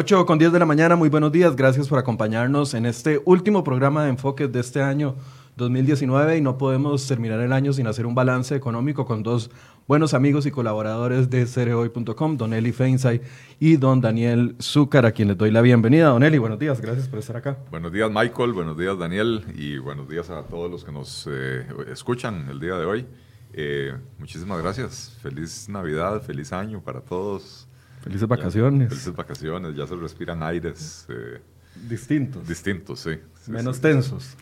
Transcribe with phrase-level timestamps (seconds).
[0.00, 3.64] 8 con 10 de la mañana, muy buenos días, gracias por acompañarnos en este último
[3.64, 5.16] programa de enfoques de este año
[5.56, 9.50] 2019 y no podemos terminar el año sin hacer un balance económico con dos
[9.88, 13.22] buenos amigos y colaboradores de cereoy.com, Don Eli Feinsay
[13.58, 16.10] y Don Daniel Zúcar, a quien les doy la bienvenida.
[16.10, 17.58] Don Eli, buenos días, gracias por estar acá.
[17.72, 21.66] Buenos días Michael, buenos días Daniel y buenos días a todos los que nos eh,
[21.90, 23.06] escuchan el día de hoy.
[23.52, 27.67] Eh, muchísimas gracias, feliz Navidad, feliz año para todos.
[28.02, 28.88] Felices vacaciones.
[28.88, 31.06] felices vacaciones, ya se respiran aires.
[31.08, 31.40] Eh,
[31.88, 32.46] distintos.
[32.46, 33.18] Distintos, sí.
[33.46, 34.36] Menos tensos.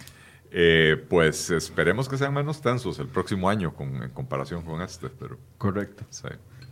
[0.51, 5.09] Eh, pues esperemos que sean menos tensos el próximo año con, en comparación con este.
[5.09, 6.05] Pero, Correcto.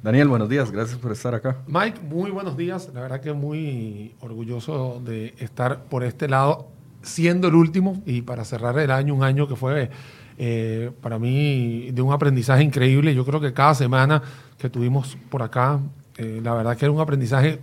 [0.03, 1.63] Daniel, buenos días, gracias por estar acá.
[1.67, 2.91] Mike, muy buenos días.
[2.95, 6.69] La verdad que muy orgulloso de estar por este lado,
[7.03, 9.91] siendo el último y para cerrar el año, un año que fue
[10.37, 13.15] eh, para mí de un aprendizaje increíble.
[13.15, 14.23] Yo creo que cada semana
[14.59, 15.81] que tuvimos por acá
[16.17, 17.61] eh, la verdad que era un aprendizaje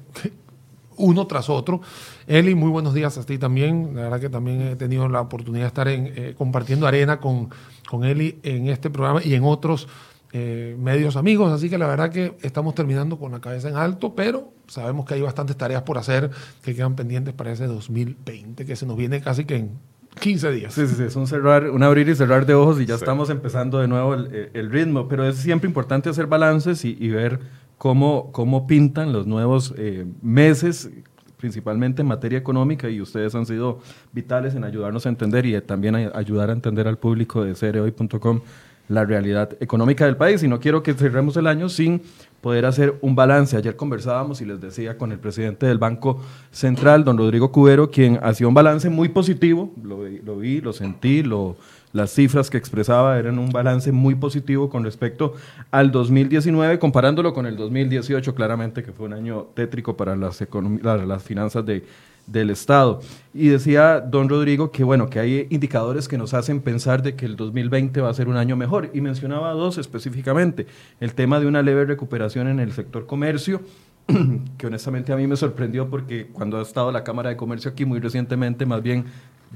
[0.97, 1.81] uno tras otro.
[2.28, 3.95] Eli, muy buenos días a ti también.
[3.95, 7.50] La verdad que también he tenido la oportunidad de estar en, eh, compartiendo arena con,
[7.90, 9.88] con Eli en este programa y en otros
[10.34, 11.51] eh, medios amigos.
[11.51, 15.16] Así que la verdad que estamos terminando con la cabeza en alto, pero sabemos que
[15.16, 16.29] hay bastantes tareas por hacer
[16.63, 19.72] que quedan pendientes para ese 2020, que se nos viene casi que en
[20.19, 20.73] 15 días.
[20.73, 23.29] Sí, sí, sí, es un, cerrar, un abrir y cerrar de ojos y ya estamos
[23.29, 27.40] empezando de nuevo el, el, ritmo, pero es siempre importante hacer balances y, y ver
[27.81, 30.91] cómo, cómo pintan los nuevos eh, meses,
[31.37, 33.79] principalmente en materia económica, y ustedes han sido
[34.11, 38.41] vitales en ayudarnos a entender y también ayudar a entender al público de cereoy.com
[38.87, 40.43] la realidad económica del país.
[40.43, 42.03] Y no quiero que cerremos el año sin
[42.39, 43.57] poder hacer un balance.
[43.57, 46.21] Ayer conversábamos y les decía con el presidente del Banco
[46.51, 51.23] Central, don Rodrigo Cubero, quien hacía un balance muy positivo, lo, lo vi, lo sentí,
[51.23, 51.57] lo,
[51.94, 55.34] las cifras que expresaba eran un balance muy positivo con respecto
[55.72, 60.44] al 2019, comparándolo con el 2018, claramente que fue un año tétrico para las,
[60.81, 61.84] las finanzas de,
[62.28, 63.02] del Estado.
[63.34, 67.25] Y decía don Rodrigo que, bueno, que hay indicadores que nos hacen pensar de que
[67.25, 68.90] el 2020 va a ser un año mejor.
[68.94, 70.68] Y mencionaba dos específicamente.
[71.00, 73.62] El tema de una leve recuperación en el sector comercio,
[74.58, 77.85] que honestamente a mí me sorprendió porque cuando ha estado la Cámara de Comercio aquí
[77.85, 79.06] muy recientemente, más bien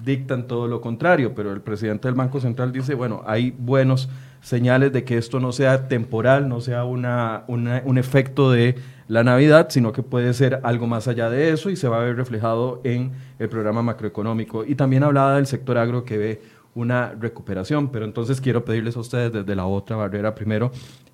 [0.03, 4.09] dictan todo lo contrario, pero el presidente del Banco Central dice, bueno, hay buenos
[4.41, 8.75] señales de que esto no sea temporal, no sea una, un efecto de
[9.07, 12.03] la Navidad, sino que puede ser algo más allá de eso y se va a
[12.03, 14.66] ver reflejado en el programa macroeconómico.
[14.66, 16.41] Y también hablaba del sector agro que ve
[16.75, 20.72] una recuperación, pero entonces quiero pedirles a ustedes desde la otra barrera primero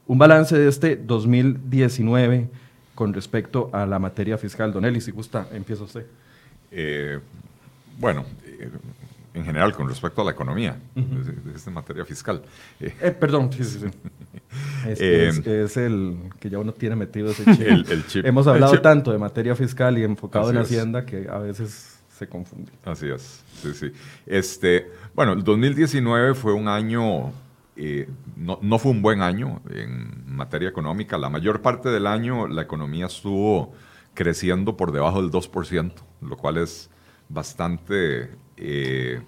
[0.07, 2.49] un balance de este 2019
[2.95, 4.73] con respecto a la materia fiscal.
[4.73, 6.05] Don Eli, si gusta, empieza usted.
[6.69, 7.19] Eh,
[7.97, 8.25] bueno,
[8.61, 8.69] eh,
[9.33, 12.41] en general con respecto a la economía, de, esta materia fiscal.
[12.79, 13.87] Eh, eh perdón, sí, sí, sí.
[14.85, 17.89] Es, el que ya uno tiene metido ese chip.
[17.89, 18.25] El, chip.
[18.25, 22.71] Hemos hablado tanto de materia fiscal y enfocado en Hacienda que a veces se confunde.
[22.83, 23.91] Así es, sí, sí.
[24.25, 27.31] Este, bueno, el 2019 fue un año,
[28.35, 31.17] no, no, fue un buen año en materia económica.
[31.17, 33.73] La mayor parte del año la economía estuvo
[34.13, 36.89] creciendo por debajo del 2%, lo cual es
[37.29, 38.31] bastante,
[38.61, 39.21] eh,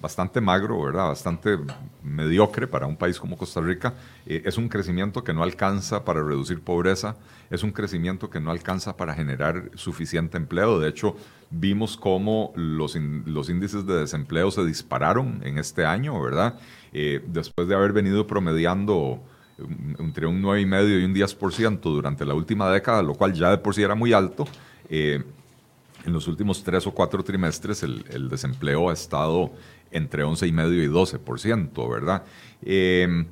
[0.00, 1.08] bastante magro, ¿verdad?
[1.08, 1.58] Bastante
[2.02, 3.94] mediocre para un país como Costa Rica.
[4.26, 7.16] Eh, es un crecimiento que no alcanza para reducir pobreza,
[7.50, 10.78] es un crecimiento que no alcanza para generar suficiente empleo.
[10.78, 11.16] De hecho,
[11.50, 16.58] vimos cómo los, los índices de desempleo se dispararon en este año, ¿verdad?
[16.92, 19.20] Eh, después de haber venido promediando
[19.98, 23.74] entre un 9,5 y un 10% durante la última década, lo cual ya de por
[23.74, 24.46] sí era muy alto
[26.08, 29.52] en los últimos tres o cuatro trimestres el, desempleo ha estado
[29.90, 32.24] entre 11,5 y 12%, ¿verdad?
[32.62, 33.26] Em,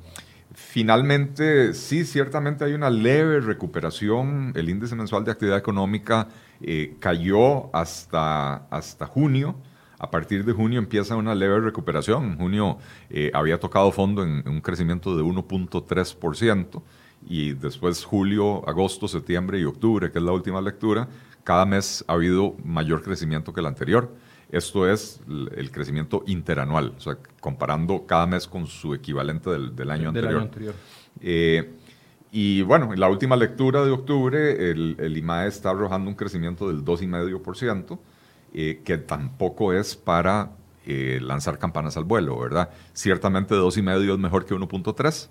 [0.53, 4.53] finalmente, sí, ciertamente hay una leve recuperación.
[4.55, 6.29] El índice mensual de actividad económica
[6.61, 9.55] eh, cayó hasta, hasta junio.
[9.99, 12.31] A partir de junio empieza una leve recuperación.
[12.31, 12.77] En junio
[13.09, 16.81] eh, había tocado fondo en, un crecimiento de 1.3%
[17.27, 21.07] y después julio, agosto, septiembre y octubre, que es la última lectura,
[21.47, 24.13] cada mes ha habido mayor crecimiento que el anterior.
[24.51, 25.21] Esto es
[25.55, 30.49] el crecimiento interanual, o sea, comparando cada mes con su equivalente del, año anterior.
[31.21, 31.71] Eh,
[32.33, 36.67] y bueno, en la última lectura de octubre, el, el IMAE está arrojando un crecimiento
[36.67, 37.97] del 2,5%,
[38.53, 40.51] eh, que tampoco es para
[40.85, 42.71] eh, lanzar campanas al vuelo, ¿verdad?
[42.91, 45.29] Ciertamente 2,5 es mejor que 1.3.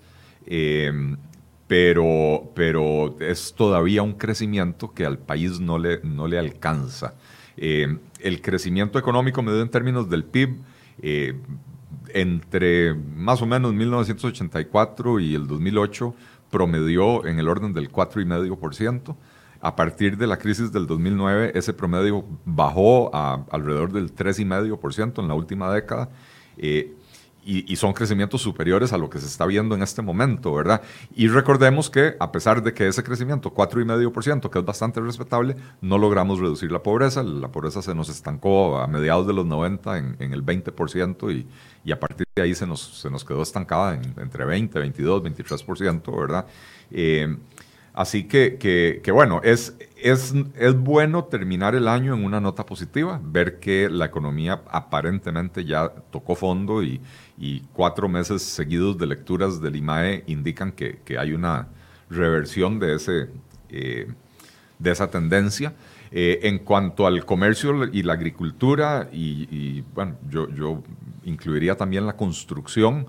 [1.67, 7.15] Pero, pero es todavía un crecimiento que al país no le, no le alcanza.
[7.57, 10.57] Eh, el crecimiento económico medido en términos del PIB,
[11.01, 11.33] eh,
[12.13, 16.13] entre más o menos 1984 y el 2008,
[16.49, 19.15] promedió en el orden del 4,5%.
[19.59, 25.27] A partir de la crisis del 2009, ese promedio bajó a alrededor del 3,5% en
[25.27, 26.09] la última década.
[26.57, 26.93] Eh,
[27.47, 30.81] y, son crecimientos superiores a lo que se está viendo en este momento, ¿verdad?
[31.15, 35.97] Y recordemos que a pesar de que ese crecimiento, 4,5%, que es bastante respetable, no
[35.97, 37.23] logramos reducir la pobreza.
[37.23, 41.47] La pobreza se nos estancó a mediados de los 90 en, el 20% y,
[41.85, 45.23] y, a partir de ahí se nos, se nos quedó estancada en, entre 20, 22,
[45.23, 46.45] 23%, ¿verdad?
[46.91, 47.33] Eh,
[47.97, 53.19] Así que, que, bueno, es, es, es, bueno terminar el año en una nota positiva,
[53.23, 57.01] ver que la economía aparentemente ya tocó fondo y,
[57.37, 61.67] y cuatro meses seguidos de lecturas del IMAE indican que, que hay una
[62.09, 63.29] reversión de, ese,
[63.69, 64.07] eh,
[64.79, 65.73] de esa tendencia.
[66.09, 70.81] Eh, en cuanto al comercio y la agricultura, y, y bueno, yo, yo
[71.25, 73.07] incluiría también la construcción,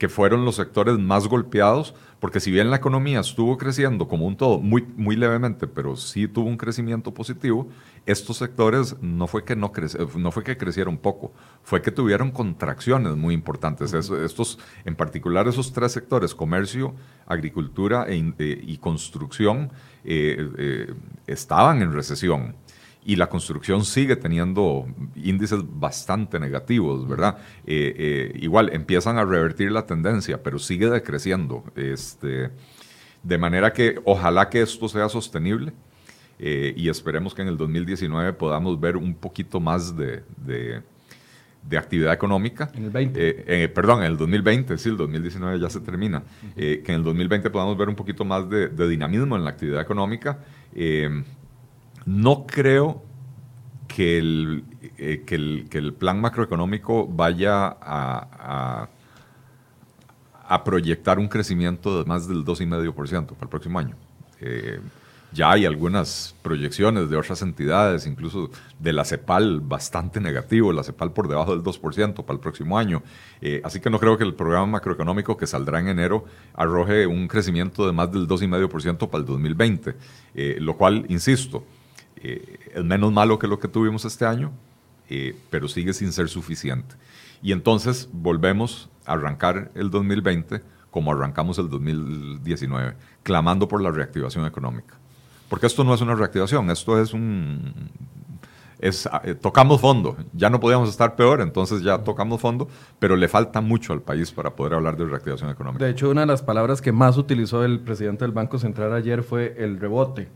[0.00, 4.34] que fueron los sectores más golpeados, porque si bien la economía estuvo creciendo como un
[4.34, 7.68] todo, muy, muy levemente, pero sí tuvo un crecimiento positivo,
[8.06, 9.72] estos sectores no fue que, no,
[10.16, 11.32] no fue que crecieron poco,
[11.62, 13.92] fue que tuvieron contracciones muy importantes.
[13.92, 16.94] estos, en particular esos tres sectores, comercio,
[17.26, 19.70] agricultura e eh, y construcción,
[20.04, 20.94] eh, eh,
[21.26, 22.54] estaban en recesión
[23.04, 24.86] y la construcción sigue teniendo
[25.16, 27.38] índices bastante negativos, ¿verdad?
[27.66, 31.64] Eh, eh, igual empiezan a revertir la tendencia, pero sigue decreciendo.
[31.76, 32.50] Este,
[33.22, 35.72] de manera que ojalá que esto sea sostenible
[36.40, 42.12] eh, y esperemos que en el 2019 podamos ver un poquito más de, de, actividad
[42.12, 42.70] económica.
[42.74, 43.68] En el 20.
[43.68, 46.22] perdón, en el 2020, sí, el 2019 ya se termina.
[46.56, 50.38] que en el 2020 podamos ver un poquito más de, dinamismo en la actividad económica.
[52.06, 53.02] No creo
[53.94, 54.64] que el,
[54.98, 55.34] eh, que
[55.78, 58.88] el, plan macroeconómico vaya a,
[60.48, 63.96] a, proyectar un crecimiento de más del 2,5% para el próximo año.
[64.40, 64.80] Eh,
[65.32, 71.12] ya hay algunas proyecciones de otras entidades, incluso de la CEPAL bastante negativo, la CEPAL
[71.12, 73.02] por debajo del 2% para el próximo año.
[73.40, 76.24] Eh, así que no creo que el programa macroeconómico que saldrá en enero
[76.54, 79.94] arroje un crecimiento de más del 2,5% para el 2020,
[80.60, 81.64] lo cual, insisto,
[82.22, 84.52] eh, es menos malo que lo que tuvimos este año,
[85.08, 86.94] eh, pero sigue sin ser suficiente.
[87.42, 94.44] Y entonces volvemos a arrancar el 2020 como arrancamos el 2019, clamando por la reactivación
[94.44, 94.99] económica.
[95.50, 97.90] Porque esto no es una reactivación, esto es un...
[98.78, 102.66] Es, eh, tocamos fondo, ya no podíamos estar peor, entonces ya tocamos fondo,
[102.98, 105.84] pero le falta mucho al país para poder hablar de reactivación económica.
[105.84, 109.22] De hecho, una de las palabras que más utilizó el presidente del Banco Central ayer
[109.22, 110.28] fue el rebote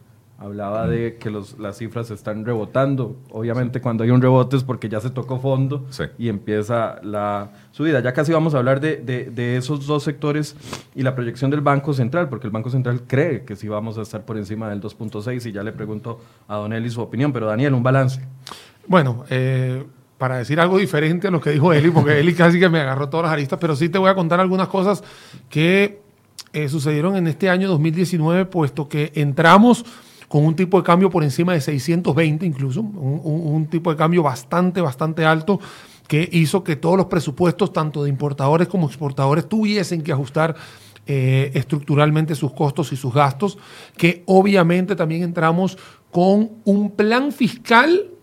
[0.44, 3.16] Hablaba de que los, las cifras están rebotando.
[3.30, 5.86] Obviamente cuando hay un rebote es porque ya se tocó fondo
[6.18, 8.00] y empieza la subida.
[8.00, 10.54] Ya casi vamos a hablar de, de, esos dos sectores
[10.94, 14.02] y la proyección del Banco Central, porque el Banco Central cree que sí vamos a
[14.02, 17.32] estar por encima del 2.6 y ya le pregunto a Don Eli su opinión.
[17.32, 18.20] Pero Daniel, un balance.
[18.86, 19.82] Bueno, eh,
[20.18, 23.08] para decir algo diferente a lo que dijo Eli, porque Eli casi que me agarró
[23.08, 25.02] todas las aristas, pero sí te voy a contar algunas cosas
[25.48, 26.02] que
[26.52, 29.86] eh, sucedieron en este año 2019, puesto que entramos
[30.28, 34.81] con un tipo de cambio por encima de 620 incluso, un, tipo de cambio bastante,
[34.81, 35.61] bastante alto
[36.09, 40.54] que hizo que todos los presupuestos, tanto de importadores como exportadores, tuviesen que ajustar
[41.07, 43.59] eh, estructuralmente sus costos y sus gastos,
[43.97, 45.78] que obviamente también entramos
[46.11, 48.13] con un plan fiscal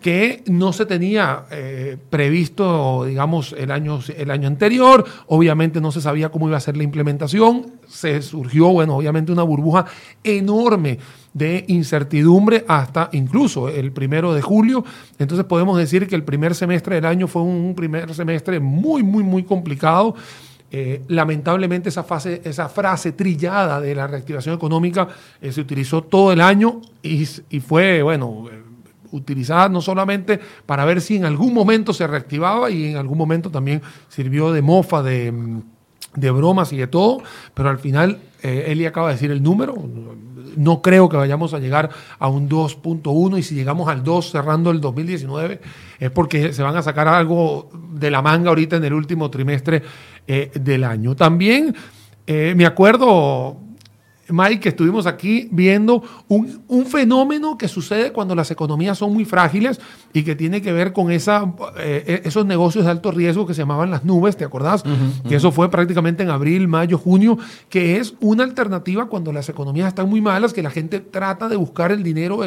[0.00, 5.04] que no se tenía eh, previsto, digamos, el año, el año anterior.
[5.26, 7.72] Obviamente no se sabía cómo iba a ser la implementación.
[7.88, 9.86] Se surgió, bueno, obviamente una burbuja
[10.22, 10.98] enorme
[11.34, 14.84] de incertidumbre hasta incluso el primero de julio.
[15.18, 19.24] Entonces podemos decir que el primer semestre del año fue un primer semestre muy, muy,
[19.24, 20.14] muy complicado.
[20.70, 25.08] Eh, lamentablemente esa, fase, esa frase trillada de la reactivación económica
[25.40, 28.44] eh, se utilizó todo el año y, y fue, bueno,
[29.12, 33.50] utilizada no solamente para ver si en algún momento se reactivaba y en algún momento
[33.50, 35.32] también sirvió de mofa, de,
[36.14, 37.22] bromas y de todo,
[37.54, 39.74] pero al final eh, Eli acaba de decir el número,
[40.56, 44.70] no creo que vayamos a llegar a un 2.1 y si llegamos al 2 cerrando
[44.70, 45.60] el 2019
[45.98, 49.82] es porque se van a sacar algo de la manga ahorita en el último trimestre
[50.26, 51.14] eh, del año.
[51.14, 51.74] También
[52.26, 53.56] eh, me acuerdo
[54.30, 59.80] Mike, estuvimos aquí viendo un, fenómeno que sucede cuando las economías son muy frágiles
[60.12, 63.62] y que tiene que ver con esa, eh, esos negocios de alto riesgo que se
[63.62, 64.84] llamaban las nubes, ¿te acordás?
[65.28, 69.88] Que eso fue prácticamente en abril, mayo, junio, que es una alternativa cuando las economías
[69.88, 72.40] están muy malas, que la gente trata de buscar el dinero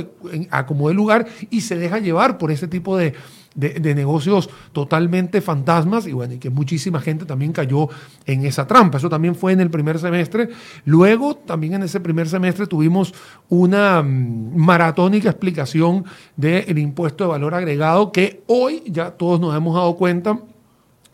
[0.50, 3.14] a como de lugar y se deja llevar por ese tipo de,
[3.56, 7.90] de, negocios totalmente fantasmas y bueno, y que muchísima gente también cayó
[8.26, 8.98] en esa trampa.
[8.98, 10.50] Eso también fue en el primer semestre.
[10.86, 13.14] Luego, también en ese primer semestre tuvimos
[13.50, 16.06] una mm, maratónica explicación
[16.36, 20.40] del impuesto de valor agregado que hoy ya todos nos hemos dado cuenta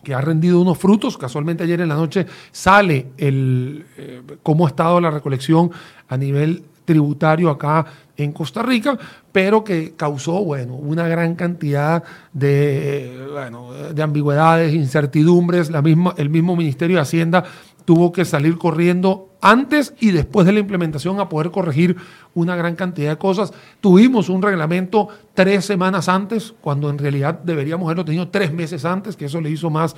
[0.04, 1.18] que ha rendido unos frutos.
[1.18, 5.72] Casualmente ayer en la noche sale el eh, cómo ha estado la recolección
[6.08, 8.98] a nivel tributario acá en Costa Rica,
[9.38, 12.04] pero que causó, bueno, una gran cantidad
[12.34, 15.70] de, bueno, de ambigüedades, incertidumbres.
[15.70, 17.44] La misma, el mismo Ministerio de Hacienda
[17.86, 21.98] tuvo que salir corriendo antes y después de la implementación a poder corregir
[22.34, 23.54] una gran cantidad de cosas.
[23.80, 29.16] Tuvimos un reglamento tres semanas antes, cuando en realidad deberíamos haberlo tenido tres meses antes,
[29.16, 29.96] que eso le hizo más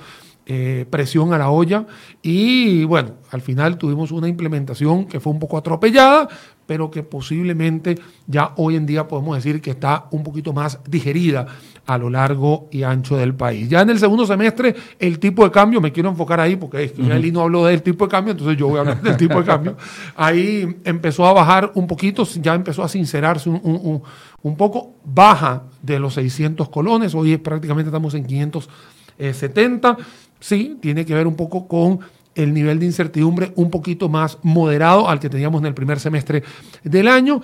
[0.47, 1.85] eh, presión a la olla.
[2.21, 6.27] Y bueno, al final tuvimos una implementación que fue un poco atropellada,
[6.69, 7.97] pero que posiblemente
[8.27, 11.47] ya hoy en día podemos decir que está un poquito más digerida
[11.87, 13.67] a lo largo y ancho del país.
[13.67, 16.91] Ya en el segundo semestre, el tipo de cambio, me quiero enfocar ahí porque es
[16.91, 19.39] que uh no habló del tipo de cambio, entonces yo voy a hablar del tipo
[19.39, 19.77] de cambio.
[20.15, 24.03] Ahí empezó a bajar un poquito, ya empezó a sincerarse un,
[24.43, 29.97] un poco, baja de los 600 colones, hoy prácticamente estamos en 570.
[30.39, 31.99] Sí, tiene que ver un poco con
[32.43, 36.43] el nivel de incertidumbre un poquito más moderado al que teníamos en el primer semestre
[36.83, 37.41] del año.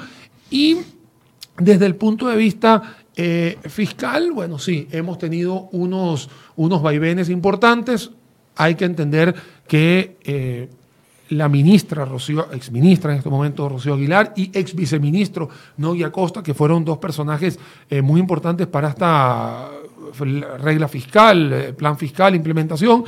[0.50, 0.78] Y
[1.58, 8.12] desde el punto de vista eh, fiscal, bueno, sí, hemos tenido unos, unos vaivenes importantes.
[8.56, 9.36] Hay que entender
[9.68, 10.70] que eh,
[11.30, 16.54] la ministra, Rocío, exministra en este momento, Rocío Aguilar, y ex viceministro Nogui Acosta, que
[16.54, 17.60] fueron dos personajes
[17.90, 19.70] eh, muy importantes para esta
[20.60, 23.04] regla fiscal, plan fiscal, implementación,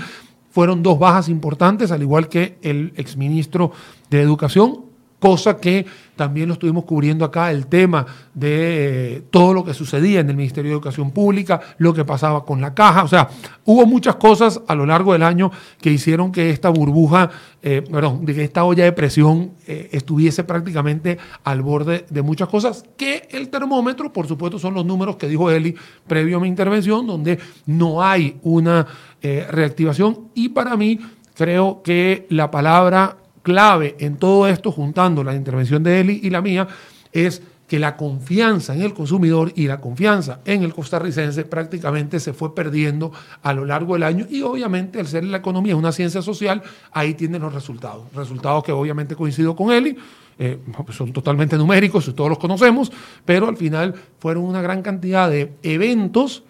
[0.58, 3.72] fueron dos bajas importantes, al igual que el exministro
[4.10, 4.87] de Educación,
[5.20, 10.20] cosa que también lo estuvimos cubriendo acá, el tema de eh, todo lo que sucedía
[10.20, 13.30] en el Ministerio de Educación Pública, lo que pasaba con la caja, o sea,
[13.66, 17.30] hubo muchas cosas a lo largo del año que hicieron que esta burbuja,
[17.62, 22.50] eh, perdón, de que esta olla de presión eh, estuviese prácticamente al borde de muchas
[22.50, 25.76] cosas, que el termómetro, por supuesto, son los números que dijo Eli
[26.08, 28.88] previo a mi intervención, donde no hay una
[29.22, 30.30] reactivación.
[30.36, 31.00] Y para mí
[31.36, 33.18] creo que la palabra
[33.48, 36.68] clave en todo esto, juntando la intervención de Eli y la mía,
[37.14, 42.34] es que la confianza en el consumidor y la confianza en el costarricense prácticamente se
[42.34, 46.22] fue perdiendo a lo largo del año y obviamente al ser la economía una ciencia
[46.22, 46.62] social,
[46.92, 48.04] ahí tienen los resultados.
[48.14, 49.96] Resultados que obviamente coincido con Eli,
[50.38, 52.92] eh, son totalmente numéricos, todos los conocemos,
[53.24, 56.44] pero al final fueron una gran cantidad de eventos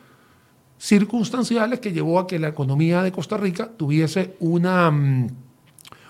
[0.79, 5.27] circunstanciales que llevó a que la economía de Costa Rica tuviese una...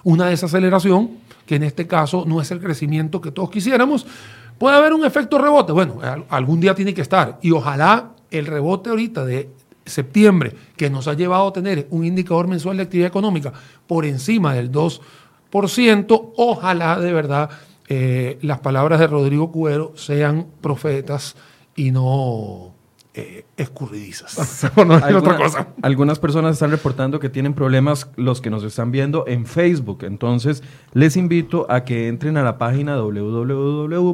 [0.03, 1.11] Una desaceleración,
[1.45, 4.05] que en este caso no es el crecimiento que todos quisiéramos.
[4.57, 5.71] ¿Puede haber un efecto rebote?
[5.71, 5.99] Bueno,
[6.29, 7.39] algún día tiene que estar.
[7.41, 9.49] Y ojalá el rebote ahorita de
[9.85, 13.53] septiembre, que nos ha llevado a tener un indicador mensual de actividad económica
[13.87, 17.49] por encima del 2%, ojalá de verdad
[17.87, 21.35] eh, las palabras de Rodrigo Cuero sean profetas
[21.75, 22.73] y no
[23.17, 24.69] eh, escurridizas.
[24.75, 25.69] otra cosa.
[25.81, 30.03] Algunas personas están reportando que tienen problemas los que nos están viendo en Facebook.
[30.03, 30.62] Entonces,
[30.93, 34.12] les invito a que entren a la página www.crhoy.com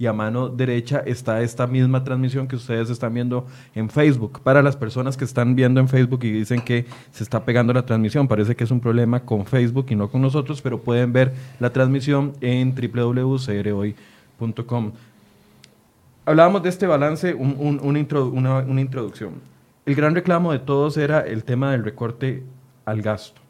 [0.00, 4.40] y a mano derecha está esta misma transmisión que ustedes están viendo en Facebook.
[4.40, 7.86] Para las personas que están viendo en Facebook y dicen que se está pegando la
[7.86, 11.32] transmisión, parece que es un problema con Facebook y no con nosotros, pero pueden ver
[11.60, 13.92] la transmisión en www.crhoy.com
[16.24, 19.34] hablábamos de este balance, una, introducción.
[19.84, 22.42] El gran reclamo de todos era el tema del recorte
[22.84, 23.40] al gasto.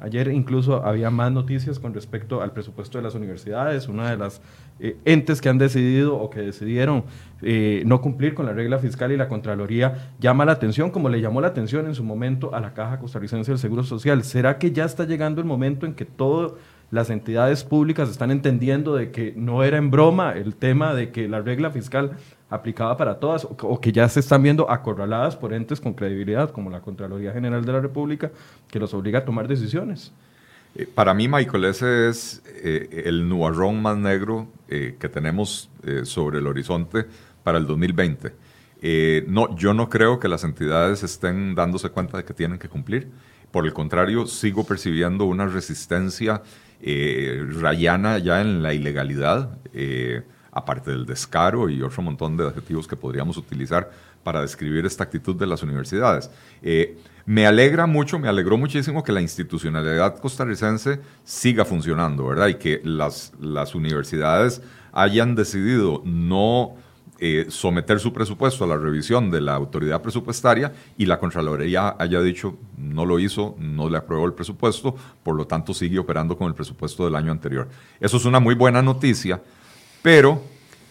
[0.00, 3.88] Ayer incluso había más noticias con respecto al presupuesto de las universidades.
[3.88, 4.42] Una de las
[4.80, 7.04] eh, entes que han decidido o que decidieron
[7.40, 11.22] eh, no cumplir con la regla fiscal y la Contraloría llama la atención, como le
[11.22, 14.22] llamó la atención en su momento a la Caja Costarricense del Seguro Social.
[14.24, 16.58] ¿Será que ya está llegando el momento en que todo
[16.92, 21.26] las entidades públicas están entendiendo de que no era en broma el tema de que
[21.26, 22.18] la regla fiscal
[22.50, 26.68] aplicaba para todas o, que ya se están viendo acorraladas por entes con credibilidad como
[26.68, 28.30] la Contraloría General de la República
[28.70, 30.12] que los obliga a tomar decisiones.
[30.74, 35.70] Eh, para mí, Michael, ese es eh, el nubarrón más negro eh, que tenemos
[36.04, 37.06] sobre el horizonte
[37.42, 38.32] para el 2020.
[39.28, 43.08] no, yo no creo que las entidades estén dándose cuenta de que tienen que cumplir.
[43.50, 46.42] Por el contrario, sigo percibiendo una resistencia
[46.82, 52.88] eh, rayana ya en la ilegalidad, eh, aparte del descaro y otro montón de adjetivos
[52.88, 53.90] que podríamos utilizar
[54.24, 56.30] para describir esta actitud de las universidades.
[56.60, 62.48] Eh, me alegra mucho, me alegró muchísimo que la institucionalidad costarricense siga funcionando, ¿verdad?
[62.48, 64.60] Y que las, las universidades
[64.92, 66.74] hayan decidido no
[67.24, 72.20] eh, someter su presupuesto a la revisión de la autoridad presupuestaria y la Contraloría haya
[72.20, 76.48] dicho no lo hizo, no le aprobó el presupuesto, por lo tanto sigue operando con
[76.48, 77.68] el presupuesto del año anterior.
[78.00, 79.40] Eso es una muy buena noticia,
[80.02, 80.42] pero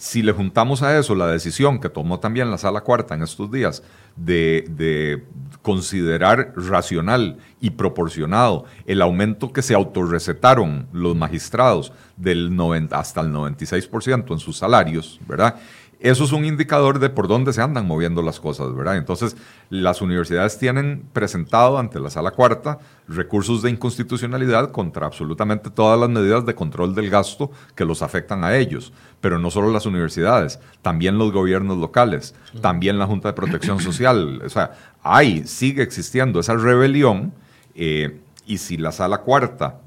[0.01, 3.51] si le juntamos a eso la decisión que tomó también la Sala Cuarta en estos
[3.51, 3.83] días
[4.15, 5.23] de,
[5.61, 13.31] considerar racional y proporcionado el aumento que se autorrecetaron los magistrados del 90, hasta el
[13.31, 15.57] 96% en sus salarios, ¿verdad?
[16.01, 18.97] Eso es un indicador de por dónde se andan moviendo las cosas, ¿verdad?
[18.97, 19.37] Entonces,
[19.69, 26.09] las universidades tienen presentado ante la sala cuarta recursos de inconstitucionalidad contra absolutamente todas las
[26.09, 28.93] medidas de control del gasto que los afectan a ellos.
[29.21, 34.41] Pero no solo las universidades, también los gobiernos locales, también la Junta de Protección Social.
[34.43, 34.71] O sea,
[35.03, 37.31] hay, sigue existiendo esa rebelión
[37.75, 39.81] eh, y si la sala cuarta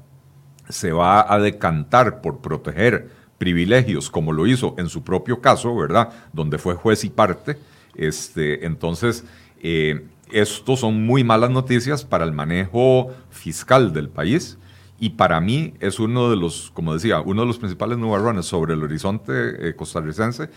[0.69, 6.09] se va a decantar por proteger privilegios, como lo hizo en su propio caso, ¿verdad?
[6.33, 7.57] Donde fue juez y parte.
[7.95, 9.25] Este, entonces,
[9.61, 14.57] eh, estos son muy malas noticias para el manejo fiscal del país
[14.99, 18.73] y para mí es uno de los, como decía, uno de los principales nubarrones sobre
[18.73, 20.49] el horizonte eh, costarricense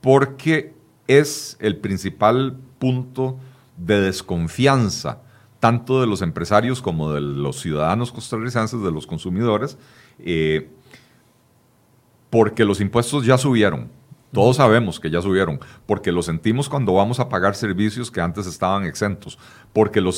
[0.00, 0.74] porque
[1.06, 3.38] es el principal punto
[3.76, 5.22] de desconfianza
[5.60, 9.78] tanto de los empresarios como de los ciudadanos costarricenses, de los consumidores,
[10.18, 10.70] eh,
[12.30, 13.88] porque los impuestos ya subieron.
[14.36, 18.46] Todos sabemos que ya subieron, porque lo sentimos cuando vamos a pagar servicios que antes
[18.46, 19.38] estaban exentos,
[19.72, 20.12] porque lo,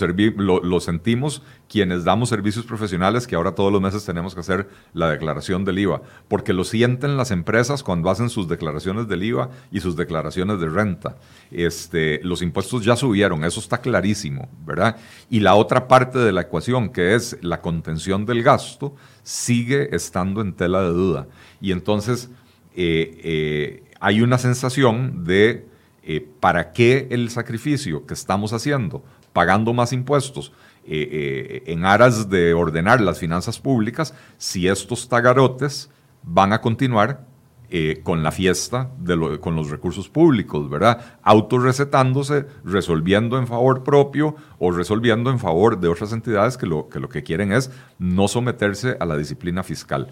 [0.81, 5.64] sentimos quienes damos servicios profesionales que ahora todos los meses tenemos que hacer la declaración
[5.64, 9.94] del IVA, porque lo sienten las empresas cuando hacen sus declaraciones del IVA y sus
[9.94, 11.14] declaraciones de renta.
[11.52, 14.96] Este, los impuestos ya subieron, eso está clarísimo, ¿verdad?
[15.31, 20.40] Y la otra parte de la ecuación, que es la contención del gasto, sigue estando
[20.40, 21.28] en tela de duda.
[21.61, 22.31] Y entonces
[22.81, 25.66] eh, eh, hay una sensación de
[26.02, 30.52] eh, para qué el sacrificio que estamos haciendo, pagando más impuestos,
[30.90, 35.90] en aras de ordenar las finanzas públicas, si estos tagarotes
[36.22, 37.26] van a continuar
[38.04, 41.18] con la fiesta de con los recursos públicos, ¿verdad?
[41.22, 47.22] Autorrecetándose, resolviendo en favor propio o resolviendo en favor de otras entidades que lo que,
[47.22, 50.11] quieren es no someterse a la disciplina fiscal.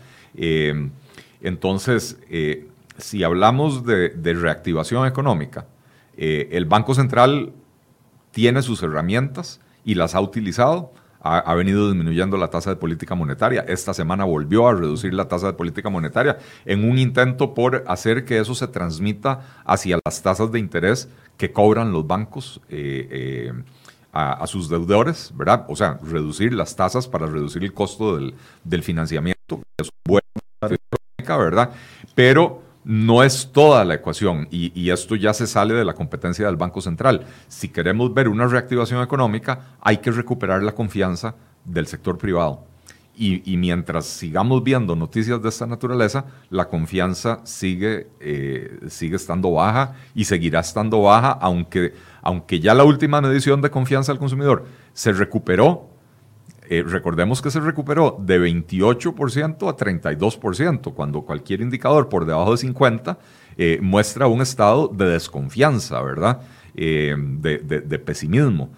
[1.40, 2.68] Entonces, eh,
[2.98, 5.66] si hablamos de, reactivación económica,
[6.16, 7.52] eh, el Banco Central
[8.30, 10.92] tiene sus herramientas y las ha utilizado.
[11.28, 13.64] Ha, venido disminuyendo la tasa de política monetaria.
[13.66, 18.24] Esta semana volvió a reducir la tasa de política monetaria en un intento por hacer
[18.24, 23.52] que eso se transmita hacia las tasas de interés que cobran los bancos eh,
[24.12, 25.66] a, sus deudores, ¿verdad?
[25.68, 29.62] O sea, reducir las tasas para reducir el costo del, financiamiento.
[29.76, 30.26] Es bueno
[31.34, 31.70] ¿verdad?
[32.14, 36.54] Pero no es toda la ecuación y, esto ya se sale de la competencia del
[36.54, 37.26] Banco Central.
[37.48, 42.64] Si queremos ver una reactivación económica, hay que recuperar la confianza del sector privado.
[43.18, 49.96] Y, mientras sigamos viendo noticias de esta naturaleza, la confianza sigue, eh, sigue estando baja
[50.14, 55.12] y seguirá estando baja, aunque, aunque ya la última medición de confianza del consumidor se
[55.12, 55.88] recuperó
[56.68, 62.58] eh, recordemos que se recuperó de 28% a 32%, cuando cualquier indicador por debajo de
[62.58, 63.18] 50
[63.56, 66.40] eh, muestra un estado de desconfianza, ¿verdad?
[66.74, 68.70] Eh, de, pesimismo.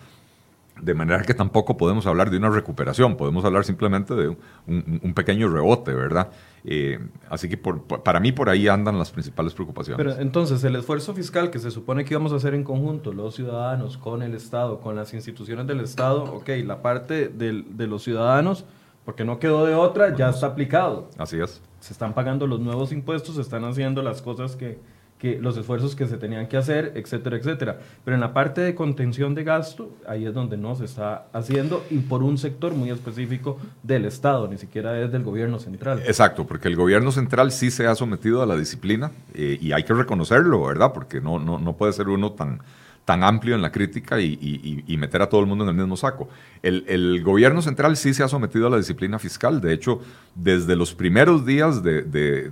[0.81, 4.29] De manera que tampoco podemos hablar de una recuperación, podemos hablar simplemente de
[4.67, 6.31] un pequeño rebote, ¿verdad?
[6.65, 6.99] Eh,
[7.31, 9.97] así que para mí por ahí andan las principales preocupaciones.
[9.97, 13.35] Pero entonces el esfuerzo fiscal que se supone que íbamos a hacer en conjunto, los
[13.35, 18.65] ciudadanos, con el Estado, con las instituciones del Estado, ok, la parte de los ciudadanos,
[19.05, 21.09] porque no quedó de otra, ya está aplicado.
[21.17, 21.63] Así es.
[21.81, 24.79] Se están pagando los nuevos impuestos, se están haciendo las cosas que,
[25.19, 27.79] que los esfuerzos que se tenían que hacer, etcétera, etcétera.
[28.05, 31.85] Pero en la parte de contención de gasto, ahí es donde no se está haciendo
[31.91, 36.03] y por un sector muy específico del Estado, ni siquiera es del gobierno central.
[36.07, 39.83] Exacto, porque el gobierno central sí se ha sometido a la disciplina eh, y hay
[39.83, 40.93] que reconocerlo, ¿verdad?
[40.93, 42.61] Porque no, no, no puede ser uno tan
[43.09, 46.29] tan amplio en la crítica y, meter a todo el mundo en el mismo saco.
[46.63, 49.63] El, gobierno central sí se ha sometido a la disciplina fiscal.
[49.63, 50.03] De hecho,
[50.35, 52.51] desde los primeros días de,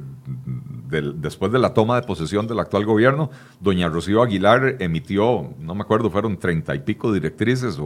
[0.88, 5.82] después de la toma de posesión del actual gobierno, doña Rocío Aguilar emitió, no me
[5.82, 7.78] acuerdo, fueron treinta y pico directrices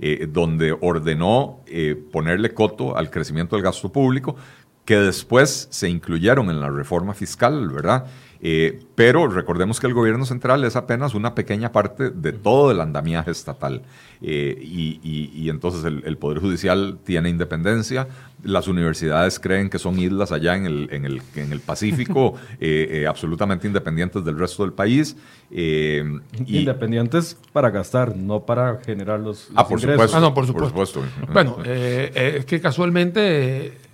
[0.00, 4.36] eh, donde ordenó eh, ponerle coto al crecimiento del gasto público
[4.84, 8.06] que después se incluyeron en la reforma fiscal, ¿verdad?
[8.40, 12.80] Eh, pero recordemos que el gobierno central es apenas una pequeña parte de todo el
[12.80, 13.82] andamiaje estatal.
[14.20, 18.08] Eh, y, entonces el, Poder Judicial tiene independencia.
[18.42, 23.06] Las universidades creen que son islas allá en el, en el, en el Pacífico, eh,
[23.08, 25.16] absolutamente independientes del resto del país.
[25.50, 30.74] independientes para gastar, no para generar los, ah, por Supuesto, ah, no, por supuesto.
[30.74, 31.32] Por supuesto.
[31.32, 33.87] Bueno, es que casualmente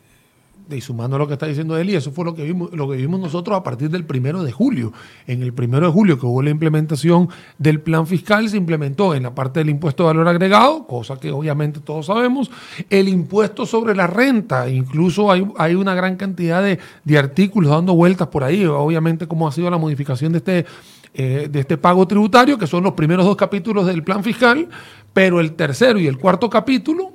[0.70, 3.20] y sumando lo que está diciendo él, eso fue lo que vimos, lo que vimos
[3.20, 4.92] nosotros a partir del primero de julio.
[5.26, 9.24] En el primero de julio que hubo la implementación del plan fiscal, se implementó en
[9.24, 12.50] la parte del impuesto de valor agregado, cosa que obviamente todos sabemos,
[12.90, 16.78] el impuesto sobre la renta, incluso hay, hay una gran cantidad de,
[17.18, 20.66] artículos dando vueltas por ahí, obviamente cómo ha sido la modificación de este,
[21.14, 24.68] eh, de este pago tributario, que son los primeros dos capítulos del plan fiscal,
[25.12, 27.13] pero el tercero y el cuarto capítulo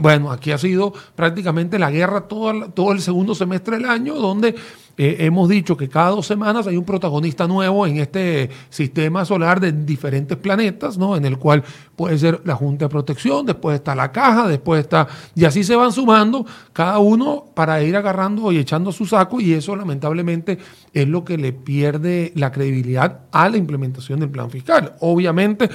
[0.00, 4.54] bueno, aquí ha sido prácticamente la guerra todo, todo el segundo semestre del año, donde
[4.96, 9.58] eh, hemos dicho que cada dos semanas hay un protagonista nuevo en este sistema solar
[9.60, 11.16] de diferentes planetas, ¿no?
[11.16, 11.64] En el cual
[11.96, 15.08] puede ser la Junta de Protección, después está la caja, después está.
[15.34, 19.52] Y así se van sumando cada uno para ir agarrando y echando su saco, y
[19.52, 20.58] eso lamentablemente
[20.92, 24.94] es lo que le pierde la credibilidad a la implementación del plan fiscal.
[25.00, 25.68] Obviamente,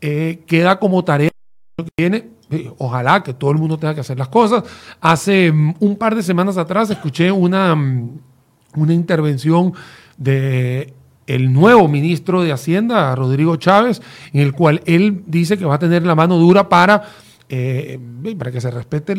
[0.00, 1.30] eh, queda como tarea
[1.76, 2.30] que viene
[2.78, 4.64] Ojalá que todo el mundo tenga que hacer las cosas.
[5.00, 8.10] Hace mm, un par de semanas atrás escuché una, mm,
[8.76, 9.72] una intervención
[10.16, 10.94] de
[11.26, 15.78] el nuevo ministro de Hacienda, Rodrigo Chávez, en el cual él dice que va a
[15.78, 17.04] tener la mano dura para,
[17.54, 17.98] eh,
[18.38, 19.14] para que se respete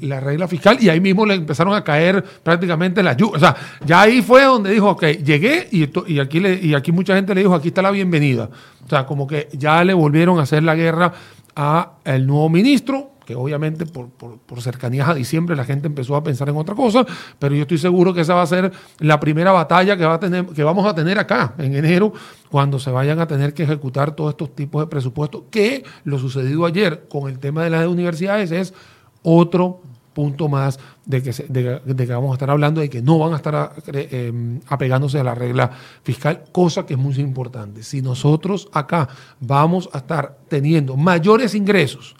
[0.00, 3.36] la regla fiscal y ahí mismo le empezaron a caer prácticamente las lluvias.
[3.36, 6.92] O sea, ya ahí fue donde dijo, ok, llegué y, y, aquí le, y aquí
[6.92, 8.48] mucha gente le dijo, aquí está la bienvenida.
[8.86, 11.12] O sea, como que ya le volvieron a hacer la guerra
[11.54, 16.22] a el nuevo ministro, que obviamente por, por, cercanías a diciembre la gente empezó a
[16.22, 17.04] pensar en otra cosa,
[17.38, 20.20] pero yo estoy seguro que esa va a ser la primera batalla que, va a
[20.20, 22.12] tener, que vamos a tener acá en enero,
[22.50, 26.66] cuando se vayan a tener que ejecutar todos estos tipos de presupuestos, que lo sucedido
[26.66, 28.74] ayer con el tema de las universidades es
[29.22, 29.80] otro
[30.14, 33.36] punto más de que, de, que vamos a estar hablando de que no van a
[33.36, 35.70] estar em, apegándose a la regla
[36.02, 37.82] fiscal, cosa que es muy importante.
[37.82, 39.08] Si nosotros acá
[39.40, 42.14] vamos a estar teniendo mayores ingresos,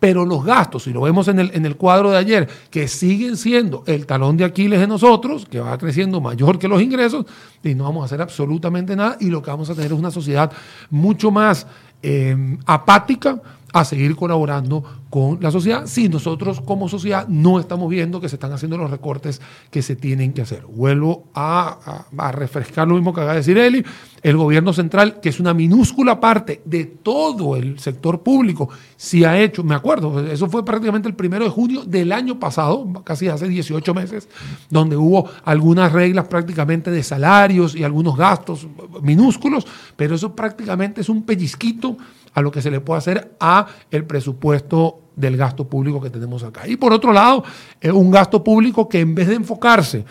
[0.00, 3.36] pero los gastos, si lo vemos en el, en el cuadro de ayer, que siguen
[3.36, 7.26] siendo el talón de Aquiles de nosotros, que va creciendo mayor que los ingresos,
[7.62, 10.10] y no vamos a hacer absolutamente nada, y lo que vamos a tener es una
[10.10, 10.52] sociedad
[10.90, 11.66] mucho más
[12.02, 13.40] em, apática,
[13.72, 18.36] a seguir colaborando con la sociedad si nosotros como sociedad no estamos viendo que se
[18.36, 20.64] están haciendo los recortes que se tienen que hacer.
[20.66, 23.84] Vuelvo a, refrescar lo mismo que acaba de decir Eli,
[24.22, 29.38] el gobierno central, que es una minúscula parte de todo el sector público, si ha
[29.38, 33.48] hecho, me acuerdo, eso fue prácticamente el primero de junio del año pasado, casi hace
[33.48, 34.28] 18 meses,
[34.68, 38.66] donde hubo algunas reglas prácticamente de salarios y algunos gastos
[39.02, 41.96] minúsculos, pero eso prácticamente es un pellizquito
[42.34, 46.42] a lo que se le puede hacer a el presupuesto del gasto público que tenemos
[46.44, 46.66] acá.
[46.66, 47.44] Y por otro lado,
[47.92, 50.04] un gasto público que en vez de enfocarse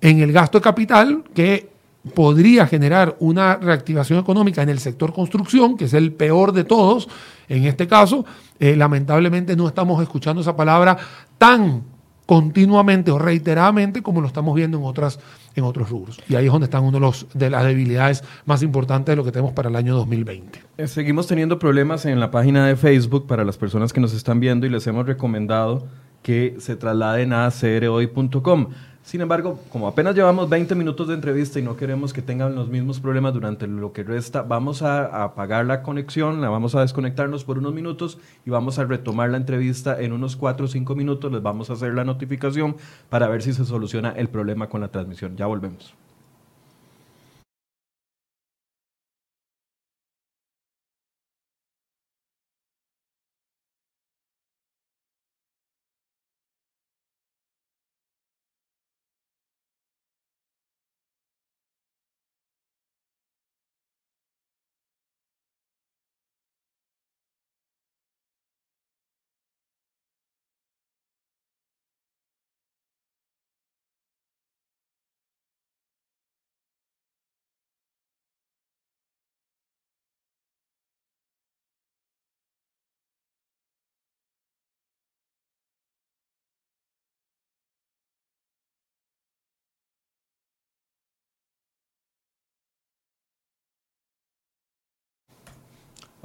[0.00, 1.70] en el gasto de capital, que
[2.14, 7.08] podría generar una reactivación económica en el sector construcción, que es el peor de todos,
[7.48, 8.24] en este caso,
[8.58, 10.96] eh, lamentablemente no estamos escuchando esa palabra
[11.38, 11.93] tan
[12.26, 15.18] continuamente o reiteradamente como lo estamos viendo en otras
[15.54, 16.20] en otros rubros.
[16.28, 19.24] Y ahí es donde están una de, los, de las debilidades más importantes de lo
[19.24, 20.60] que tenemos para el año 2020.
[20.78, 24.40] Eh, seguimos teniendo problemas en la página de Facebook para las personas que nos están
[24.40, 25.86] viendo y les hemos recomendado
[26.22, 28.68] que se trasladen a crhoy.com.
[29.04, 32.70] Sin embargo, como apenas llevamos 20 minutos de entrevista y no queremos que tengan los
[32.70, 37.44] mismos problemas durante lo que resta, vamos a, apagar la conexión, la vamos a desconectarnos
[37.44, 41.30] por unos minutos y vamos a retomar la entrevista en unos 4 o 5 minutos.
[41.30, 42.76] Les vamos a hacer la notificación
[43.10, 45.36] para ver si se soluciona el problema con la transmisión.
[45.36, 45.94] Ya volvemos.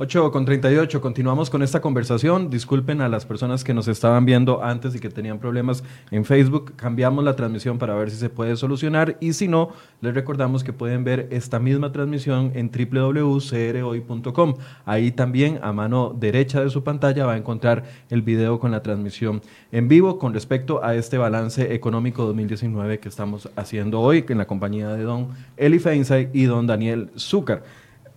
[0.01, 2.49] 8 con 38, continuamos con esta conversación.
[2.49, 6.71] Disculpen a las personas que nos estaban viendo antes y que tenían problemas en Facebook.
[6.77, 10.71] Cambiamos la transmisión para ver si se puede solucionar y si no, les recordamos que
[10.71, 14.53] pueden ver esta misma transmisión en www.crhoy.com.
[14.85, 18.81] Ahí también a mano derecha de su pantalla va a encontrar el video con la
[18.81, 19.41] transmisión
[19.73, 24.47] en vivo con respecto a este balance económico 2019 que estamos haciendo hoy en la
[24.47, 27.63] compañía de don Eli Feinsay y don Daniel Zúcar.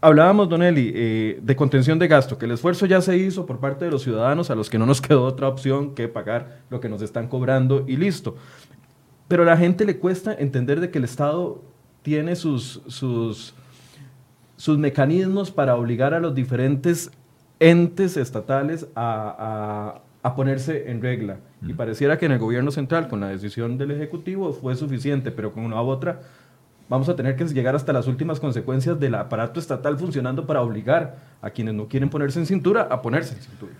[0.04, 3.60] Hablábamos, Don Eli, eh, de contención de gasto, que el esfuerzo ya se hizo por
[3.60, 6.80] parte de los ciudadanos a los que no nos quedó otra opción que pagar lo
[6.80, 8.34] que nos están cobrando y listo.
[9.28, 11.62] Pero a la gente le cuesta entender de que el Estado
[12.02, 13.54] tiene sus, sus,
[14.56, 17.12] sus mecanismos para obligar a los diferentes
[17.60, 21.38] entes estatales a, a, a ponerse en regla.
[21.64, 25.52] Y pareciera que en el gobierno central, con la decisión del Ejecutivo, fue suficiente, pero
[25.52, 26.22] con una u otra
[26.92, 31.16] vamos a tener que llegar hasta las últimas consecuencias del aparato estatal funcionando para obligar
[31.40, 33.72] a quienes no quieren ponerse en cintura a ponerse en cintura.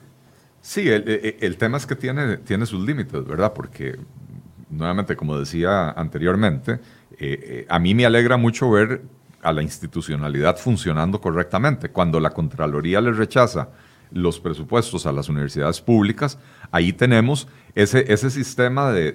[0.63, 3.53] Sí, el, tema es que tiene, tiene sus límites, ¿verdad?
[3.53, 3.99] Porque,
[4.71, 6.79] nuevamente, como decía anteriormente, eh,
[7.19, 9.03] eh, a mí me alegra mucho ver
[9.43, 11.91] a la institucionalidad funcionando correctamente.
[11.91, 13.69] Cuando la Contraloría le rechaza
[14.11, 16.39] los presupuestos a las universidades públicas,
[16.71, 19.13] ahí tenemos ese, ese sistema de,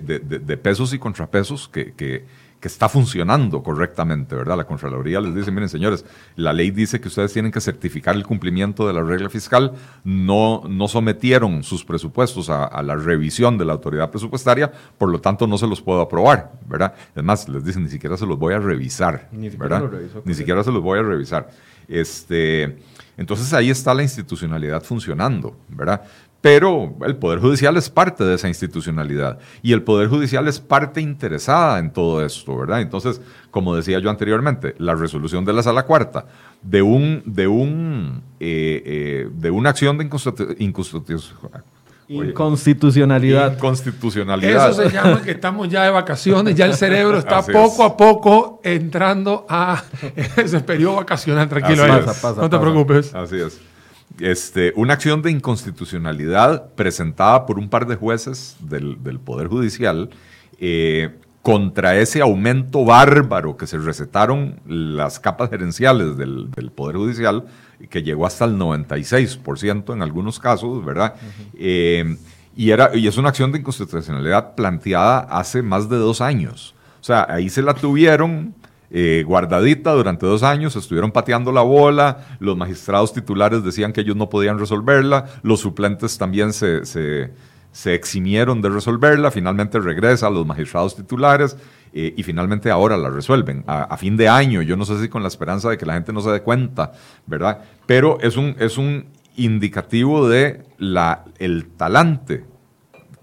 [0.62, 2.26] pesos y contrapesos que
[2.60, 4.58] que está funcionando correctamente, ¿verdad?
[4.58, 8.26] La Contraloría les dice, miren señores, la ley dice que ustedes tienen que certificar el
[8.26, 13.74] cumplimiento de la regla fiscal, no, no sometieron sus presupuestos a, la revisión de la
[13.74, 16.94] autoridad presupuestaria, por lo tanto no se los puedo aprobar, ¿verdad?
[17.16, 19.90] Es más, les dicen, ni siquiera se los voy a revisar, ni ¿verdad?
[20.26, 21.50] ni siquiera se los voy a revisar.
[21.88, 22.78] Este,
[23.18, 26.02] entonces ahí está la institucionalidad funcionando, ¿verdad?
[26.42, 31.02] Pero el Poder Judicial es parte de esa institucionalidad y el Poder Judicial es parte
[31.02, 32.82] interesada en todo esto, ¿verdad?
[32.82, 36.26] Entonces, como decía yo anteriormente, la resolución de la Sala Cuarta
[36.62, 41.64] de, un, de, un, eh, eh, de una acción de inconstitucionalidad.
[42.08, 43.54] Inconstitucionalidad.
[43.54, 44.70] Inconstitucionalidad.
[44.70, 48.62] Eso se llama que estamos ya de vacaciones, ya el cerebro está poco a poco
[48.64, 49.84] entrando a
[50.38, 51.50] ese periodo vacacional.
[51.50, 53.14] Tranquilo, no te preocupes.
[53.16, 53.60] Así es
[54.20, 60.10] este, una acción de inconstitucionalidad presentada por un par de jueces del, Poder Judicial
[60.60, 67.46] eh, contra ese aumento bárbaro que se recetaron las capas gerenciales del, Poder Judicial,
[67.90, 71.16] que llegó hasta el 96% en algunos casos, ¿verdad?
[71.58, 72.18] Eh,
[72.56, 76.74] y, era, y es una acción de inconstitucionalidad planteada hace más de dos años.
[77.00, 78.56] O sea, ahí se la tuvieron
[78.90, 84.16] eh, guardadita durante dos años, estuvieron pateando la bola, los magistrados titulares decían que ellos
[84.16, 87.34] no podían resolverla, los suplentes también se, se,
[87.94, 91.58] eximieron de resolverla, finalmente regresa a los magistrados titulares
[91.94, 93.64] eh, y finalmente ahora la resuelven.
[93.68, 96.14] A, fin de año, yo no sé si con la esperanza de que la gente
[96.14, 96.94] no se dé cuenta,
[97.26, 97.60] ¿verdad?
[97.86, 102.46] Pero es un, es un indicativo de la, el talante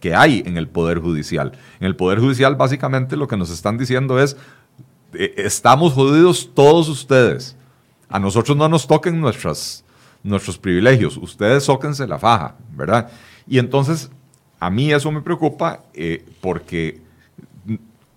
[0.04, 1.52] que hay en el Poder Judicial.
[1.80, 4.36] En el Poder Judicial básicamente lo que nos están diciendo es,
[5.36, 7.56] estamos jodidos todos ustedes.
[8.08, 13.10] A nosotros no nos toquen nuestros privilegios, ustedes zóquense la faja, ¿verdad?
[13.46, 14.10] Y entonces,
[14.60, 17.00] a mí eso me preocupa eh, porque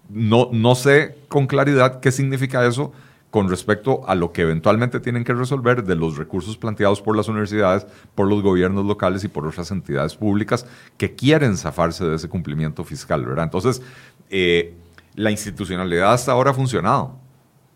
[0.10, 2.94] no, no sé con claridad qué significa eso
[3.30, 7.28] con respecto a lo que eventualmente tienen que resolver de los recursos planteados por las
[7.28, 10.66] universidades, por los gobiernos locales y por otras entidades públicas
[10.98, 13.44] que quieren zafarse de ese cumplimiento fiscal, ¿verdad?
[13.44, 13.82] Entonces,
[14.30, 14.74] eh,
[15.18, 17.18] la institucionalidad hasta ahora ha funcionado,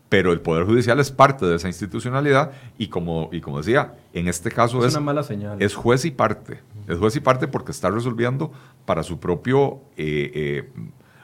[0.08, 4.28] pero el Poder Judicial es parte de esa institucionalidad y como, y como decía, en
[4.28, 5.60] este caso es, una mala señal.
[5.60, 6.60] es juez y parte.
[6.86, 8.52] Es juez y parte porque está resolviendo
[8.86, 9.80] para su propio...
[9.96, 10.72] Eh, eh,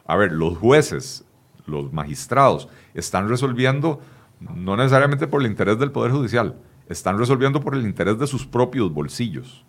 [0.07, 1.25] a ver, los jueces,
[1.67, 4.01] los magistrados, están resolviendo
[4.41, 6.57] no necesariamente por el interés del Poder Judicial,
[6.89, 9.65] están resolviendo por el interés de sus propios bolsillos.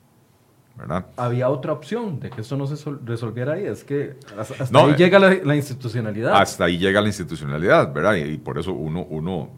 [1.17, 4.95] Había otra opción de que esto no se resolviera ahí, es que hasta, ahí eh,
[4.97, 6.33] llega la, institucionalidad.
[6.35, 8.15] Hasta ahí llega la institucionalidad, ¿verdad?
[8.15, 9.49] Y, por eso uno, uno,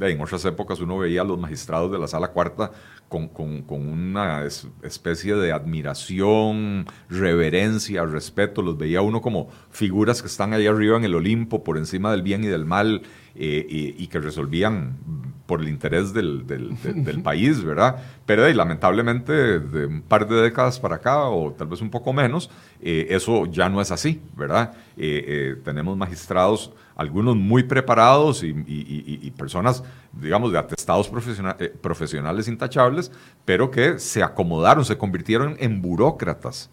[0.00, 2.70] en otras épocas uno veía a los magistrados de la sala cuarta
[3.08, 4.44] con, con, con, una
[4.82, 11.04] especie de admiración, reverencia, respeto, los veía uno como figuras que están ahí arriba en
[11.04, 13.02] el Olimpo, por encima del bien y del mal,
[13.40, 14.96] eh, y, que resolvían
[15.46, 18.02] por el interés del, del, país, ¿verdad?
[18.26, 22.50] Pero lamentablemente de un par de décadas para acá, o tal vez un poco menos,
[22.82, 24.72] eh, eso ya no es así, ¿verdad?
[24.96, 31.08] Eh, tenemos magistrados, algunos muy preparados y, y, personas, digamos, de atestados
[31.80, 33.12] profesionales intachables,
[33.44, 36.70] pero que se acomodaron, se convirtieron en burócratas,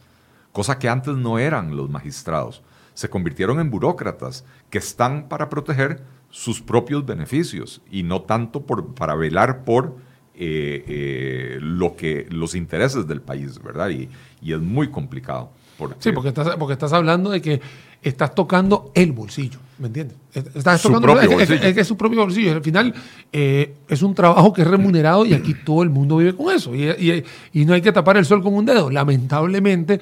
[0.52, 2.64] cosa que antes no eran los magistrados.
[2.96, 8.94] Se convirtieron en burócratas que están para proteger sus propios beneficios y no tanto por,
[8.94, 9.96] para velar por
[10.38, 13.90] eh, eh, lo que, los intereses del país, ¿verdad?
[13.90, 14.10] Y,
[14.42, 15.52] y es muy complicado.
[16.00, 17.62] sí, porque estás, porque estás hablando de que
[18.02, 20.18] estás tocando el bolsillo, ¿me entiendes?
[20.34, 21.64] Estás su tocando propio bolsillo.
[21.64, 22.52] Es, que es su propio bolsillo.
[22.52, 22.94] Al final
[23.32, 26.76] eh, es un trabajo que es remunerado y aquí todo el mundo vive con eso.
[26.76, 28.90] Y, y, y, no hay que tapar el sol con un dedo.
[28.90, 30.02] Lamentablemente,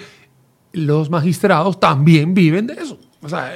[0.73, 2.99] los magistrados también viven de eso.
[3.23, 3.53] O sea,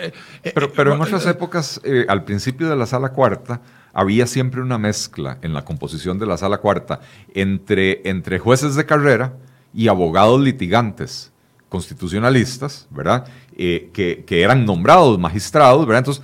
[0.54, 3.62] pero, pero en otras épocas, al principio de la sala cuarta,
[3.94, 7.00] había siempre una mezcla en la composición de la sala cuarta
[7.34, 9.34] entre, entre jueces de carrera
[9.74, 11.32] y abogados litigantes
[11.70, 13.26] constitucionalistas, ¿verdad?
[13.58, 16.00] Eh, que, que, eran nombrados magistrados, ¿verdad?
[16.08, 16.24] Entonces,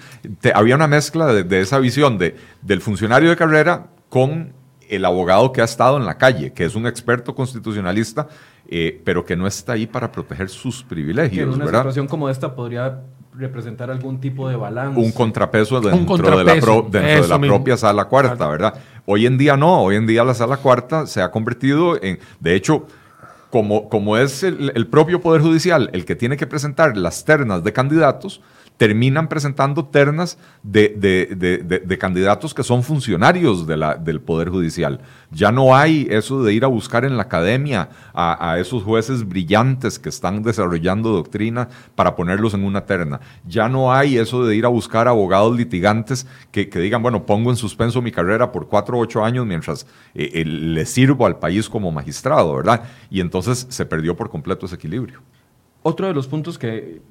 [0.53, 4.53] había una mezcla de, de, esa visión de, del funcionario de carrera con
[4.87, 8.27] el abogado que ha estado en la calle, que es un experto constitucionalista,
[8.67, 11.35] eh, pero que no está ahí para proteger sus privilegios.
[11.35, 11.81] Que en una ¿verdad?
[11.81, 13.01] situación como esta podría
[13.35, 14.99] representar algún tipo de balance.
[14.99, 18.73] Un contrapeso dentro, un contrapeso, de la, pro, dentro de la propia sala cuarta, ¿verdad?
[19.05, 22.55] Hoy en día no, hoy en día la sala cuarta se ha convertido en, de
[22.55, 22.87] hecho,
[23.49, 27.63] como, como es el, el propio Poder Judicial el que tiene que presentar las ternas
[27.63, 28.41] de candidatos,
[28.77, 34.99] terminan presentando ternas de, de, de, candidatos que son funcionarios del Poder Judicial.
[35.31, 39.27] Ya no hay eso de ir a buscar en la academia a, a, esos jueces
[39.27, 43.19] brillantes que están desarrollando doctrina para ponerlos en una terna.
[43.47, 47.51] Ya no hay eso de ir a buscar abogados litigantes que, que digan, bueno, pongo
[47.51, 51.37] en suspenso mi carrera por cuatro o ocho años mientras eh, eh, le sirvo al
[51.37, 52.83] país como magistrado, ¿verdad?
[53.09, 55.21] Y entonces se perdió por completo ese equilibrio.
[55.83, 57.01] Otro de los puntos que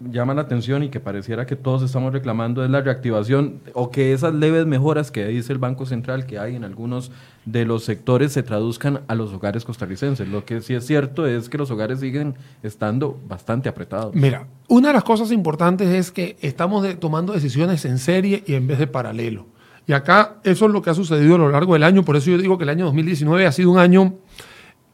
[0.00, 4.12] llama la atención y que pareciera que todos estamos reclamando es la reactivación o que
[4.12, 7.10] esas leves mejoras que dice el Banco Central que hay en algunos
[7.44, 10.28] de los sectores se traduzcan a los hogares costarricenses.
[10.28, 14.14] Lo que sí es cierto es que los hogares siguen estando bastante apretados.
[14.14, 18.66] Mira, una de las cosas importantes es que estamos tomando decisiones en serie y en
[18.66, 19.46] vez de paralelo.
[19.86, 22.30] Y acá eso es lo que ha sucedido a lo largo del año, por eso
[22.30, 24.14] yo digo que el año 2019 ha sido un año...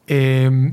[0.07, 0.71] Eh,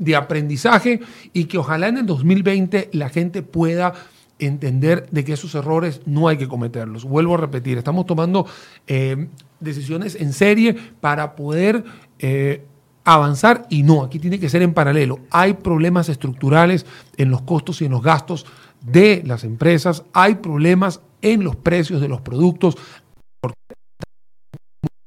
[0.00, 1.00] de aprendizaje
[1.32, 3.92] y que ojalá en el 2020 la gente pueda
[4.40, 7.04] entender de que esos errores no hay que cometerlos.
[7.04, 8.46] Vuelvo a repetir, estamos tomando
[8.86, 9.28] eh,
[9.60, 11.84] decisiones en serie para poder
[12.18, 12.64] eh,
[13.04, 15.20] avanzar y no, aquí tiene que ser en paralelo.
[15.30, 16.86] Hay problemas estructurales
[17.18, 18.46] en los costos y en los gastos
[18.80, 22.78] de las empresas, hay problemas en los precios de los productos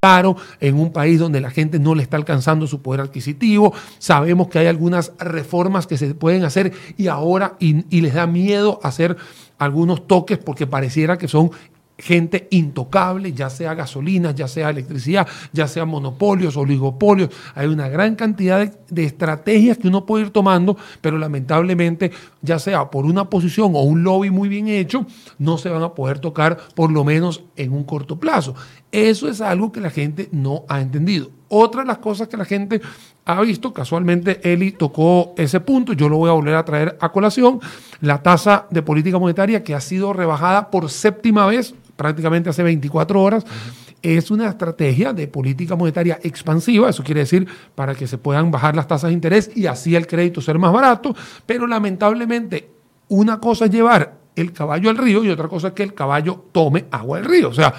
[0.03, 3.73] caro en un país donde la gente no le está alcanzando su poder adquisitivo.
[3.99, 8.81] Sabemos que hay algunas reformas que se pueden hacer y ahora y, les da miedo
[8.83, 9.15] hacer
[9.57, 11.51] algunos toques porque pareciera que son
[11.97, 17.29] gente intocable, ya sea gasolina, ya sea electricidad, ya sea monopolios, oligopolios.
[17.55, 22.11] Hay una gran cantidad de, estrategias que uno puede ir tomando, pero lamentablemente,
[22.41, 25.05] ya sea por una posición o un lobby muy bien hecho,
[25.37, 28.53] no se van a poder tocar por lo menos en un corto plazo.
[28.93, 31.32] Eso es algo que la gente no ha entendido.
[31.47, 32.79] Otra de las cosas que la gente
[33.25, 37.12] ha visto, casualmente Eli tocó ese punto, yo lo voy a volver a traer a
[37.12, 37.60] colación,
[38.01, 43.19] la tasa de política monetaria que ha sido rebajada por séptima vez, prácticamente hace 24
[43.19, 43.45] horas.
[44.03, 48.75] Es una estrategia de política monetaria expansiva, eso quiere decir para que se puedan bajar
[48.75, 51.15] las tasas de interés y así el crédito ser más barato,
[51.47, 52.69] pero lamentablemente
[53.08, 56.45] una cosa es llevar el caballo al río y otra cosa es que el caballo
[56.51, 57.49] tome agua del río.
[57.49, 57.73] O sea,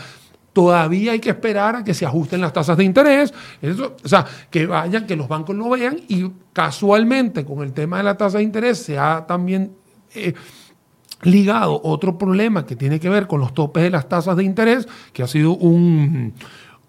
[0.54, 4.66] todavía hay que esperar a que se ajusten las tasas de interés, o sea, que
[4.66, 8.44] vayan, que los bancos lo vean y casualmente con el tema de la tasa de
[8.44, 9.72] interés se ha también
[10.14, 10.32] eh,
[11.22, 14.86] ligado otro problema que tiene que ver con los topes de las tasas de interés,
[15.12, 16.34] que ha sido un,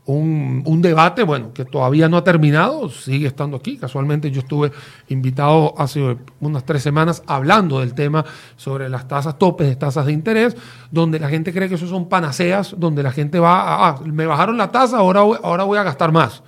[0.05, 3.77] un, un, debate, bueno, que todavía no ha terminado, sigue estando aquí.
[3.77, 4.71] Casualmente yo estuve
[5.09, 8.23] invitado hace unas tres semanas hablando del tema
[8.55, 10.55] sobre las tasas topes de tasas de interés,
[10.91, 14.57] donde la gente cree que eso son panaceas, donde la gente va, ah, me bajaron
[14.57, 16.43] la tasa, ahora, ahora voy a gastar más.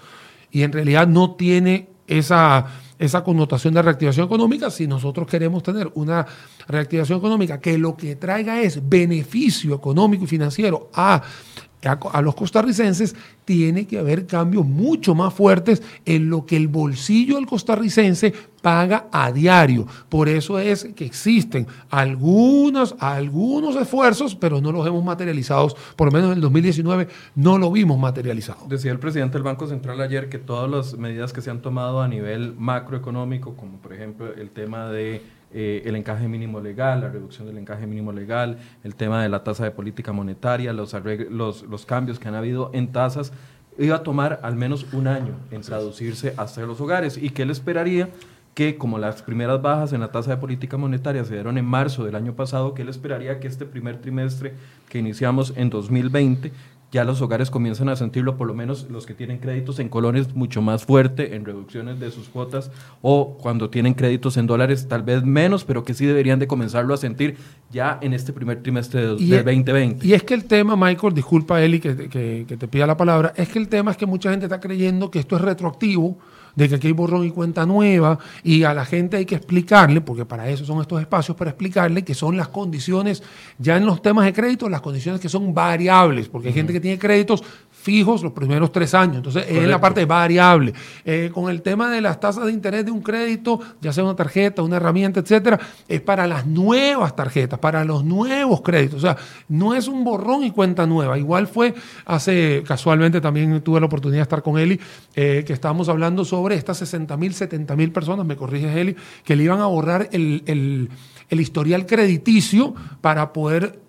[0.52, 2.66] Y en realidad no tiene esa,
[3.00, 6.26] esa connotación de reactivación económica si nosotros queremos tener una
[6.68, 11.22] reactivación económica que lo que traiga es beneficio económico y financiero a
[11.84, 13.16] a, los costarricenses,
[13.46, 19.08] tiene que haber cambios mucho más fuertes en lo que el bolsillo del costarricense paga
[19.12, 19.86] a diario.
[20.10, 26.12] Por eso es que existen algunos, algunos esfuerzos, pero no los hemos materializado, por lo
[26.12, 28.66] menos en el 2019 no lo vimos materializado.
[28.68, 32.02] Decía el presidente del Banco Central ayer que todas las medidas que se han tomado
[32.02, 35.22] a nivel macroeconómico, como por ejemplo el tema de
[35.54, 39.44] eh, el encaje mínimo legal, la reducción del encaje mínimo legal, el tema de la
[39.44, 40.96] tasa de política monetaria, los,
[41.30, 43.32] los, los cambios que han habido en tasas,
[43.78, 47.18] iba a tomar al menos un año en traducirse hasta los hogares.
[47.18, 48.10] Y que él esperaría
[48.58, 52.04] que como las primeras bajas en la tasa de política monetaria se dieron en marzo
[52.04, 54.54] del año pasado, que él esperaría que este primer trimestre
[54.90, 56.52] que iniciamos en 2020
[56.92, 60.34] ya los hogares comienzan a sentirlo, por lo menos los que tienen créditos en colones
[60.36, 62.72] mucho más fuerte en reducciones de sus cuotas
[63.02, 66.94] o cuando tienen créditos en dólares tal vez menos, pero que sí deberían de comenzarlo
[66.94, 67.36] a sentir
[67.72, 70.08] ya en este primer trimestre de, del 2020.
[70.08, 73.34] Y es que el tema, Michael, disculpa Eli que, que, que te pida la palabra,
[73.36, 76.18] es que el tema es que mucha gente está creyendo que esto es retroactivo
[76.58, 80.02] de que aquí hay borrón y cuenta nueva y a la gente hay que explicarle,
[80.02, 83.22] porque para eso son estos espacios, para explicarle que son las condiciones,
[83.60, 86.80] ya en los temas de crédito, las condiciones que son variables, porque hay gente que
[86.80, 87.44] tiene créditos
[87.88, 89.16] fijos los primeros tres años.
[89.16, 90.74] Entonces, es la parte variable.
[91.06, 94.14] Eh, con el tema de las tasas de interés de un crédito, ya sea una
[94.14, 95.58] tarjeta, una herramienta, etcétera,
[95.88, 98.98] es para las nuevas tarjetas, para los nuevos créditos.
[98.98, 99.16] O sea,
[99.48, 101.18] no es un borrón y cuenta nueva.
[101.18, 104.78] Igual fue hace, casualmente también tuve la oportunidad de estar con Eli,
[105.16, 109.38] eh, que estábamos hablando sobre estas 60 mil, 70 mil personas, me corriges Eli, que
[109.38, 110.90] le iban a borrar el, el,
[111.30, 113.87] el historial crediticio para poder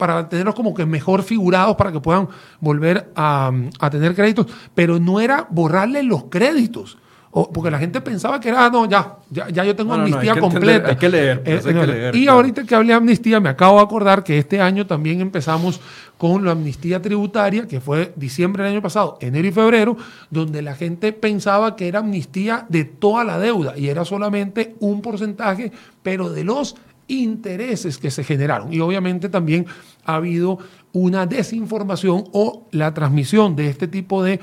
[0.00, 2.26] para tenerlos como que mejor figurados para que puedan
[2.58, 3.52] volver a,
[3.90, 6.96] tener créditos, pero no era borrarle los créditos.
[7.30, 10.88] porque la gente pensaba que era, ah, no, ya, ya, yo tengo amnistía completa.
[10.88, 12.16] hay, que leer, pues, hay que leer.
[12.16, 15.80] Y ahorita que hablé de amnistía, me acabo de acordar que este año también empezamos
[16.16, 19.96] con la amnistía tributaria, que fue diciembre del año pasado, enero y febrero,
[20.30, 25.02] donde la gente pensaba que era amnistía de toda la deuda y era solamente un
[25.02, 25.70] porcentaje,
[26.02, 26.74] pero de los
[27.10, 28.72] intereses que se generaron.
[28.72, 29.66] Y obviamente también
[30.04, 30.58] ha habido
[30.92, 34.40] una desinformación o la transmisión de este tipo de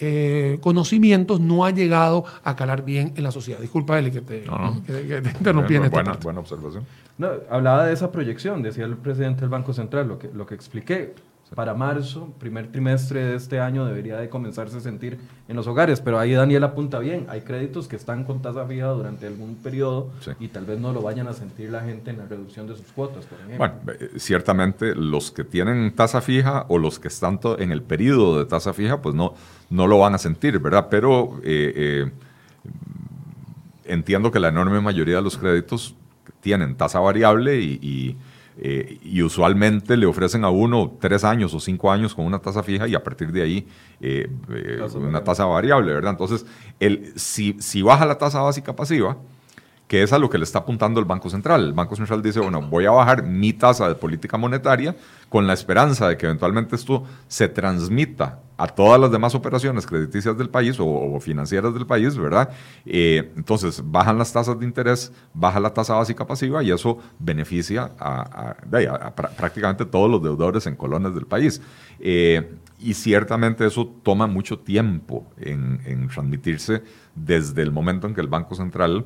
[0.00, 3.58] eh, conocimientos no ha llegado a calar bien en la sociedad.
[3.58, 4.44] Disculpa, Eli, que te,
[5.38, 6.84] interrumpí en buena, buena observación.
[7.50, 11.14] hablaba de esa proyección, decía el presidente del Banco Central, lo que, lo que expliqué
[11.54, 15.18] para marzo, primer trimestre de este año, debería de comenzarse a sentir
[15.48, 16.00] en los hogares.
[16.00, 20.10] Pero ahí Daniel apunta bien, hay créditos que están con tasa fija durante algún periodo
[20.38, 22.86] y tal vez no lo vayan a sentir la gente en la reducción de sus
[22.92, 23.58] cuotas, por ejemplo.
[23.58, 28.38] Bueno, eh, ciertamente los que tienen tasa fija o los que están en el periodo
[28.38, 29.34] de tasa fija, pues no,
[29.70, 30.88] no lo van a sentir, ¿verdad?
[30.90, 32.10] Pero eh, eh,
[33.84, 35.94] entiendo que la enorme mayoría de los créditos
[36.40, 38.16] tienen tasa variable y
[38.60, 42.64] eh, y usualmente le ofrecen a uno tres años o cinco años con una tasa
[42.64, 43.68] fija y a partir de ahí
[44.00, 46.10] eh, eh, una tasa variable, ¿verdad?
[46.10, 46.44] Entonces,
[46.80, 49.16] el, si, si baja la tasa básica pasiva,
[49.86, 51.64] que es a lo que le está apuntando el Banco Central.
[51.66, 54.96] El Banco Central dice, bueno, voy a bajar mi tasa de política monetaria
[55.28, 60.36] con la esperanza de que eventualmente esto se transmita a todas las demás operaciones crediticias
[60.36, 62.50] del país o, financieras del país, ¿verdad?
[62.84, 67.92] Eh, entonces, bajan las tasas de interés, baja la tasa básica pasiva y eso beneficia
[67.98, 68.56] a,
[69.36, 71.62] prácticamente todos los deudores en colones del país.
[72.00, 76.82] Eh, y ciertamente eso toma mucho tiempo en transmitirse
[77.14, 79.04] desde el momento en que el Banco Central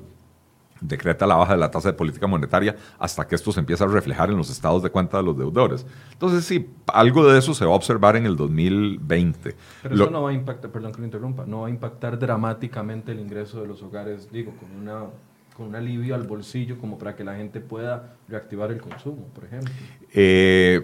[0.82, 3.88] decreta la baja de la tasa de política monetaria hasta que esto se empieza a
[3.88, 5.86] reflejar en los estados de cuenta de los deudores.
[6.12, 9.54] Entonces, sí, algo de eso se va a observar en el 2020.
[9.82, 13.12] Pero eso no va a impactar, perdón que lo interrumpa, no va a impactar dramáticamente
[13.12, 15.06] el ingreso de los hogares, digo, con una
[15.56, 19.44] con un alivio al bolsillo como para que la gente pueda reactivar el consumo, por
[19.44, 19.70] ejemplo.
[20.14, 20.82] Eh,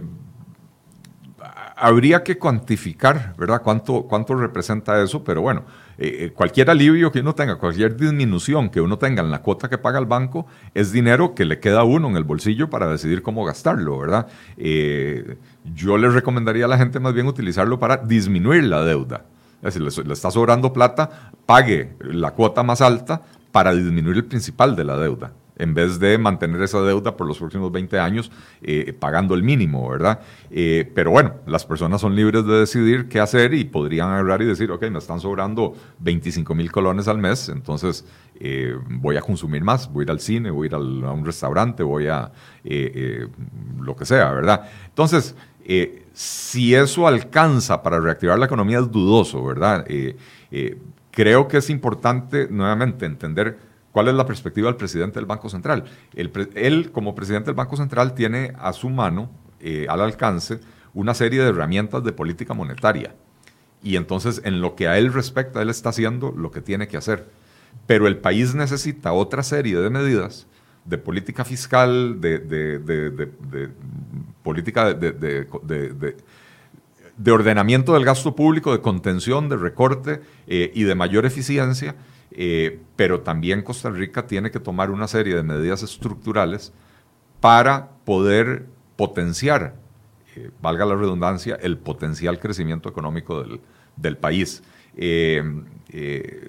[1.78, 3.62] habría que cuantificar, ¿verdad?
[3.62, 5.22] ¿Cuánto, cuánto representa eso?
[5.22, 5.62] Pero bueno,
[5.96, 9.68] eh, eh, cualquier alivio que uno tenga, cualquier disminución que uno tenga en la cuota
[9.68, 12.88] que paga el banco, es dinero que le queda a uno en el bolsillo para
[12.88, 14.26] decidir cómo gastarlo, ¿verdad?
[14.56, 15.36] Eh,
[15.72, 19.24] yo le recomendaría a la gente más bien utilizarlo para disminuir la deuda.
[19.62, 23.22] Es decir, le está sobrando plata, pague la cuota más alta
[23.52, 27.38] para disminuir el principal de la deuda en vez de mantener esa deuda por los
[27.38, 28.30] próximos 20 años
[28.62, 30.20] eh, pagando el mínimo, ¿verdad?
[30.50, 34.46] Eh, pero bueno, las personas son libres de decidir qué hacer y podrían agarrar y
[34.46, 38.04] decir, ok, me están sobrando 25 mil colones al mes, entonces
[38.40, 41.24] eh, voy a consumir más, voy a ir al cine, voy a ir a un
[41.24, 42.30] restaurante, voy a
[43.80, 44.68] lo que sea, ¿verdad?
[44.88, 45.34] Entonces,
[46.12, 49.84] si eso alcanza para reactivar la economía es dudoso, ¿verdad?
[51.10, 53.58] creo que es importante nuevamente entender
[53.98, 55.82] ¿Cuál es la perspectiva del presidente del Banco Central?
[56.14, 59.28] él, como presidente del Banco Central, tiene a su mano,
[59.58, 60.60] eh, al alcance,
[60.94, 63.16] una serie de herramientas de política monetaria.
[63.82, 66.96] Y entonces, en lo que a él respecta, él está haciendo lo que tiene que
[66.96, 67.26] hacer.
[67.88, 70.46] Pero el país necesita otra serie de medidas
[70.84, 72.38] de política fiscal, de,
[74.44, 76.14] política de,
[77.32, 81.96] ordenamiento del gasto público, de contención, de recorte eh, y de mayor eficiencia
[82.30, 86.72] eh, pero también Costa Rica tiene que tomar una serie de medidas estructurales
[87.40, 88.66] para poder
[88.96, 89.76] potenciar,
[90.36, 93.44] eh, valga la redundancia, el potencial crecimiento económico
[93.96, 94.62] del, país.
[94.96, 95.42] Eh,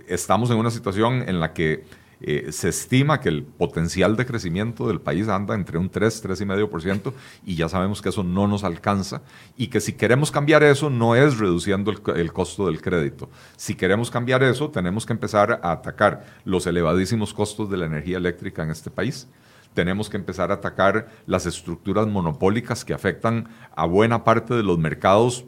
[0.08, 1.86] estamos en una situación en la que
[2.22, 7.14] eh, se estima que el potencial de crecimiento del país anda entre un 3, 3,5%
[7.46, 9.22] y ya sabemos que eso no nos alcanza
[9.58, 13.30] y que si queremos cambiar eso no es reduciendo el, el costo del crédito.
[13.56, 18.18] Si queremos cambiar eso tenemos que empezar a atacar los elevadísimos costos de la energía
[18.18, 19.28] eléctrica en este país
[19.74, 24.78] tenemos que empezar a atacar las estructuras monopólicas que afectan a buena parte de los
[24.78, 25.46] mercados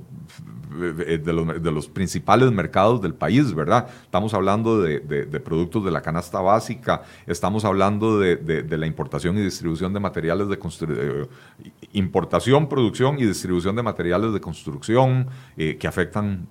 [0.71, 3.87] de los, de los, principales mercados del país, ¿verdad?
[4.03, 9.41] Estamos hablando de, de productos de la canasta básica, estamos hablando de, la importación y
[9.41, 11.27] distribución de materiales de construcción,
[11.63, 16.47] eh, importación, producción y distribución de materiales de construcción eh, que afectan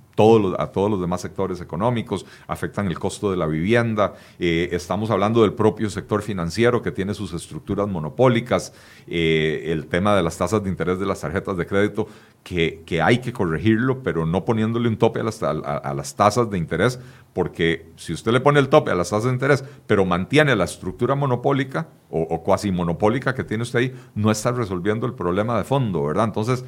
[0.58, 4.12] a todos los demás sectores económicos, afectan el costo de la vivienda.
[4.38, 8.74] Eh, estamos hablando del propio sector financiero que tiene sus estructuras monopólicas,
[9.06, 12.06] eh, el tema de las tasas de interés de las tarjetas de crédito,
[12.42, 16.58] que, hay que corregirlo, pero no poniéndole un tope a las, a, las tasas de
[16.58, 17.00] interés,
[17.32, 20.64] porque si usted le pone el tope a las tasas de interés, pero mantiene la
[20.64, 25.56] estructura monopólica o, o cuasi monopólica que tiene usted ahí, no está resolviendo el problema
[25.56, 26.24] de fondo, ¿verdad?
[26.24, 26.64] Entonces,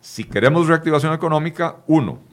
[0.00, 2.29] si queremos reactivación económica, uno,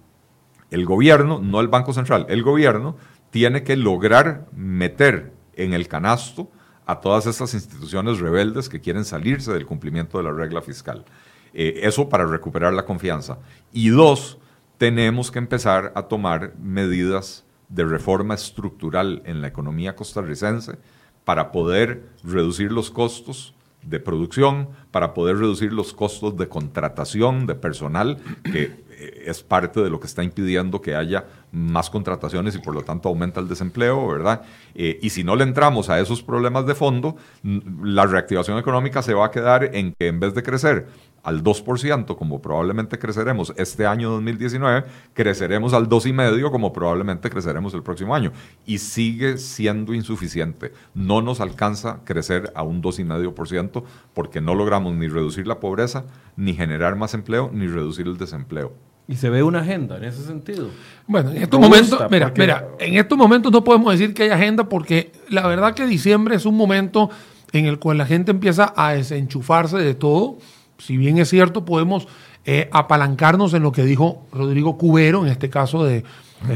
[0.72, 2.98] el gobierno, no el Banco Central, el gobierno
[3.30, 6.50] tiene que lograr meter en el canasto
[6.86, 11.06] a todas estas instituciones rebeldes que quieren salirse del cumplimiento de la regla fiscal.
[11.54, 13.40] Eh, eso para recuperar la confianza.
[13.74, 14.38] Y dos,
[14.78, 20.78] tenemos que empezar a tomar medidas de reforma estructural en la economía costarricense
[21.26, 27.56] para poder reducir los costos de producción, para poder reducir los costos de contratación de
[27.56, 32.74] personal, que es parte de lo que está impidiendo que haya más contrataciones y por
[32.74, 34.42] lo tanto aumenta el desempleo, ¿verdad?
[34.76, 39.14] Eh, y si no le entramos a esos problemas de fondo, la reactivación económica se
[39.14, 40.88] va a quedar en que en vez de crecer
[41.28, 47.84] al 2%, como probablemente creceremos este año 2019, creceremos al 2,5% como probablemente creceremos el
[47.84, 48.32] próximo año.
[48.66, 50.72] Y sigue siendo insuficiente.
[50.94, 56.06] No nos alcanza crecer a un 2,5% porque no logramos ni reducir la pobreza,
[56.38, 58.72] ni generar más empleo, ni reducir el desempleo.
[59.06, 60.70] Y se ve una agenda en ese sentido.
[61.08, 64.70] Bueno, en estos momentos, mira, mira, en estos momentos no podemos decir que hay agenda
[64.70, 67.10] porque la verdad que diciembre es un momento
[67.52, 70.38] en el cual la gente empieza a desenchufarse de todo
[70.78, 72.08] si bien es cierto, podemos
[72.46, 76.04] eh, apalancarnos en lo que dijo Rodrigo Cubero, en este caso de,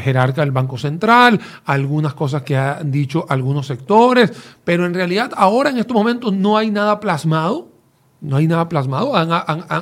[0.03, 4.31] jerarca del Banco Central, algunas cosas que han dicho algunos sectores,
[4.63, 7.67] pero en realidad ahora en estos momentos no hay nada plasmado,
[8.21, 9.13] no hay nada plasmado,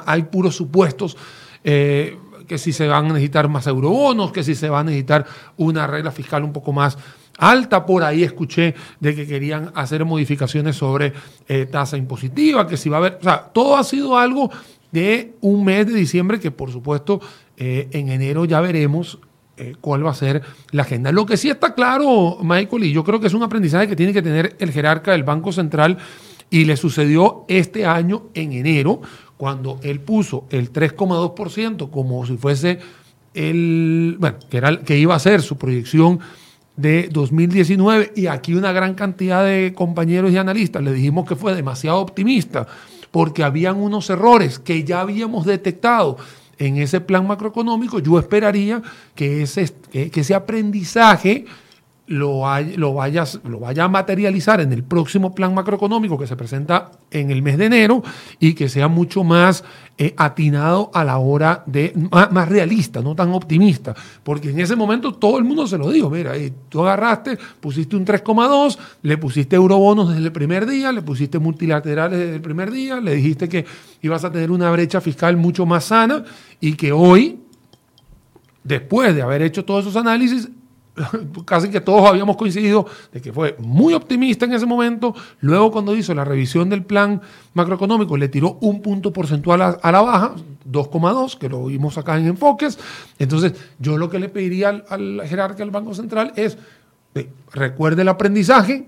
[0.06, 1.18] hay puros supuestos.
[1.64, 2.18] Eh,
[2.48, 5.26] que si se van a necesitar más eurobonos, que si se va a necesitar
[5.58, 6.98] una regla fiscal un poco más
[7.40, 7.86] alta.
[7.86, 11.14] Por ahí escuché de que querían hacer modificaciones sobre
[11.48, 14.52] eh, tasa impositiva, que si va a haber, o sea, todo ha sido algo
[14.92, 17.22] de un mes de diciembre que por supuesto
[17.58, 19.20] eh, en enero ya veremos
[19.58, 21.12] eh, cuál va a ser la agenda.
[21.12, 24.14] Lo que sí está claro, Michael, y yo creo que es un aprendizaje que tiene
[24.14, 25.98] que tener el jerarca del Banco Central
[26.50, 29.02] y le sucedió este año en enero,
[29.38, 32.80] cuando él puso el 3,2% como si fuese
[33.34, 36.20] el, bueno, que, era, que iba a ser su proyección
[36.80, 41.54] de 2019 y aquí una gran cantidad de compañeros y analistas le dijimos que fue
[41.54, 42.68] demasiado optimista
[43.12, 46.18] porque habían unos errores que ya habíamos detectado
[46.58, 48.00] en ese plan macroeconómico.
[48.00, 48.82] Yo esperaría
[49.16, 51.46] que ese, que ese aprendizaje
[52.10, 52.44] lo,
[52.76, 57.30] lo, vayas, lo vaya a materializar en el próximo plan macroeconómico que se presenta en
[57.30, 58.04] el mes de enero
[58.40, 59.64] y que sea mucho más
[60.02, 63.94] eh, atinado a la hora de, más, realista, no tan optimista,
[64.24, 66.32] porque en ese momento todo el mundo se lo dijo, mira,
[66.70, 72.18] tú agarraste, pusiste un 3,2, le pusiste eurobonos desde el primer día, le pusiste multilaterales
[72.18, 73.66] desde el primer día, le dijiste que
[74.02, 76.24] ibas a tener una brecha fiscal mucho más sana
[76.62, 77.38] y que hoy,
[78.64, 80.48] después de haber hecho todos esos análisis,
[81.46, 85.16] casi que todos habíamos coincidido de que fue muy optimista en ese momento.
[85.42, 87.22] Luego, cuando hizo la revisión del plan
[87.54, 90.36] macroeconómico, le tiró un punto porcentual a, la baja,
[90.70, 92.78] 2,2, que lo vimos acá en enfoques.
[93.18, 96.58] Entonces, yo lo que le pediría al, jerarca del Banco Central es,
[97.54, 98.88] recuerde el aprendizaje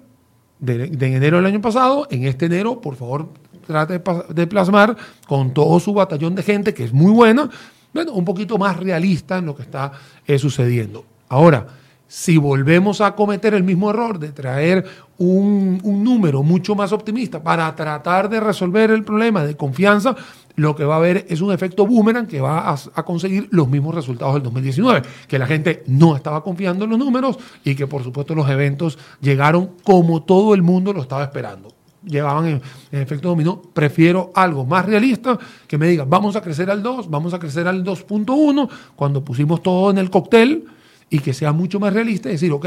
[0.60, 0.84] de,
[1.16, 2.08] enero del año pasado.
[2.12, 3.30] En este enero, por favor,
[3.66, 4.96] trate de, plasmar
[5.28, 7.50] con todo su batallón de gente, que es muy buena,
[7.94, 9.92] bueno, un poquito más realista en lo que está
[10.26, 11.04] eh, sucediendo.
[11.28, 11.68] Ahora,
[12.12, 14.84] si volvemos a cometer el mismo error de traer
[15.18, 20.14] un, número mucho más optimista para tratar de resolver el problema de confianza,
[20.58, 23.96] lo que va a haber es un efecto boomerang que va a, conseguir los mismos
[23.96, 28.04] resultados del 2019, que la gente no estaba confiando en los números y que por
[28.04, 31.70] supuesto los eventos llegaron como todo el mundo lo estaba esperando.
[32.04, 36.70] Llevaban en, en efecto dominó, prefiero algo más realista que me diga, vamos a crecer
[36.70, 40.68] al 2, vamos a crecer al 2.1, cuando pusimos todo en el cóctel,
[41.12, 42.66] y que sea mucho más realista y decir, ok,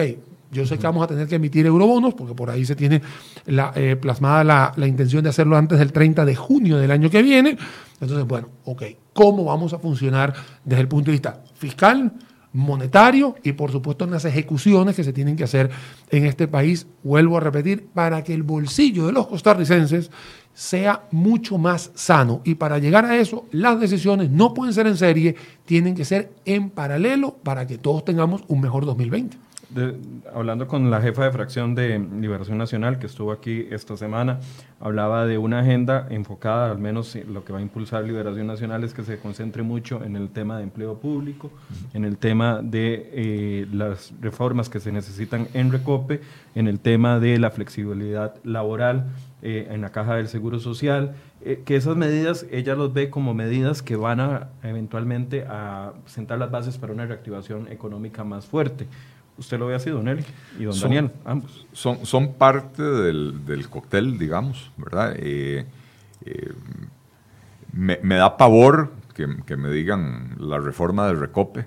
[0.53, 3.03] Yo sé que vamos a tener que emitir eurobonos, porque por ahí se tiene
[3.47, 7.11] la, eh, plasmada la, la, intención de hacerlo antes del 30 de junio del año
[7.11, 7.59] que viene.
[8.01, 8.83] Entonces, bueno, ok,
[9.13, 10.33] ¿cómo vamos a funcionar
[10.65, 12.13] desde el punto de vista fiscal?
[12.55, 15.71] monetario y por supuesto en las ejecuciones que se tienen que hacer
[16.11, 20.11] en este país, vuelvo a repetir, para que el bolsillo de los costarricenses
[20.55, 22.41] sea mucho más sano.
[22.45, 25.37] Y para llegar a eso, las decisiones no pueden ser en serie,
[25.67, 29.37] tienen que ser en paralelo para que todos tengamos un mejor 2020
[30.33, 34.41] hablando con la jefa de fracción de Liberación Nacional que estuvo aquí esta semana,
[34.81, 38.95] hablaba de una agenda enfocada, al menos lo que va a impulsar Liberación Nacional es
[38.95, 41.51] que se concentre mucho en el tema de empleo público,
[41.93, 46.21] en el tema de eh, las reformas que se necesitan en Recope,
[46.55, 49.07] en el tema de la flexibilidad laboral
[49.43, 53.35] eh, en la caja del Seguro Social, eh, que esas medidas ella los ve como
[53.35, 58.87] medidas que van a eventualmente a sentar las bases para una reactivación económica más fuerte.
[59.37, 60.25] Usted lo ve así, don Eli
[60.59, 61.67] y don Daniel, ambos.
[61.73, 65.15] Son, son parte del, del cóctel, digamos, ¿verdad?
[65.19, 65.67] Eh,
[66.25, 66.53] eh,
[67.73, 71.67] me, me, da pavor que, que, me digan la reforma del Recope,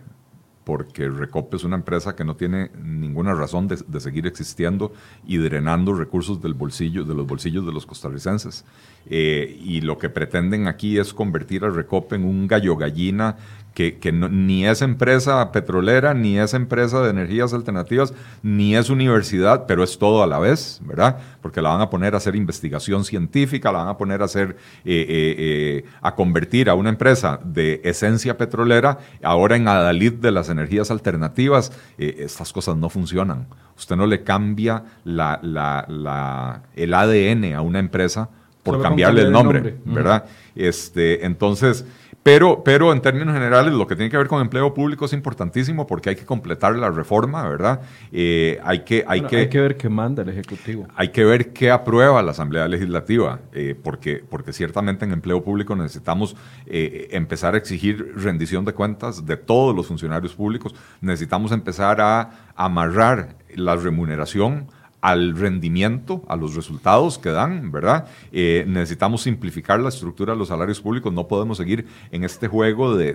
[0.63, 4.93] porque Recope es una empresa que no tiene ninguna razón de, de, seguir existiendo
[5.25, 8.63] y drenando recursos del bolsillo, de los bolsillos de los costarricenses.
[9.09, 13.37] Eh, y lo que pretenden aquí es convertir a Recope en un gallo gallina
[13.77, 18.11] que, ni es empresa petrolera, ni es empresa de energías alternativas,
[18.41, 21.17] ni es universidad, pero es todo a la vez, ¿verdad?
[21.43, 24.57] Porque la van a poner a hacer investigación científica, la van a poner a hacer,
[24.83, 30.31] eh, eh, eh, a convertir a una empresa de esencia petrolera ahora en adalid de
[30.31, 31.71] las energías alternativas.
[31.99, 33.45] estas cosas no funcionan.
[33.77, 38.29] Usted no le cambia la, la, el ADN a una empresa
[38.63, 40.25] por cambiarle el nombre, ¿verdad?
[40.55, 41.85] Este, entonces,
[42.27, 45.87] pero, pero en términos generales, lo que tiene que ver con empleo público es importantísimo
[45.87, 47.79] porque hay que completar la reforma, ¿verdad?
[48.11, 50.89] Eh, hay, que, hay, que, hay que ver qué manda el Ejecutivo.
[50.97, 55.73] Hay que ver qué aprueba la Asamblea Legislativa, eh, porque, porque ciertamente en empleo público
[55.77, 60.75] necesitamos eh, empezar a exigir rendición de cuentas de todos los funcionarios públicos.
[60.99, 64.67] Necesitamos empezar a amarrar la remuneración
[65.01, 68.07] al rendimiento, a los resultados que dan, ¿verdad?
[68.31, 72.95] Eh, necesitamos simplificar la estructura de los salarios públicos, no podemos seguir en este juego
[72.95, 73.13] de,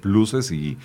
[0.00, 0.76] pluses y,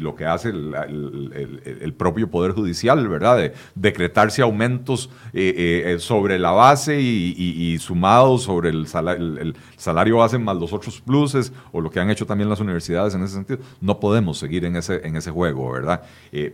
[0.00, 3.38] lo que hace el, propio Poder Judicial, ¿verdad?
[3.38, 10.38] De decretarse aumentos eh, eh, sobre la base y, sumados sobre el salario, salario base
[10.38, 13.60] más los otros pluses, o lo que han hecho también las universidades en ese sentido.
[13.80, 16.02] No podemos seguir en ese, en ese juego, ¿verdad?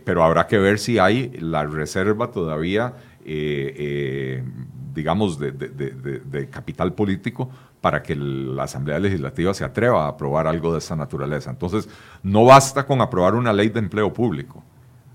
[0.03, 2.44] pero habrá que ver si hay la reserva todavía,
[3.23, 4.43] eh, eh,
[4.93, 7.49] digamos, de, capital político
[7.81, 11.51] para que la Asamblea Legislativa se atreva a aprobar algo de esa naturaleza.
[11.51, 11.89] Entonces,
[12.23, 14.63] no basta con aprobar una ley de empleo público.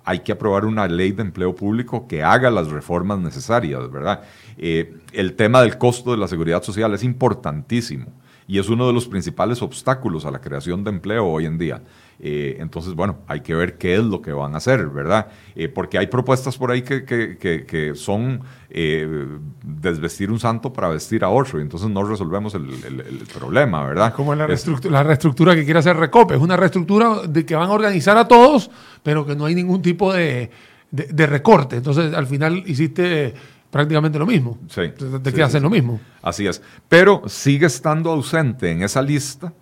[0.05, 4.23] Hay que aprobar una ley de empleo público que haga las reformas necesarias, ¿verdad?
[4.57, 8.13] Eh, el tema del costo de la seguridad social es importantísimo
[8.47, 11.83] y es uno de los principales obstáculos a la creación de empleo hoy en día.
[12.23, 15.29] Eh, entonces, bueno, hay que ver qué es lo que van a hacer, ¿verdad?
[15.55, 19.27] Eh, porque hay propuestas por ahí que, que, que, son eh,
[19.65, 24.13] desvestir un santo para vestir a otro, y entonces no resolvemos el, el, problema, ¿verdad?
[24.15, 27.71] Como la reestructura, la reestructura que quiere hacer Recope, es una reestructura de que van
[27.71, 28.71] a organizar a todos,
[29.03, 30.51] pero que no hay ningún tipo de,
[30.91, 31.77] de, recorte.
[31.77, 33.33] Entonces, al final hiciste
[33.71, 34.59] prácticamente lo mismo.
[34.69, 34.83] Sí.
[35.23, 36.01] Te, quedas en lo mismo.
[36.21, 36.61] Así es.
[36.87, 39.55] Pero sigue estando ausente en esa lista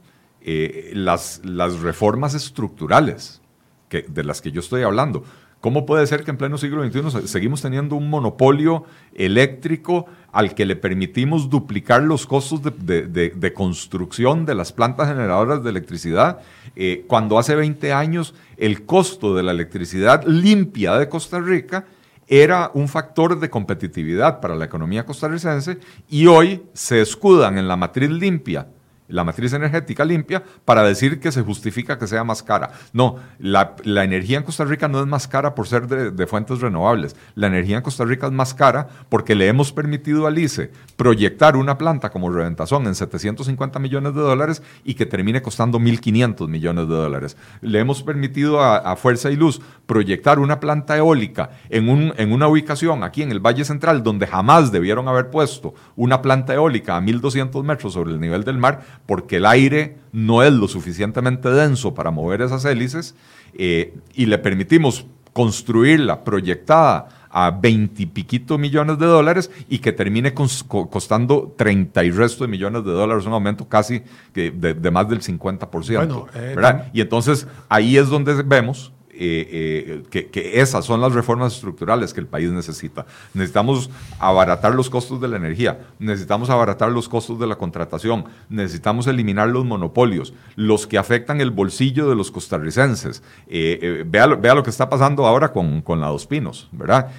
[0.51, 1.43] eh, las,
[1.83, 3.43] reformas estructurales
[3.91, 5.23] de las que yo estoy hablando.
[5.61, 10.65] ¿Cómo puede ser que en pleno siglo XXI seguimos teniendo un monopolio eléctrico al que
[10.65, 16.39] le permitimos duplicar los costos de, construcción de las plantas generadoras de electricidad,
[16.77, 21.85] eh, cuando hace 20 años el costo de la electricidad limpia de Costa Rica
[22.27, 25.79] era un factor de competitividad para la economía costarricense
[26.09, 28.69] y hoy se escudan en la matriz limpia
[29.09, 32.71] la matriz energética limpia para decir que se justifica que sea más cara.
[32.93, 37.17] No, la, energía en Costa Rica no es más cara por ser de, fuentes renovables.
[37.35, 41.57] La energía en Costa Rica es más cara porque le hemos permitido al ICE proyectar
[41.57, 46.89] una planta como Reventazón en 750 millones de dólares y que termine costando 1.500 millones
[46.89, 47.37] de dólares.
[47.61, 52.49] Le hemos permitido a, Fuerza y Luz proyectar una planta eólica en, un, en una
[52.49, 57.01] ubicación aquí en el Valle Central donde jamás debieron haber puesto una planta eólica a
[57.01, 61.95] 1.200 metros sobre el nivel del mar porque el aire no es lo suficientemente denso
[61.95, 63.15] para mover esas hélices
[63.55, 71.55] eh, y le permitimos construirla proyectada a veintipiquito millones de dólares y que termine costando
[71.57, 74.03] 30 y resto de millones de dólares, un aumento casi
[74.35, 75.97] de, más del 50%.
[75.97, 81.55] Bueno, eh, y entonces ahí es donde vemos eh, que, que, esas son las reformas
[81.55, 83.07] estructurales que el país necesita.
[83.35, 89.07] Necesitamos abaratar los costos de la energía, necesitamos abaratar los costos de la contratación, necesitamos
[89.07, 93.23] eliminar los monopolios, los que afectan el bolsillo de los costarricenses.
[93.49, 97.11] vea, vea, lo que está pasando ahora con, con la Dos Pinos, ¿verdad?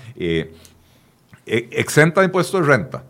[1.46, 3.04] exenta de impuestos de renta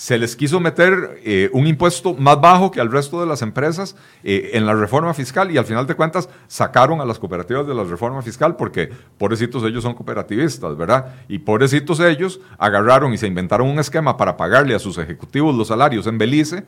[0.00, 3.96] se les quiso meter eh, un impuesto más bajo que al resto de las empresas
[4.24, 7.74] eh, en la reforma fiscal y al final de cuentas sacaron a las cooperativas de
[7.74, 8.88] la reforma fiscal porque
[9.18, 11.16] pobrecitos ellos son cooperativistas, ¿verdad?
[11.28, 15.68] Y pobrecitos ellos agarraron y se inventaron un esquema para pagarle a sus ejecutivos los
[15.68, 16.64] salarios en Belice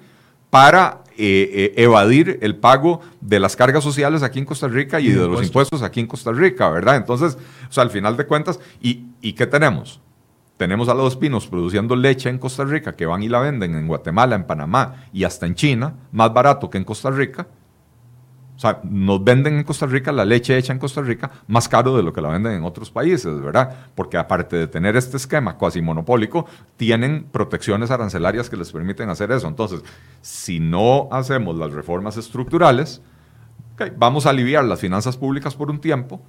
[0.51, 5.26] para eh, evadir el pago de las cargas sociales aquí en Costa Rica y, de
[5.26, 6.97] los impuestos aquí en Costa Rica, ¿verdad?
[6.97, 10.01] Entonces, o sea, al final de cuentas, ¿y, y qué tenemos?
[10.62, 13.88] Tenemos a los pinos produciendo leche en Costa Rica que van y la venden en
[13.88, 17.48] Guatemala, en Panamá y hasta en China, más barato que en Costa Rica.
[18.54, 21.96] O sea, nos venden en Costa Rica la leche hecha en Costa Rica más caro
[21.96, 23.88] de lo que la venden en otros países, ¿verdad?
[23.96, 26.46] Porque aparte de tener este esquema cuasi monopólico,
[26.76, 29.48] tienen protecciones arancelarias que les permiten hacer eso.
[29.48, 29.82] Entonces,
[30.20, 33.02] si no hacemos las reformas estructurales,
[33.96, 36.22] vamos a aliviar las finanzas públicas por un tiempo,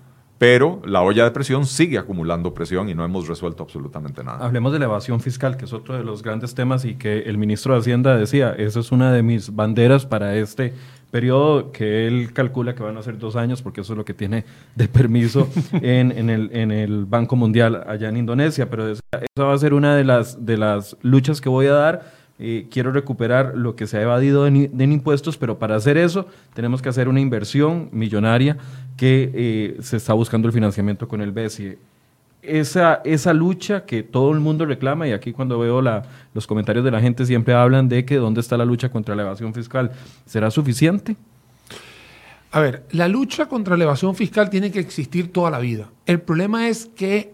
[0.43, 4.45] pero la olla de presión sigue acumulando presión y no hemos resuelto absolutamente nada.
[4.45, 7.37] Hablemos de la evasión fiscal, que es otro de los grandes temas y que el
[7.37, 10.73] ministro de Hacienda decía, esa es una de mis banderas para este
[11.11, 14.13] periodo que él calcula que van a ser dos años, porque eso es lo que
[14.13, 14.43] tiene
[14.75, 19.01] de permiso en, en, el, en el Banco Mundial allá en Indonesia, pero esa,
[19.39, 23.53] va a ser una de las, de las luchas que voy a dar quiero recuperar
[23.55, 27.19] lo que se ha evadido en, impuestos, pero para hacer eso tenemos que hacer una
[27.19, 28.57] inversión millonaria
[28.97, 31.77] que eh, se está buscando el financiamiento con el BESI.
[32.41, 36.03] Esa, esa lucha que todo el mundo reclama, y aquí cuando veo la,
[36.33, 39.21] los comentarios de la gente siempre hablan de que dónde está la lucha contra la
[39.21, 39.91] evasión fiscal,
[40.25, 41.15] ¿será suficiente?
[42.51, 45.89] A ver, la lucha contra la evasión fiscal tiene que existir toda la vida.
[46.05, 47.33] El problema es que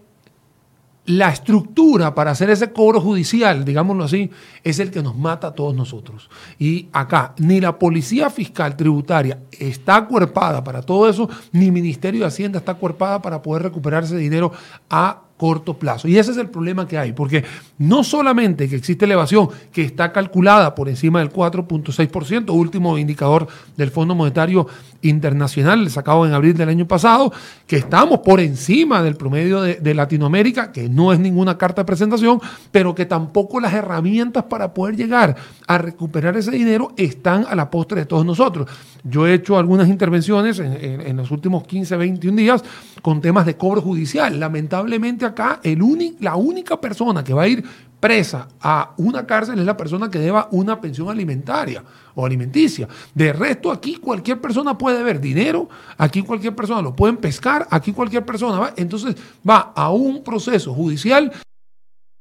[1.10, 4.30] la estructura para hacer ese cobro judicial, digámoslo así,
[4.64, 6.30] es el que nos mata a todos nosotros.
[6.60, 12.28] Y acá, ni la Policía Fiscal Tributaria está acuerpada para todo eso, ni Ministerio de
[12.28, 14.52] Hacienda está acuerpada para poder recuperar ese dinero
[14.88, 16.10] a corto plazo.
[16.10, 17.46] Y ese es el problema que hay, porque
[17.78, 23.90] no solamente que existe elevación que está calculada por encima del 4.6%, último indicador del
[23.90, 24.68] Fondo Monetario
[25.02, 27.32] Internacional sacado en abril del año pasado,
[27.66, 32.42] que estamos por encima del promedio de, Latinoamérica, que no es ninguna carta de presentación,
[32.72, 35.38] pero que tampoco las herramientas para poder llegar
[35.68, 38.68] a recuperar ese dinero están a la postre de todos nosotros.
[39.06, 42.64] Yo he hecho algunas intervenciones en, los últimos 15, 21 días
[43.02, 44.40] con temas de cobro judicial.
[44.40, 45.80] Lamentablemente acá el
[46.20, 47.64] la única persona que va a ir
[48.00, 51.84] presa a una cárcel es la persona que deba una pensión alimentaria
[52.16, 52.88] o alimenticia.
[53.14, 57.92] De resto, aquí cualquier persona puede ver dinero, aquí cualquier persona lo pueden pescar, aquí
[57.92, 58.74] cualquier persona va.
[58.78, 59.16] Entonces
[59.48, 61.32] va a un proceso judicial,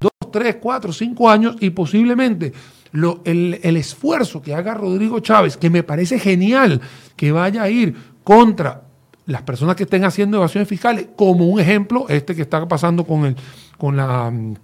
[0.00, 2.52] dos, tres, cuatro, cinco años y posiblemente
[3.24, 6.80] el, esfuerzo que haga Rodrigo Chávez, que me parece genial
[7.16, 8.87] que vaya a ir contra
[9.28, 13.26] las personas que estén haciendo evasiones fiscales, como un ejemplo, este que está pasando con,
[13.26, 13.36] el,
[13.76, 14.54] con la mm,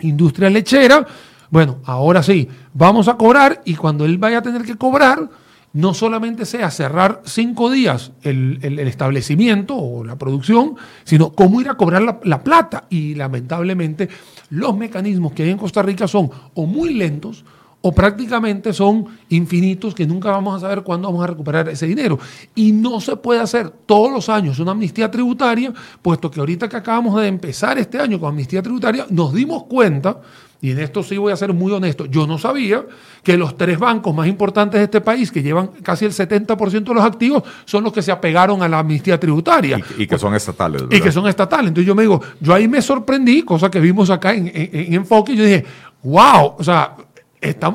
[0.00, 1.06] industria lechera,
[1.50, 5.30] bueno, ahora sí, vamos a cobrar y cuando él vaya a tener que cobrar,
[5.72, 11.74] no solamente sea cerrar cinco días el, establecimiento o la producción, sino cómo ir a
[11.74, 12.86] cobrar la, la, plata.
[12.90, 14.08] Y lamentablemente
[14.50, 17.44] los mecanismos que hay en Costa Rica son o muy lentos
[17.80, 22.18] o prácticamente son infinitos que nunca vamos a saber cuándo vamos a recuperar ese dinero.
[22.54, 25.72] Y no se puede hacer todos los años una amnistía tributaria,
[26.02, 30.20] puesto que ahorita que acabamos de empezar este año con amnistía tributaria, nos dimos cuenta,
[30.60, 32.84] y en esto sí voy a ser muy honesto, yo no sabía
[33.22, 36.94] que los tres bancos más importantes de este país, que llevan casi el 70% de
[36.94, 39.80] los activos, son los que se apegaron a la amnistía tributaria.
[39.96, 40.82] Y, que son estatales.
[40.90, 41.68] Y que son estatales.
[41.68, 45.34] Entonces yo me digo, yo ahí me sorprendí, cosa que vimos acá en, en Enfoque,
[45.34, 45.64] y yo dije,
[46.02, 46.96] wow, o sea,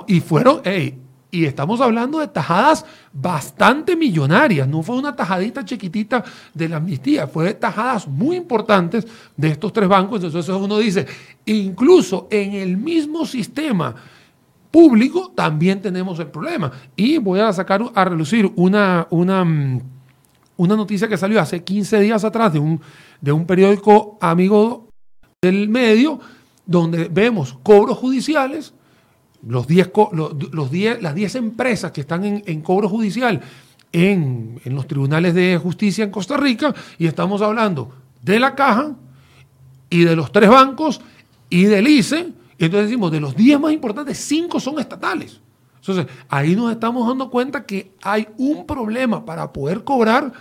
[0.08, 0.62] Y fueron,
[1.34, 7.26] y estamos hablando de tajadas bastante millonarias, no fue una tajadita chiquitita de la amnistía,
[7.26, 10.24] fue tajadas muy importantes de estos tres bancos.
[10.24, 11.08] Entonces uno dice,
[11.46, 13.96] incluso en el mismo sistema
[14.70, 16.72] público también tenemos el problema.
[16.96, 19.82] Y voy a sacar a relucir una, una, mm,
[20.58, 22.80] una noticia que salió hace 15 días atrás de un,
[23.20, 24.88] de un periódico amigo
[25.42, 26.20] del medio,
[26.66, 28.76] donde vemos cobros judiciales
[29.48, 29.68] los
[30.14, 30.72] los,
[31.02, 33.42] las 10 empresas que están en, cobro judicial
[33.92, 37.92] en, los tribunales de justicia en Costa Rica y estamos hablando
[38.22, 38.96] de la caja
[39.90, 41.02] y de los tres bancos
[41.50, 42.30] y del ICE.
[42.58, 45.40] Y entonces decimos, de los 10 más importantes, 5 son estatales.
[45.80, 50.32] Entonces, ahí nos estamos dando cuenta que hay un problema para poder cobrar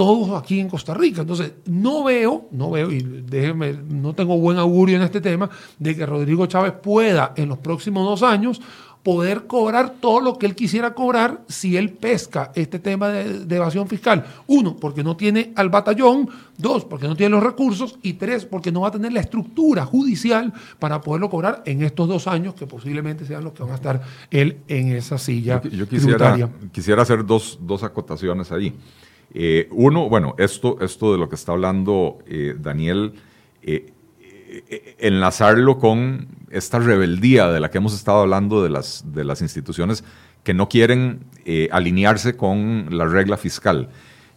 [0.00, 1.20] todos aquí en Costa Rica.
[1.20, 5.94] Entonces, no veo, no veo, y déjeme, no tengo buen augurio en este tema, de
[5.94, 8.62] que Rodrigo Chávez pueda en los próximos dos años
[9.02, 13.88] poder cobrar todo lo que él quisiera cobrar si él pesca este tema de, evasión
[13.88, 14.24] fiscal.
[14.46, 16.30] Uno, porque no tiene al batallón.
[16.56, 17.98] Dos, porque no tiene los recursos.
[18.00, 22.08] Y tres, porque no va a tener la estructura judicial para poderlo cobrar en estos
[22.08, 25.60] dos años que posiblemente sean los que van a estar él en esa silla.
[25.62, 28.74] Yo, quisiera, quisiera hacer dos, acotaciones ahí.
[29.32, 33.14] Eh, uno, bueno, esto, esto de lo que está hablando eh, Daniel,
[33.62, 33.92] eh,
[34.98, 40.02] enlazarlo con esta rebeldía de la que hemos estado hablando de las, de las instituciones
[40.42, 41.24] que no quieren
[41.70, 43.90] alinearse con la regla fiscal.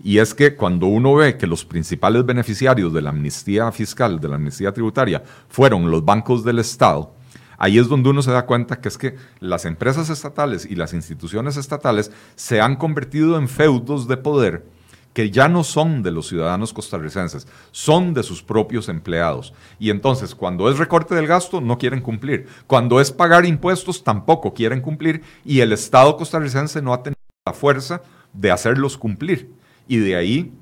[0.03, 4.27] Y es que cuando uno ve que los principales beneficiarios de la amnistía fiscal, de
[4.27, 7.15] la amnistía tributaria, fueron los bancos del Estado,
[7.57, 10.93] ahí es donde uno se da cuenta que es que las empresas estatales y las
[10.93, 14.72] instituciones estatales se han convertido en feudos de poder
[15.14, 19.53] que ya no son de los ciudadanos costarricenses, son de sus propios empleados.
[19.80, 22.47] Y entonces, cuando es recorte del gasto, no quieren cumplir.
[22.68, 25.22] Cuando es pagar impuestos, tampoco quieren cumplir.
[25.45, 28.01] Y el Estado costarricense no ha tenido la fuerza
[28.34, 29.51] de hacerlos cumplir.
[29.88, 30.53] Y de ahí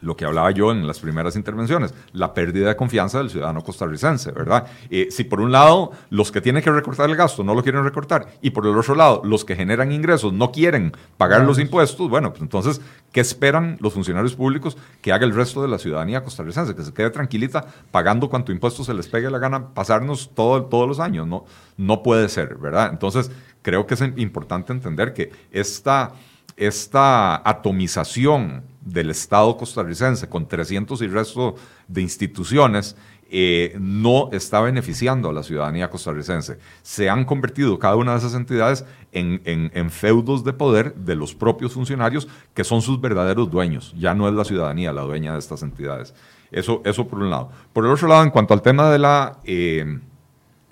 [0.00, 4.32] lo que hablaba yo en las primeras intervenciones, la pérdida de confianza del ciudadano costarricense,
[4.32, 4.66] ¿verdad?
[4.90, 7.84] Eh, si por un lado los que tienen que recortar el gasto no lo quieren
[7.84, 12.08] recortar y por el otro lado los que generan ingresos no quieren pagar los impuestos,
[12.08, 12.80] bueno, pues entonces,
[13.12, 16.74] ¿qué esperan los funcionarios públicos que haga el resto de la ciudadanía costarricense?
[16.74, 20.88] Que se quede tranquilita pagando cuanto impuesto se les pegue la gana pasarnos todo, todos
[20.88, 21.44] los años, ¿no?
[21.76, 22.90] No puede ser, ¿verdad?
[22.90, 23.30] Entonces,
[23.62, 26.12] creo que es importante entender que esta,
[26.56, 31.54] esta atomización del Estado costarricense, con 300 y resto
[31.88, 32.96] de instituciones,
[33.32, 36.58] eh, no está beneficiando a la ciudadanía costarricense.
[36.82, 41.74] Se han convertido cada una de esas entidades en, feudos de poder de los propios
[41.74, 43.94] funcionarios que son sus verdaderos dueños.
[43.96, 46.12] Ya no es la ciudadanía la dueña de estas entidades.
[46.50, 47.52] Eso, eso por un lado.
[47.72, 50.00] Por el otro lado, en cuanto al tema de la, eh,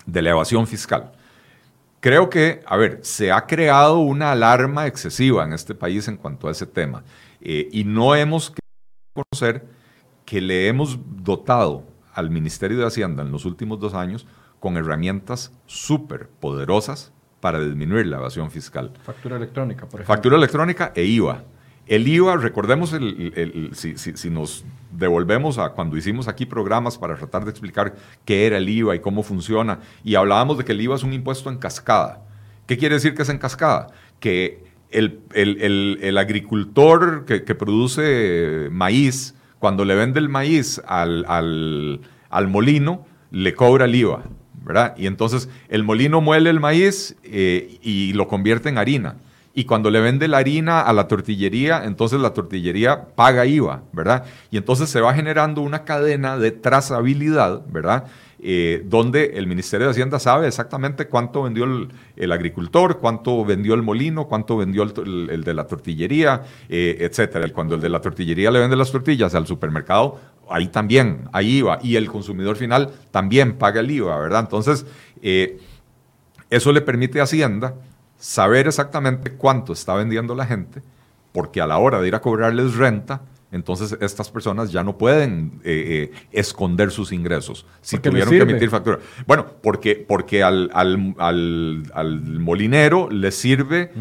[0.05, 1.13] de la evasión fiscal.
[2.01, 6.47] Creo que, a ver, se ha creado una alarma excesiva en este país en cuanto
[6.47, 7.03] a ese tema.
[7.41, 9.67] Eh, y no hemos querido conocer
[10.25, 11.83] que le hemos dotado
[12.13, 14.27] al Ministerio de Hacienda en los últimos dos años
[14.59, 18.93] con herramientas súper poderosas para disminuir la evasión fiscal.
[19.03, 20.15] Factura electrónica, por ejemplo.
[20.15, 21.43] Factura electrónica e IVA.
[21.89, 27.49] El IVA, recordemos, el, si, nos devolvemos a cuando hicimos aquí programas para tratar de
[27.49, 31.03] explicar qué era el IVA y cómo funciona, y hablábamos de que el IVA es
[31.03, 32.21] un impuesto en cascada.
[32.67, 33.87] ¿Qué quiere decir que es en cascada?
[34.19, 42.01] Que el, agricultor que, produce maíz, cuando le vende el maíz al,
[42.49, 44.25] molino, le cobra el IVA,
[44.63, 44.93] ¿verdad?
[44.95, 49.15] Y entonces el molino muele el maíz eh, y lo convierte en harina.
[49.53, 54.25] Y cuando le vende la harina a la tortillería, entonces la tortillería paga IVA, ¿verdad?
[54.51, 58.05] Y entonces se va generando una cadena de trazabilidad, ¿verdad?
[58.41, 61.65] Eh, donde el Ministerio de Hacienda sabe exactamente cuánto vendió
[62.15, 67.49] el, agricultor, cuánto vendió el molino, cuánto vendió el, de la tortillería, eh, etcétera.
[67.49, 71.79] Cuando el de la tortillería le vende las tortillas al supermercado, ahí también hay IVA.
[71.83, 74.39] Y el consumidor final también paga el IVA, ¿verdad?
[74.39, 74.85] Entonces,
[75.21, 75.59] eh,
[76.49, 77.75] eso le permite a Hacienda
[78.19, 80.83] saber exactamente cuánto está vendiendo la gente,
[81.31, 85.59] porque a la hora de ir a cobrarles renta, entonces estas personas ya no pueden
[85.63, 88.99] eh, eh, esconder sus ingresos si tuvieron que emitir factura.
[89.25, 90.69] Bueno, porque, porque al,
[92.39, 93.91] molinero le sirve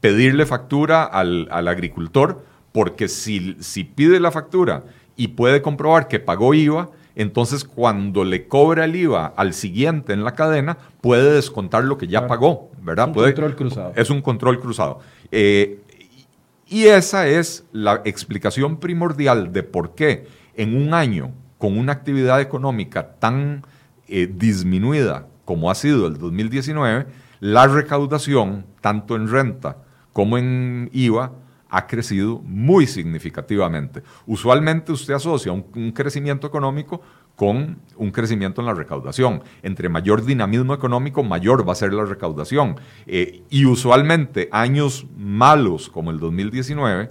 [0.00, 4.82] pedirle factura al, agricultor, porque si, si pide la factura
[5.16, 10.22] y puede comprobar que pagó IVA, entonces cuando le cobra el IVA al siguiente en
[10.22, 13.10] la cadena, puede descontar lo que ya pagó, ¿verdad?
[13.10, 13.92] Es un control cruzado.
[13.96, 15.00] Es un control cruzado.
[15.32, 15.80] Eh,
[16.68, 22.40] y esa es la explicación primordial de por qué en un año con una actividad
[22.40, 23.64] económica tan
[24.06, 27.06] eh, disminuida como ha sido el 2019,
[27.40, 29.78] la recaudación, tanto en renta
[30.12, 31.32] como en IVA,
[31.68, 34.02] ha crecido muy significativamente.
[34.26, 37.02] Usualmente usted asocia un, crecimiento económico
[37.36, 39.42] con un crecimiento en la recaudación.
[39.62, 42.76] Entre mayor dinamismo económico, mayor va a ser la recaudación.
[43.06, 47.10] Eh, y usualmente años malos como el 2019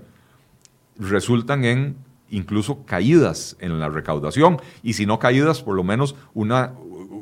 [0.99, 1.95] resultan en
[2.30, 6.74] incluso caídas en la recaudación y si no caídas, por lo menos una,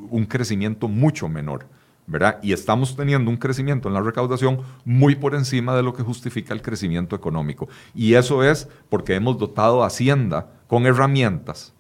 [0.09, 1.67] un crecimiento mucho menor.
[2.07, 2.39] ¿Verdad?
[2.41, 6.53] Y estamos teniendo un crecimiento en la recaudación muy por encima de lo que justifica
[6.53, 7.67] el crecimiento económico.
[7.93, 11.73] Y eso es porque hemos dotado a Hacienda con herramientas.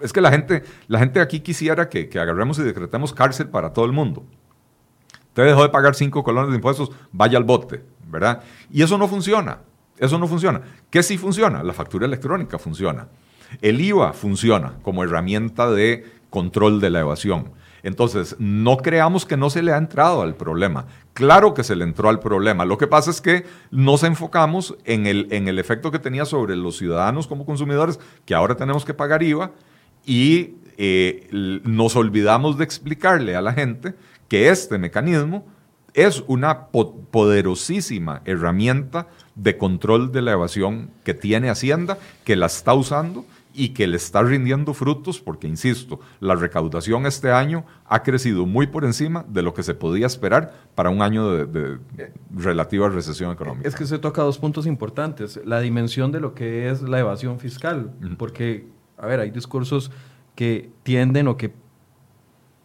[0.00, 3.84] Es que la gente, la gente aquí quisiera que, agarremos y decretemos cárcel para todo
[3.84, 4.24] el mundo.
[5.28, 8.42] Usted dejó de pagar cinco colones de impuestos, vaya al bote, ¿verdad?
[8.70, 9.60] Y eso no funciona.
[9.98, 10.62] Eso no funciona.
[10.90, 11.62] ¿Qué sí funciona?
[11.62, 13.08] La factura electrónica funciona.
[13.62, 17.52] El IVA funciona como herramienta de control de la evasión.
[17.84, 20.86] Entonces, no creamos que no se le ha entrado al problema.
[21.12, 22.64] Claro que se le entró al problema.
[22.64, 26.56] Lo que pasa es que nos enfocamos en el, en el efecto que tenía sobre
[26.56, 29.52] los ciudadanos como consumidores, que ahora tenemos que pagar IVA,
[30.06, 33.94] y eh, nos olvidamos de explicarle a la gente
[34.28, 35.46] que este mecanismo
[35.92, 42.72] es una poderosísima herramienta de control de la evasión que tiene Hacienda, que la está
[42.72, 48.46] usando y que le está rindiendo frutos porque, insisto, la recaudación este año ha crecido
[48.46, 51.78] muy por encima de lo que se podía esperar para un año de,
[52.34, 53.68] relativa recesión económica.
[53.68, 55.40] Es que se toca dos puntos importantes.
[55.44, 58.66] La dimensión de lo que es la evasión fiscal, porque,
[58.98, 59.92] a ver, hay discursos
[60.34, 61.52] que tienden o que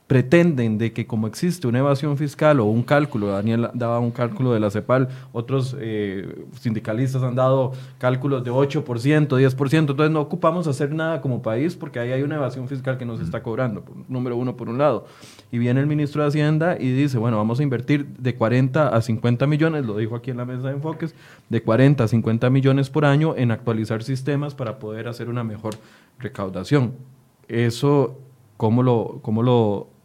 [0.10, 4.51] pretenden de que como existe una evasión fiscal o un cálculo, Daniel daba un cálculo
[4.51, 10.66] de la CEPAL, otros eh, sindicalistas han dado cálculos de 8%, 10%, entonces no ocupamos
[10.66, 14.36] hacer nada como país porque ahí hay una evasión fiscal que nos está cobrando, número
[14.36, 15.05] uno por un lado.
[15.51, 19.01] Y viene el ministro de Hacienda y dice, bueno, vamos a invertir de 40 a
[19.03, 21.14] 50 millones, lo dijo aquí en la mesa de enfoques,
[21.49, 25.76] de 40 a 50 millones por año en actualizar sistemas para poder hacer una mejor
[26.18, 26.93] recaudación.
[27.47, 28.18] Eso,
[28.57, 29.99] ¿cómo lo, cómo lo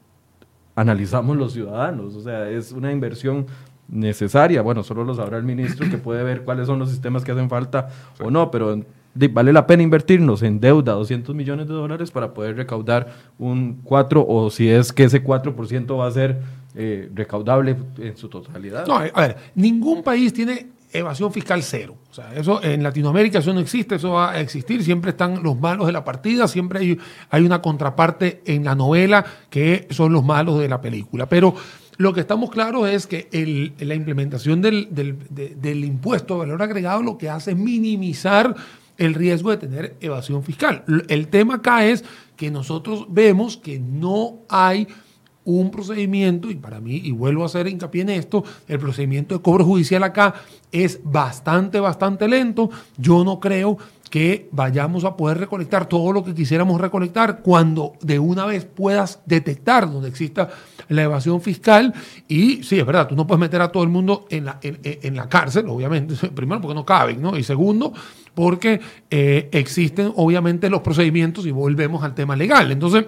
[0.75, 2.15] analizamos los ciudadanos.
[2.15, 3.47] O sea, es una inversión
[3.89, 4.63] necesaria.
[4.63, 7.49] Bueno, solo lo sabrá el ministro que puede ver cuáles son los sistemas que hacen
[7.49, 7.89] falta
[8.21, 8.83] o no, pero
[9.31, 14.25] vale la pena invertirnos en deuda 200 millones de dólares para poder recaudar un 4
[14.27, 16.41] o si es que ese 4% va a ser
[16.75, 18.87] eh, recaudable en su totalidad.
[18.87, 21.97] No, a ver, ningún país tiene evasión fiscal cero.
[22.11, 25.59] O sea, eso en Latinoamérica eso no existe, eso va a existir, siempre están los
[25.59, 26.99] malos de la partida, siempre
[27.31, 31.29] hay, una contraparte en la novela que son los malos de la película.
[31.29, 31.55] Pero
[31.97, 33.29] lo que estamos claros es que
[33.81, 38.55] la implementación del, del, impuesto de valor agregado lo que hace es minimizar
[38.97, 40.85] el riesgo de tener evasión fiscal.
[41.09, 42.05] El tema acá es
[42.37, 44.87] que nosotros vemos que no hay
[45.45, 49.43] un procedimiento, y para mí, y vuelvo a hacer hincapié en esto, el procedimiento de
[49.43, 50.35] cobro judicial acá
[50.73, 52.71] es bastante, bastante lento.
[52.97, 53.79] Yo no creo
[54.11, 59.21] que vayamos a poder recolectar todo lo que quisiéramos recolectar cuando de una vez puedas
[59.27, 60.51] detectar donde exista
[60.89, 61.93] la evasión fiscal.
[62.29, 65.17] Y sí, es verdad, tú no puedes meter a todo el mundo en la, en,
[65.17, 67.37] la cárcel, obviamente, primero porque no caben, ¿no?
[67.37, 67.93] Y segundo,
[68.35, 68.81] porque
[69.11, 72.71] eh, existen obviamente los procedimientos y volvemos al tema legal.
[72.71, 73.07] Entonces,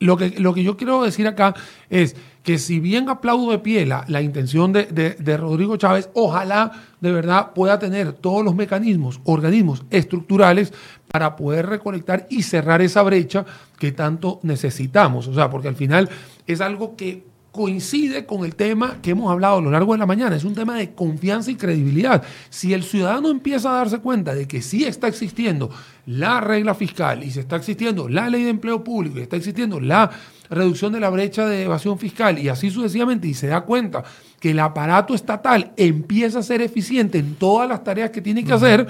[0.00, 1.54] lo que, lo que yo quiero decir acá
[1.88, 6.72] es que si bien aplaudo de pie la, la intención de, de, Rodrigo Chávez, ojalá
[7.00, 10.72] de verdad pueda tener todos los mecanismos, organismos estructurales
[11.10, 13.46] para poder recolectar y cerrar esa brecha
[13.78, 15.26] que tanto necesitamos.
[15.26, 16.10] O sea, porque al final
[16.46, 17.24] es algo que
[17.54, 20.34] coincide con el tema que hemos hablado a lo largo de la mañana.
[20.34, 22.24] Es un tema de confianza y credibilidad.
[22.50, 25.70] Si el ciudadano empieza a darse cuenta de que sí está existiendo
[26.06, 29.80] la regla fiscal y se está existiendo la ley de empleo público y está existiendo
[29.80, 30.10] la
[30.50, 34.04] reducción de la brecha de evasión fiscal y así sucesivamente y se da cuenta
[34.38, 38.52] que el aparato estatal empieza a ser eficiente en todas las tareas que tiene que
[38.52, 38.86] hacer,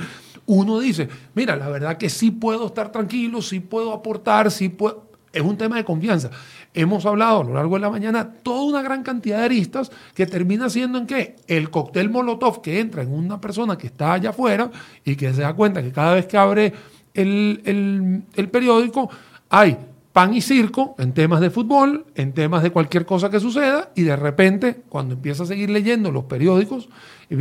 [0.46, 5.04] uno dice, mira, la verdad que sí puedo estar tranquilo, sí puedo aportar, sí puedo...
[5.32, 6.30] Es un tema de confianza.
[6.74, 10.26] Hemos hablado a lo largo de la mañana toda una gran cantidad de aristas que
[10.26, 11.36] termina siendo en qué?
[11.48, 14.70] El cóctel Molotov que entra en una persona que está allá afuera
[15.04, 16.72] y que se da cuenta que cada vez que abre
[17.14, 19.08] el, el periódico
[19.48, 19.78] hay
[20.14, 24.02] pan y circo en temas de fútbol, en temas de cualquier cosa que suceda, y
[24.02, 26.88] de repente, cuando empieza a seguir leyendo los periódicos,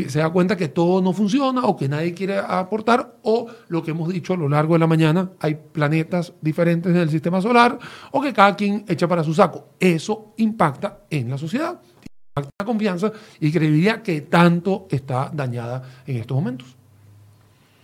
[0.07, 3.91] se da cuenta que todo no funciona o que nadie quiere aportar, o lo que
[3.91, 7.77] hemos dicho a lo largo de la mañana, hay planetas diferentes en el sistema solar,
[8.09, 9.75] o que cada quien echa para su saco.
[9.79, 16.17] Eso impacta en la sociedad, impacta la confianza y credibilidad que tanto está dañada en
[16.17, 16.75] estos momentos.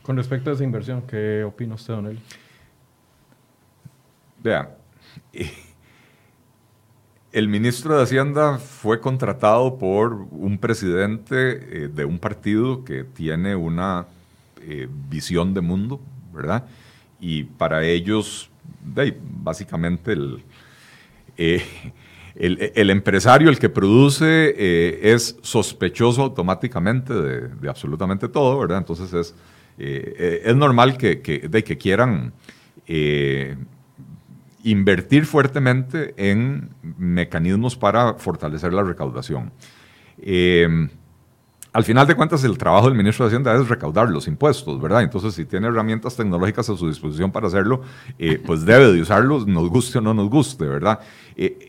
[0.10, 2.20] Con respecto a esa inversión, ¿qué opina usted, Don Eli?
[4.42, 4.76] Vea,
[7.32, 13.56] el ministro de Hacienda fue contratado por un presidente eh, de un partido que tiene
[13.56, 14.08] una
[14.62, 16.02] eh, visión de mundo,
[16.34, 16.66] ¿verdad?
[17.20, 18.50] Y para ellos,
[19.44, 20.18] básicamente
[21.38, 21.64] eh,
[22.34, 28.80] el, el, empresario, el que produce, es sospechoso automáticamente de, absolutamente todo, ¿verdad?
[28.80, 29.36] Entonces es,
[29.80, 31.16] es normal que,
[31.50, 32.34] de, que quieran
[34.64, 39.52] invertir fuertemente en mecanismos para fortalecer la recaudación.
[41.72, 45.04] Al final de cuentas, el trabajo del ministro de Hacienda es recaudar los impuestos, ¿verdad?
[45.04, 47.84] Entonces, si tiene herramientas tecnológicas a su disposición para hacerlo,
[48.18, 51.00] eh, pues debe de usarlos, nos guste o no nos guste, ¿verdad?
[51.36, 51.69] Eh,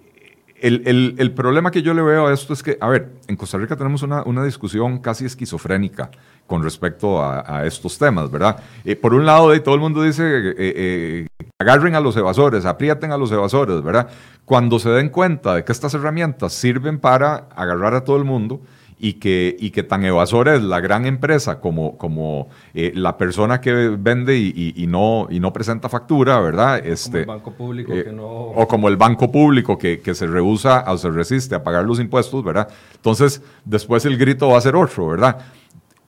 [0.61, 3.77] el, problema que yo le veo a esto es que, a ver, en Costa Rica
[3.77, 6.11] tenemos una, discusión casi esquizofrénica
[6.47, 8.63] con respecto a, estos temas, ¿verdad?
[8.85, 11.27] Eh, por un lado, todo el mundo dice, eh, eh,
[11.59, 14.09] agarren a los evasores, aprieten a los evasores, ¿verdad?
[14.45, 18.61] Cuando se den cuenta de que estas herramientas sirven para agarrar a todo el mundo,
[19.03, 23.59] y que, y que tan evasora es la gran empresa como, como eh, la persona
[23.59, 26.87] que vende y, no, y no presenta factura, ¿verdad?
[26.87, 28.29] Este, como el banco público eh, que no...
[28.29, 31.99] O como el banco público que, que, se rehúsa o se resiste a pagar los
[31.99, 32.69] impuestos, ¿verdad?
[32.95, 35.39] Entonces, después el grito va a ser otro, ¿verdad?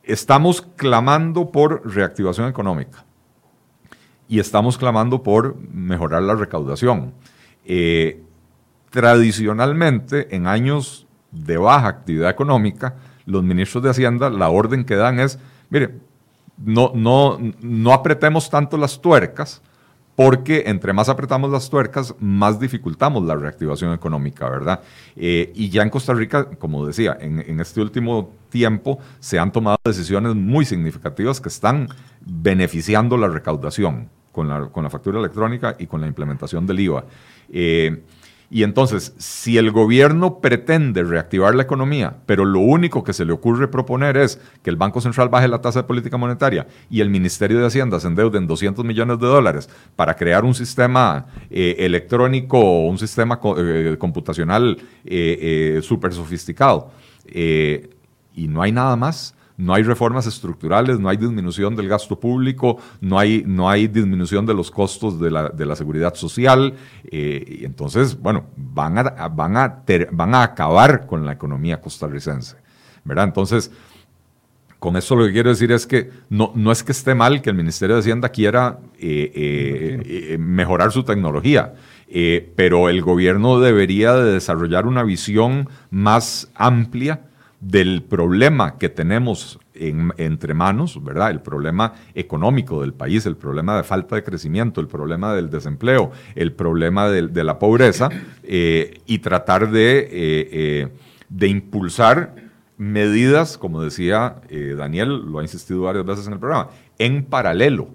[0.02, 3.06] Estamos clamando por reactivación económica
[4.28, 7.14] y estamos clamando por mejorar la recaudación.
[7.64, 8.22] Eh,
[8.90, 11.01] tradicionalmente, en años
[11.32, 12.94] de baja actividad económica,
[13.26, 15.38] los ministros de Hacienda, la orden que dan es,
[15.70, 15.94] mire,
[16.64, 19.62] no, no, no apretemos tanto las tuercas,
[20.14, 24.80] porque entre más apretamos las tuercas, más dificultamos la reactivación económica, ¿verdad?
[25.16, 29.78] Eh, y ya en Costa Rica, como decía, en, este último tiempo se han tomado
[29.84, 31.88] decisiones muy significativas que están
[32.20, 37.04] beneficiando la recaudación con la, con la factura electrónica y con la implementación del IVA.
[37.50, 38.02] Eh,
[38.54, 43.32] y entonces, si el gobierno pretende reactivar la economía, pero lo único que se le
[43.32, 47.08] ocurre proponer es que el Banco Central baje la tasa de política monetaria y el
[47.08, 51.76] Ministerio de Hacienda se endeude en 200 millones de dólares para crear un sistema eh,
[51.78, 54.76] electrónico o un sistema eh, computacional
[55.06, 56.90] eh, súper sofisticado,
[57.24, 62.78] y no hay nada más, no hay reformas estructurales, no hay disminución del gasto público,
[63.00, 66.74] no hay, no hay disminución de los costos de la, de la seguridad social.
[67.04, 72.56] Eh, y entonces, bueno, van a, van, a van a acabar con la economía costarricense.
[73.04, 73.26] ¿verdad?
[73.26, 73.70] Entonces,
[74.80, 77.50] con eso lo que quiero decir es que no, no es que esté mal que
[77.50, 80.02] el Ministerio de Hacienda quiera eh,
[80.34, 81.74] eh, mejorar su tecnología,
[82.56, 87.22] pero el gobierno debería de desarrollar una visión más amplia
[87.62, 91.30] del problema que tenemos entre manos, ¿verdad?
[91.30, 96.10] El problema económico del país, el problema de falta de crecimiento, el problema del desempleo,
[96.34, 98.08] el problema de, la pobreza,
[98.42, 100.88] eh, y tratar de, eh, eh,
[101.28, 102.34] de, impulsar
[102.76, 104.40] medidas, como decía
[104.76, 107.90] Daniel, lo ha insistido varias veces en el programa, en paralelo.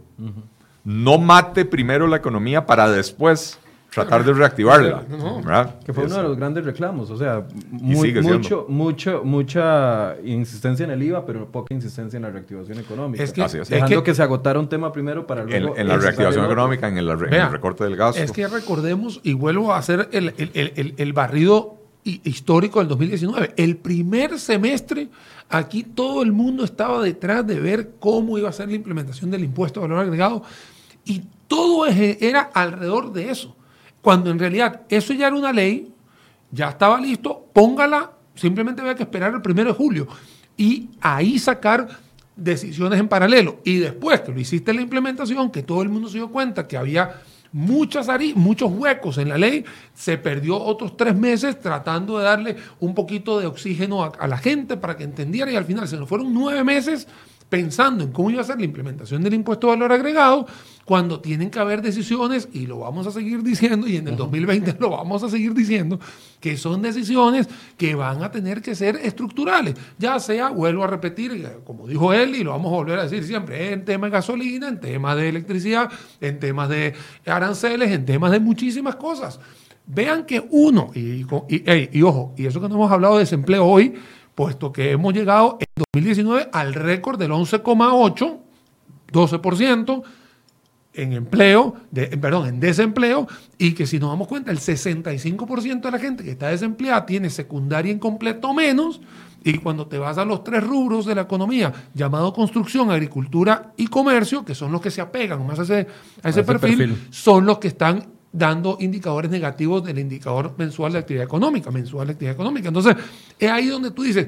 [0.86, 3.60] No mate primero la economía para después
[3.90, 5.06] tratar de reactivarla.
[5.86, 11.04] Que fue uno de los grandes reclamos, o sea, mucho, mucho, mucha insistencia en el
[11.04, 13.24] IVA, pero poca insistencia en la reactivación económica.
[13.24, 15.76] Es que, Dejando que, se agotara un tema primero para luego...
[15.78, 17.20] En, la reactivación económica, en el,
[17.50, 18.22] recorte del gasto.
[18.22, 20.34] Es que recordemos, y vuelvo a hacer el,
[20.98, 25.10] el barrido histórico del 2019, el primer semestre...
[25.50, 29.46] Aquí todo el mundo estaba detrás de ver cómo iba a ser la implementación del
[29.46, 30.44] impuesto de valor agregado
[31.06, 33.57] y todo era alrededor de eso.
[34.08, 35.92] Cuando en realidad eso ya era una ley,
[36.50, 40.08] ya estaba listo, póngala, simplemente había que esperar el primero de julio
[40.56, 41.90] y ahí sacar
[42.34, 43.60] decisiones en paralelo.
[43.66, 46.78] Y después que lo hiciste la implementación, que todo el mundo se dio cuenta que
[46.78, 52.56] había muchas muchos huecos en la ley, se perdió otros tres meses tratando de darle
[52.80, 55.98] un poquito de oxígeno a, a la gente para que entendiera y al final se
[55.98, 57.10] nos fueron nueve meses
[57.50, 60.46] pensando en cómo iba a ser la implementación del impuesto de valor agregado,
[60.84, 64.78] cuando tienen que haber decisiones, y lo vamos a seguir diciendo, y en el 2020
[64.80, 66.00] lo vamos a seguir diciendo,
[66.40, 71.46] que son decisiones que van a tener que ser estructurales, ya sea, vuelvo a repetir,
[71.66, 74.70] como dijo él, y lo vamos a volver a decir siempre, en temas de gasolina,
[74.70, 75.92] en temas de electricidad,
[76.22, 76.94] en temas de
[77.26, 79.40] aranceles, en temas de muchísimas cosas.
[79.86, 83.66] Vean que uno, y, y, y ojo, y eso que no hemos hablado de desempleo
[83.66, 83.94] hoy,
[84.38, 88.38] puesto que hemos llegado en 2019 al récord del 11,8,
[89.12, 90.04] 12%
[90.94, 91.74] en empleo,
[92.22, 93.28] perdón, en desempleo,
[93.58, 97.32] y que si nos damos cuenta, el 65% de la gente que está desempleada tiene
[97.32, 99.02] secundaria incompleto menos,
[99.44, 103.88] y cuando te vas a los tres rubros de la economía, llamado construcción, agricultura y
[103.88, 105.88] comercio, que son los que se apegan más a ese,
[106.22, 111.26] a ese, perfil, son los que están dando indicadores negativos del indicador mensual de actividad
[111.26, 112.68] económica, mensual de actividad económica.
[112.68, 112.96] Entonces,
[113.40, 114.28] es ahí donde tú dices,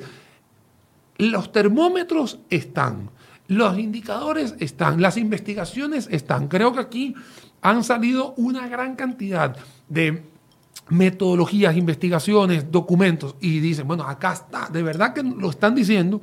[1.17, 3.11] los termómetros están,
[3.47, 6.47] los indicadores están, las investigaciones están.
[6.47, 7.15] Creo que aquí
[7.61, 9.55] han salido una gran cantidad
[9.87, 10.23] de
[10.89, 16.19] metodologías, investigaciones, documentos y dicen, bueno, acá está, de verdad que lo están diciendo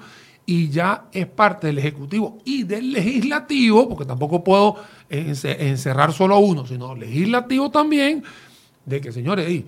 [0.46, 4.76] y ya es parte del Ejecutivo y del Legislativo, porque tampoco puedo
[5.10, 8.22] encerrar solo a uno, sino Legislativo también,
[8.84, 9.64] de que, señores,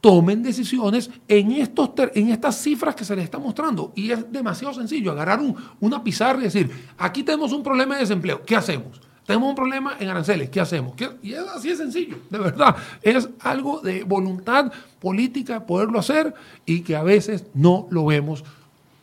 [0.00, 3.92] tomen decisiones en, estos en estas cifras que se les está mostrando.
[3.94, 5.40] Y es demasiado sencillo agarrar
[5.80, 9.00] una pizarra y decir, aquí tenemos un problema de desempleo, ¿qué hacemos?
[9.26, 10.94] tenemos un problema en aranceles, ¿qué hacemos?
[11.20, 12.76] Y es así de sencillo, de verdad.
[13.02, 16.32] Es algo de voluntad política poderlo hacer
[16.64, 18.44] y que a veces no lo vemos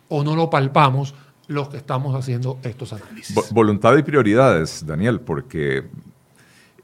[0.09, 1.15] o no lo palpamos
[1.47, 3.35] los que estamos haciendo estos análisis.
[3.51, 5.83] voluntad y prioridades, Daniel, porque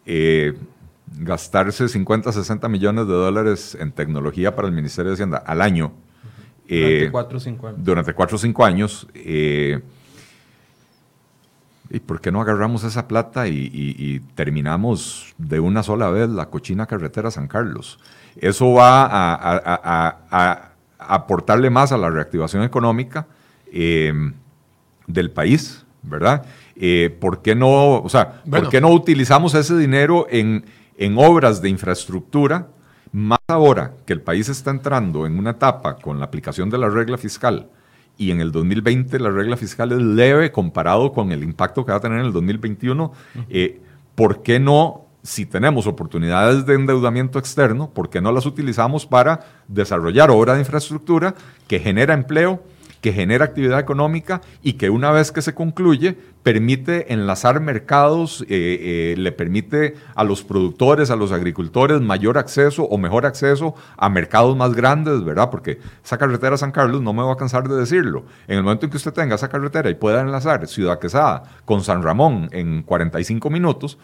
[0.06, 0.54] eh,
[1.18, 5.92] gastarse 50, 60 millones de dólares en tecnología para el Ministerio de Hacienda al año.
[6.68, 7.84] Durante eh, cuatro o cinco años.
[7.84, 9.08] Durante cuatro o cinco años.
[9.16, 9.80] Eh,
[11.92, 16.86] ¿Y por qué no agarramos esa plata y, terminamos de una sola vez la cochina
[16.86, 18.00] carretera San Carlos?
[18.36, 20.69] Eso va a,
[21.00, 23.28] aportarle más a la reactivación económica
[23.72, 24.14] eh,
[25.08, 26.46] del país, ¿verdad?
[26.76, 30.66] Eh, ¿Por qué no, o sea, ¿por qué no utilizamos ese dinero en,
[30.98, 32.68] en obras de infraestructura?
[33.12, 36.90] Más ahora que el país está entrando en una etapa con la aplicación de la
[36.90, 37.70] regla fiscal
[38.20, 41.98] y en el 2020 la regla fiscal es leve comparado con el impacto que va
[41.98, 43.14] a tener en el 2021,
[43.50, 43.82] eh,
[44.14, 49.42] ¿por qué no, si tenemos oportunidades de endeudamiento externo, por qué no las utilizamos para
[49.68, 51.36] desarrollar obra de infraestructura
[51.68, 52.64] que genera empleo?
[53.02, 58.48] que genera actividad económica y que una vez que se concluye permite enlazar mercados, eh,
[58.50, 64.10] eh, le permite a los productores, a los agricultores mayor acceso o mejor acceso a
[64.10, 65.50] mercados más grandes, ¿verdad?
[65.50, 68.86] Porque esa carretera San Carlos, no me voy a cansar de decirlo, en el momento
[68.86, 72.84] en que usted tenga esa carretera y pueda enlazar Ciudad Quesada con San Ramón en
[72.84, 73.98] 45 minutos,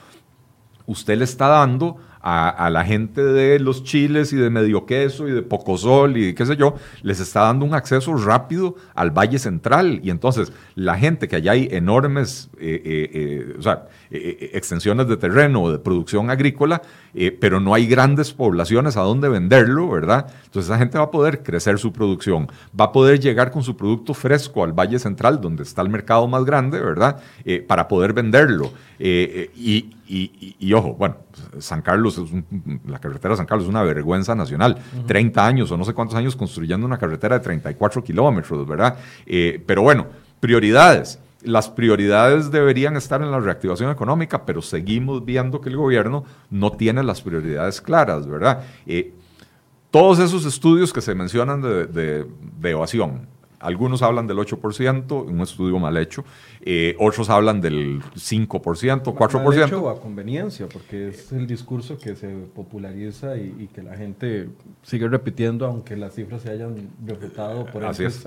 [0.88, 1.98] usted le está dando
[2.28, 6.34] a, la gente de los chiles y de medio queso y de poco sol y
[6.34, 6.74] qué sé yo,
[7.04, 10.00] les está dando un acceso rápido al Valle Central.
[10.02, 15.70] Y entonces la gente que allá hay enormes eh, eh, eh, o extensiones de terreno
[15.72, 16.82] de producción agrícola,
[17.40, 20.26] pero no hay grandes poblaciones a donde venderlo, ¿verdad?
[20.46, 22.48] Entonces esa gente va a poder crecer su producción,
[22.78, 26.28] va a poder llegar con su producto fresco al Valle Central, donde está el mercado
[26.28, 27.22] más grande, ¿verdad?
[27.68, 28.72] para poder venderlo.
[29.00, 31.18] y, y, ojo, bueno,
[31.60, 32.30] San Carlos, es
[32.86, 34.78] la carretera de San Carlos es una vergüenza nacional.
[35.08, 38.98] 30 años o no sé cuántos años construyendo una carretera de 34 kilómetros, ¿verdad?
[39.26, 40.08] Eh, pero bueno,
[40.40, 41.20] prioridades.
[41.44, 46.72] Las prioridades deberían estar en la reactivación económica, pero seguimos viendo que el gobierno no
[46.72, 48.64] tiene las prioridades claras, ¿verdad?
[48.88, 49.14] Eh,
[49.92, 53.28] todos esos estudios que se mencionan de, de evasión,
[53.60, 56.23] algunos hablan del 8%, un estudio mal hecho.
[56.61, 58.48] Eh, otros hablan del 5%,
[59.03, 59.44] 4%.
[59.44, 63.95] Mal hecho o a conveniencia, porque es el discurso que se populariza y, que la
[63.95, 64.49] gente
[64.84, 68.23] sigue repitiendo, aunque las cifras se hayan refutado por Así es.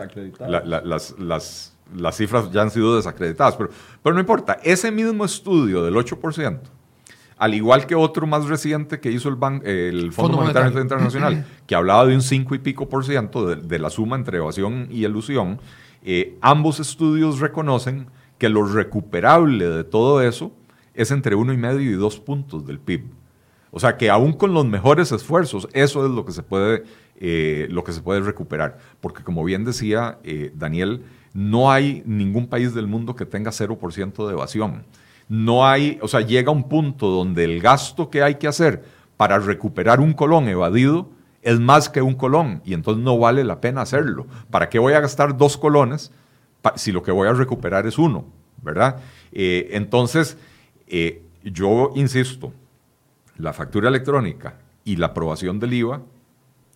[0.46, 3.70] las, las, cifras ya han sido desacreditadas, pero,
[4.02, 4.58] pero no importa.
[4.62, 6.58] Ese mismo estudio del 8%,
[7.38, 12.06] al igual que otro más reciente que hizo el, el Fondo, Monetario, Internacional, que hablaba
[12.06, 15.60] de un 5 y pico por ciento de, la suma entre evasión y elusión,
[16.02, 18.08] eh, ambos estudios reconocen
[18.38, 20.52] que lo recuperable de todo eso
[20.94, 23.04] es entre uno y medio y dos puntos del PIB.
[23.70, 26.84] O sea que aún con los mejores esfuerzos, eso es lo que se puede,
[27.20, 28.78] eh, lo que se puede recuperar.
[29.00, 31.04] Porque como bien decía eh, Daniel,
[31.34, 34.84] no hay ningún país del mundo que tenga 0% de evasión
[35.28, 38.84] no hay, o sea, llega un punto donde el gasto que hay que hacer
[39.16, 41.10] para recuperar un colón evadido
[41.42, 44.26] es más que un colón y entonces no vale la pena hacerlo.
[44.50, 46.12] ¿Para qué voy a gastar dos colones
[46.76, 48.26] si lo que voy a recuperar es uno?
[48.62, 49.00] ¿Verdad?
[49.32, 50.36] Eh, entonces,
[50.86, 52.52] eh, yo insisto,
[53.36, 56.02] la factura electrónica y la aprobación del IVA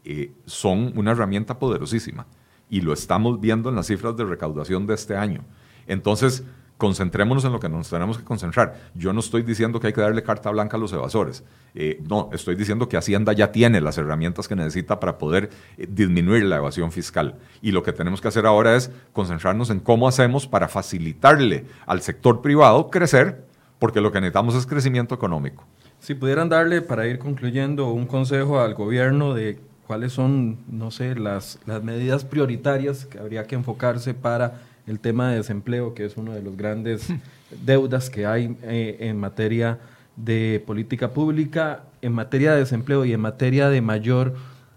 [0.05, 2.27] eh, son una herramienta poderosísima
[2.69, 5.45] y lo estamos viendo en las cifras de recaudación de este año.
[5.87, 6.45] Entonces,
[6.83, 8.75] concentrémonos en lo que nos tenemos que concentrar.
[8.97, 11.45] Yo no estoy diciendo que hay que darle carta blanca a los evasores.
[11.77, 15.87] Eh, no, estoy diciendo que Hacienda ya tiene las herramientas que necesita para poder eh,
[15.89, 17.37] disminuir la evasión fiscal.
[17.61, 22.03] Y lo que tenemos que hacer ahora es concentrarnos en cómo hacemos para facilitarle al
[22.03, 23.45] sector privado crecer,
[23.79, 25.65] porque lo que necesitamos es crecimiento económico.
[26.01, 31.15] Si pudieran darle, para ir concluyendo, un consejo al gobierno de cuáles son, no sé,
[31.15, 36.17] las, las medidas prioritarias que habría que enfocarse para el tema de desempleo, que es
[36.17, 37.09] uno de los grandes
[37.65, 39.79] deudas que hay eh, en materia
[40.17, 44.35] de política pública, en materia de desempleo y en materia de mayor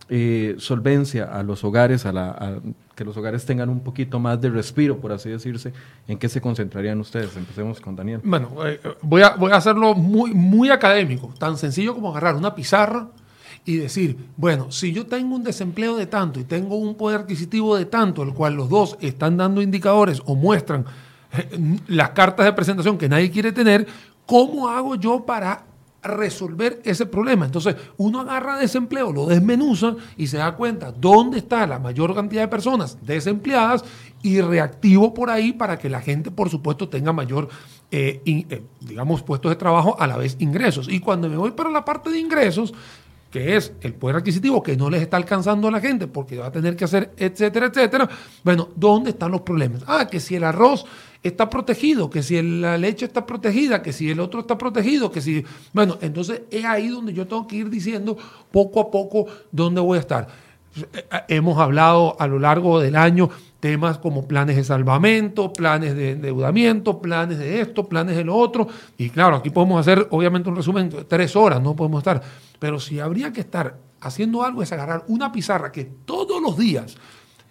[0.07, 2.61] eh, solvencia a los hogares, a, la,
[2.95, 5.73] que los hogares tengan un poquito más de respiro, por así decirse,
[6.07, 7.35] ¿en qué se concentrarían ustedes?
[7.35, 8.21] Empecemos con Daniel.
[8.23, 12.53] Bueno, eh, voy, a, voy a hacerlo muy, muy académico, tan sencillo como agarrar una
[12.53, 13.07] pizarra
[13.65, 17.75] y decir, bueno, si yo tengo un desempleo de tanto y tengo un poder adquisitivo
[17.75, 20.85] de tanto, el cual los dos están dando indicadores o muestran
[21.35, 23.87] eh, las cartas de presentación que nadie quiere tener,
[24.25, 25.65] ¿cómo hago yo para
[26.07, 27.45] resolver ese problema.
[27.45, 32.43] Entonces, uno agarra desempleo, lo desmenuza y se da cuenta dónde está la mayor cantidad
[32.43, 33.83] de personas desempleadas
[34.21, 37.49] y reactivo por ahí para que la gente, por supuesto, tenga mayor,
[37.91, 40.87] eh, eh, digamos, puestos de trabajo a la vez ingresos.
[40.89, 42.73] Y cuando me voy para la parte de ingresos,
[43.35, 46.45] que es el poder adquisitivo que no les está alcanzando a la gente porque va
[46.45, 48.07] a tener que hacer, etcétera, etcétera.
[48.45, 49.83] Bueno, ¿dónde están los problemas?
[49.87, 50.85] Ah, que si el arroz
[51.21, 55.19] está protegido, que si la leche está protegida, que si el otro está protegido, que
[55.19, 55.43] si...
[55.73, 58.17] Bueno, entonces es ahí donde yo tengo que ir diciendo
[58.51, 60.29] poco a poco dónde voy a estar.
[61.27, 63.29] Hemos hablado a lo largo del año
[63.65, 68.67] temas como planes de salvamento, planes de endeudamiento, planes de esto, planes de lo otro.
[68.95, 72.21] Y claro, aquí podemos hacer obviamente un resumen tres horas, no podemos estar.
[72.59, 76.95] Pero si habría que estar haciendo algo es agarrar una pizarra que todos los días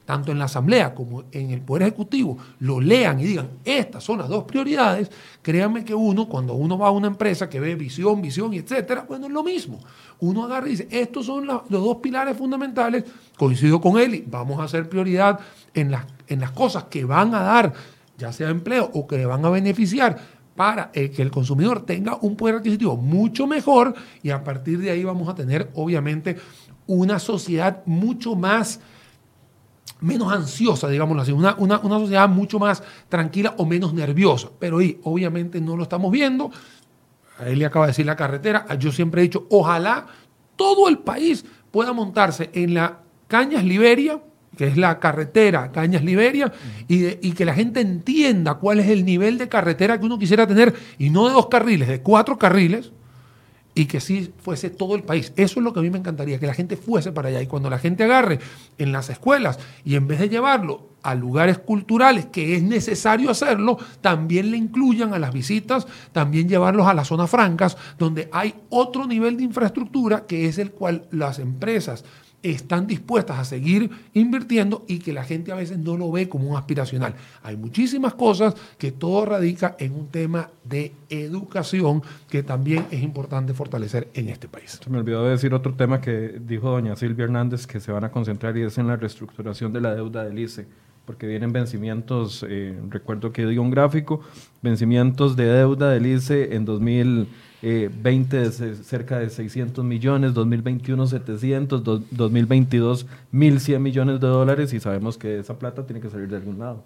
[0.05, 4.18] tanto en la Asamblea como en el Poder Ejecutivo, lo lean y digan, estas son
[4.18, 5.10] las dos prioridades,
[5.43, 9.26] créanme que uno, cuando uno va a una empresa que ve visión, visión etcétera, bueno,
[9.26, 9.81] es lo mismo.
[10.20, 13.05] Uno agarra y dice, estos son los dos pilares fundamentales,
[13.36, 15.40] coincido con él y vamos a hacer prioridad
[15.72, 17.72] en las, en las cosas que van a dar,
[18.18, 20.18] ya sea empleo o que le van a beneficiar
[20.55, 25.02] para que el consumidor tenga un poder adquisitivo mucho mejor y a partir de ahí
[25.02, 26.36] vamos a tener, obviamente,
[26.86, 28.81] una sociedad mucho más
[30.05, 34.51] menos ansiosa, digámoslo así, una, una, sociedad mucho más tranquila o menos nerviosa.
[34.59, 36.51] Pero ahí, obviamente no lo estamos viendo.
[37.39, 38.66] A él le acaba de decir la carretera.
[38.78, 40.06] Yo siempre he dicho, ojalá
[40.56, 44.20] todo el país pueda montarse en la Cañas Liberia,
[44.56, 46.52] que es la carretera Cañas Liberia,
[46.86, 50.47] y, y, que la gente entienda cuál es el nivel de carretera que uno quisiera
[50.47, 52.93] tener, y no de dos carriles, de cuatro carriles,
[53.74, 55.32] y que sí fuese todo el país.
[55.36, 57.42] Eso es lo que a mí me encantaría, que la gente fuese para allá.
[57.42, 58.38] Y cuando la gente agarre
[58.78, 63.76] en las escuelas y en vez de llevarlo a lugares culturales, que es necesario hacerlo,
[64.01, 69.06] también le incluyan a las visitas, también llevarlos a las zonas francas, donde hay otro
[69.06, 72.05] nivel de infraestructura que es el cual las empresas
[72.45, 76.51] están dispuestas a seguir invirtiendo y que la gente a veces no lo ve como
[76.51, 77.15] un aspiracional.
[77.43, 83.55] Hay muchísimas cosas que todo radica en un tema de educación que también es importante
[83.55, 84.79] fortalecer en este país.
[84.83, 88.11] Se me olvidó decir otro tema que dijo doña Silvia Hernández que se van a
[88.11, 90.66] concentrar y es en la reestructuración de la deuda del ICE
[91.07, 94.21] porque vienen vencimientos, eh, recuerdo que dio un gráfico,
[94.62, 97.29] vencimientos de deuda del ICE en 2000
[97.65, 104.81] 20 eh, de cerca de 600 millones, 2021 700, 2022 1.100 millones de dólares y
[104.81, 106.85] sabemos que esa plata tiene que salir de algún lado.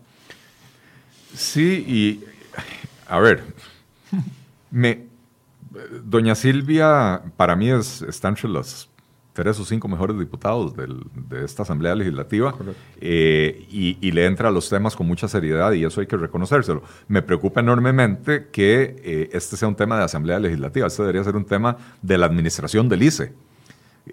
[1.34, 2.24] Sí, y
[3.08, 3.42] a ver,
[4.70, 5.06] me,
[6.04, 8.87] doña Silvia para mí es, entre los
[9.38, 12.56] tres o cinco mejores diputados de esta Asamblea Legislativa
[13.00, 16.82] eh, y, le entra a los temas con mucha seriedad y eso hay que reconocérselo.
[17.06, 21.36] Me preocupa enormemente que eh, este sea un tema de Asamblea Legislativa, este debería ser
[21.36, 23.32] un tema de la administración del ICE.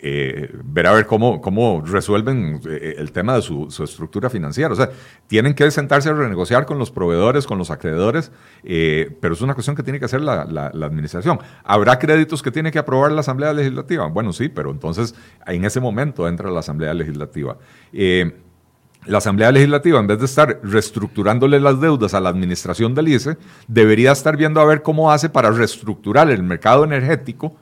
[0.01, 4.73] Eh, ver a ver cómo, cómo resuelven eh, el tema de su, estructura financiera.
[4.73, 4.89] O sea,
[5.27, 8.31] tienen que sentarse a renegociar con los proveedores, con los acreedores,
[8.63, 10.41] eh, pero es una cuestión que tiene que hacer la,
[10.85, 11.39] administración.
[11.63, 14.07] ¿Habrá créditos que tiene que aprobar la Asamblea Legislativa?
[14.07, 15.15] Bueno, sí, pero entonces
[15.45, 17.57] en ese momento entra la Asamblea Legislativa.
[17.91, 23.37] la Asamblea Legislativa, en vez de estar reestructurándole las deudas a la administración del ICE,
[23.67, 27.55] debería estar viendo a ver cómo hace para reestructurar el mercado energético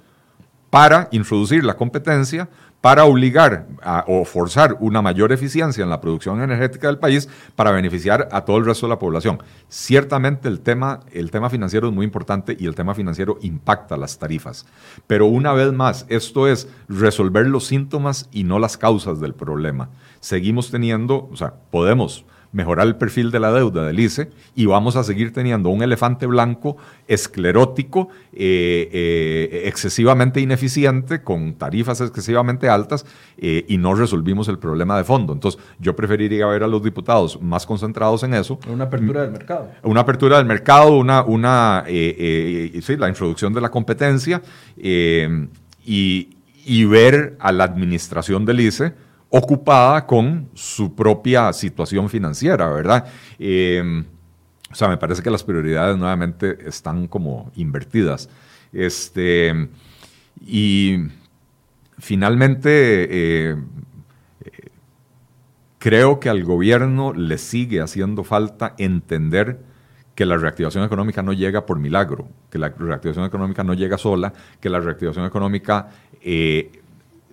[0.73, 2.49] para introducir la competencia,
[2.81, 3.67] para obligar
[4.07, 8.57] o forzar una mayor eficiencia en la producción energética del país para beneficiar a todo
[8.57, 9.37] el resto de la población.
[9.69, 14.17] Ciertamente el tema, el tema financiero es muy importante y el tema financiero impacta las
[14.17, 14.65] tarifas.
[15.05, 19.91] Pero una vez más, esto es resolver los síntomas y no las causas del problema.
[20.21, 24.95] Seguimos teniendo, o sea, podemos mejorar el perfil de la deuda del ICE y vamos
[24.95, 26.77] a seguir teniendo un elefante blanco
[27.07, 33.05] esclerótico, eh, eh, excesivamente ineficiente, con tarifas excesivamente altas
[33.37, 35.33] eh, y no resolvimos el problema de fondo.
[35.33, 38.59] Entonces, yo preferiría ver a los diputados más concentrados en eso.
[38.71, 39.69] Una apertura del mercado.
[39.81, 44.41] Una apertura del mercado, una, una sí, la introducción de la competencia
[44.77, 46.29] y,
[46.65, 48.93] y ver a la administración del ICE
[49.35, 53.05] ocupada con su propia situación financiera, ¿verdad?
[53.39, 54.05] Em,
[54.71, 58.29] o sea, me parece que las prioridades nuevamente están como invertidas.
[58.71, 59.69] Este,
[60.39, 60.97] y
[61.97, 63.55] finalmente, eh,
[65.79, 69.59] creo que al gobierno le sigue haciendo falta entender
[70.13, 74.31] que la reactivación económica no llega por milagro, que la reactivación económica no llega sola,
[74.61, 75.89] que la reactivación económica
[76.21, 76.82] eh,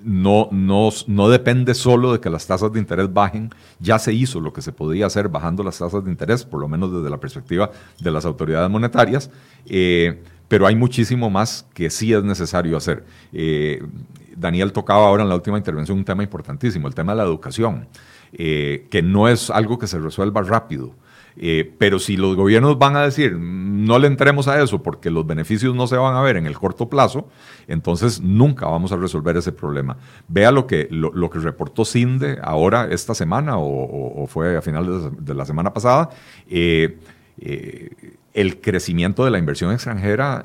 [0.04, 4.40] no, no, no, depende solo de que las tasas de interés bajen, ya se hizo
[4.40, 7.18] lo que se podía hacer bajando las tasas de interés, por lo menos desde la
[7.18, 7.70] perspectiva
[8.00, 9.30] de las autoridades monetarias,
[9.66, 13.04] eh, pero hay muchísimo más que sí es necesario hacer.
[13.32, 13.82] Eh,
[14.36, 17.86] Daniel tocaba ahora en la última intervención un tema importantísimo, el tema de la educación,
[18.32, 20.94] eh, que no es algo que se resuelva rápido.
[21.42, 25.26] Eh, pero si los gobiernos van a decir, no le entremos a eso porque los
[25.26, 27.30] beneficios no se van a ver en el corto plazo,
[27.66, 29.96] entonces nunca vamos a resolver ese problema.
[30.28, 35.34] Vea lo que, lo, que reportó CINDE ahora, esta semana, o, fue a final de,
[35.34, 36.10] la semana pasada.
[36.46, 36.98] Eh,
[37.38, 37.88] eh,
[38.34, 40.44] el crecimiento de la inversión extranjera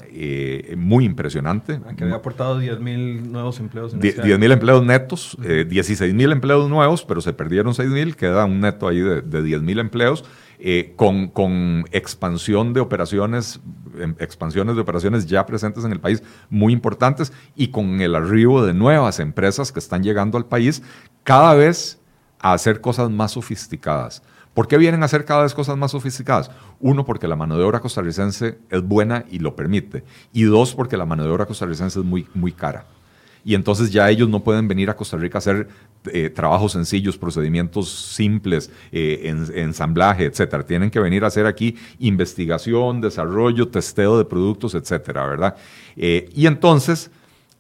[0.78, 1.82] muy impresionante.
[1.98, 4.00] Que había aportado 10 mil nuevos empleos.
[4.00, 8.46] 10 este mil empleos netos, 16 mil empleos nuevos, pero se perdieron 6 mil, queda
[8.46, 10.24] un neto ahí de, de 10 mil empleos.
[10.60, 13.60] Eh, con, expansión de operaciones,
[14.00, 18.66] em, expansiones de operaciones ya presentes en el país muy importantes y con el arribo
[18.66, 20.82] de nuevas empresas que están llegando al país
[21.24, 22.00] cada vez
[22.40, 24.24] a hacer cosas más sofisticadas.
[24.54, 26.50] ¿Por qué vienen a hacer cada vez cosas más sofisticadas?
[26.80, 30.06] Uno, porque la mano de obra costarricense es buena y lo permite.
[30.32, 32.86] Y dos, porque la mano de obra costarricense es muy, muy cara
[33.46, 35.68] y entonces ya ellos no pueden venir a Costa Rica a hacer
[36.06, 40.66] eh, trabajos sencillos, procedimientos simples, eh, ensamblaje, etcétera.
[40.66, 45.56] Tienen que venir a hacer aquí investigación, desarrollo, testeo de productos, etcétera, ¿verdad?
[45.96, 47.12] Eh, y entonces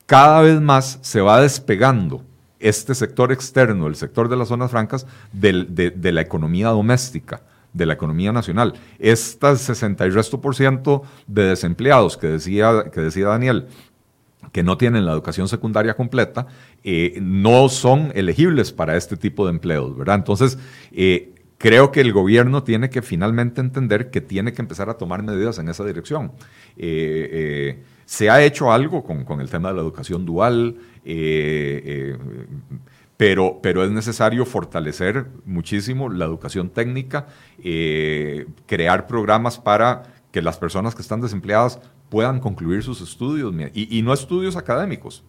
[0.07, 2.23] cada vez más se va despegando
[2.59, 7.43] este sector externo, el sector de las zonas francas, de, la economía doméstica
[7.73, 8.73] de la economía nacional.
[8.97, 13.67] Estas 60 y resto por ciento de desempleados que decía, que decía Daniel,
[14.55, 16.47] que no tienen la educación secundaria completa,
[16.81, 20.15] eh, no son elegibles para este tipo de empleos, ¿verdad?
[20.15, 20.57] Entonces,
[20.93, 25.23] eh, creo que el gobierno tiene que finalmente entender que tiene que empezar a tomar
[25.23, 26.31] medidas en esa dirección.
[26.77, 30.77] Eh, se ha hecho algo con, el tema de la educación dual,
[33.17, 37.27] pero, pero es necesario fortalecer muchísimo la educación técnica,
[38.67, 41.81] crear programas para que las personas que están desempleadas
[42.15, 45.21] puedan concluir sus estudios, y, no estudios académicos,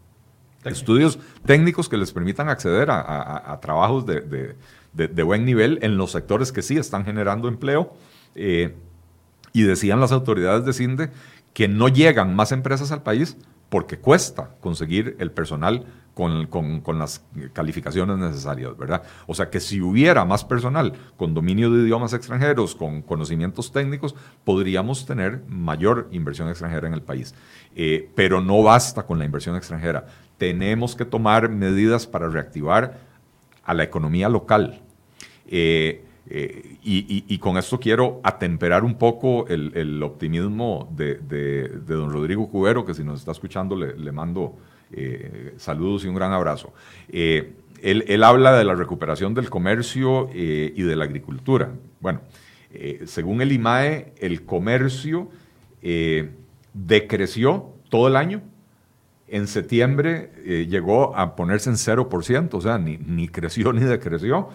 [0.65, 4.55] estudios técnicos que les permitan acceder a, trabajos de,
[5.25, 7.93] buen nivel en los sectores que sí están generando empleo.
[8.37, 8.77] Eh,
[9.53, 11.11] y decían las autoridades de CINDE
[11.55, 13.37] que no llegan más empresas al país
[13.69, 15.87] porque cuesta conseguir el personal
[16.17, 17.23] con, con, las
[17.53, 19.03] calificaciones necesarias, ¿verdad?
[19.27, 24.15] O sea que si hubiera más personal con dominio de idiomas extranjeros, con conocimientos técnicos,
[24.43, 27.35] podríamos tener mayor inversión extranjera en el país.
[27.75, 30.07] Eh, pero no basta con la inversión extranjera.
[30.39, 32.99] Tenemos que tomar medidas para reactivar
[33.63, 34.81] a la economía local.
[35.47, 42.87] Eh, eh, y, con esto quiero atemperar un poco el, optimismo de, don Rodrigo Cubero,
[42.87, 44.57] que si nos está escuchando le, mando
[44.97, 46.73] eh, saludos y un gran abrazo.
[47.09, 47.53] Eh,
[47.83, 51.71] él, habla de la recuperación del comercio y de la agricultura.
[52.01, 52.23] Bueno,
[53.05, 55.29] según el IMAE, el comercio
[56.73, 58.43] decreció todo el año.
[59.29, 60.33] En septiembre
[60.69, 64.49] llegó a ponerse en 0%, o sea, ni, ni creció ni decreció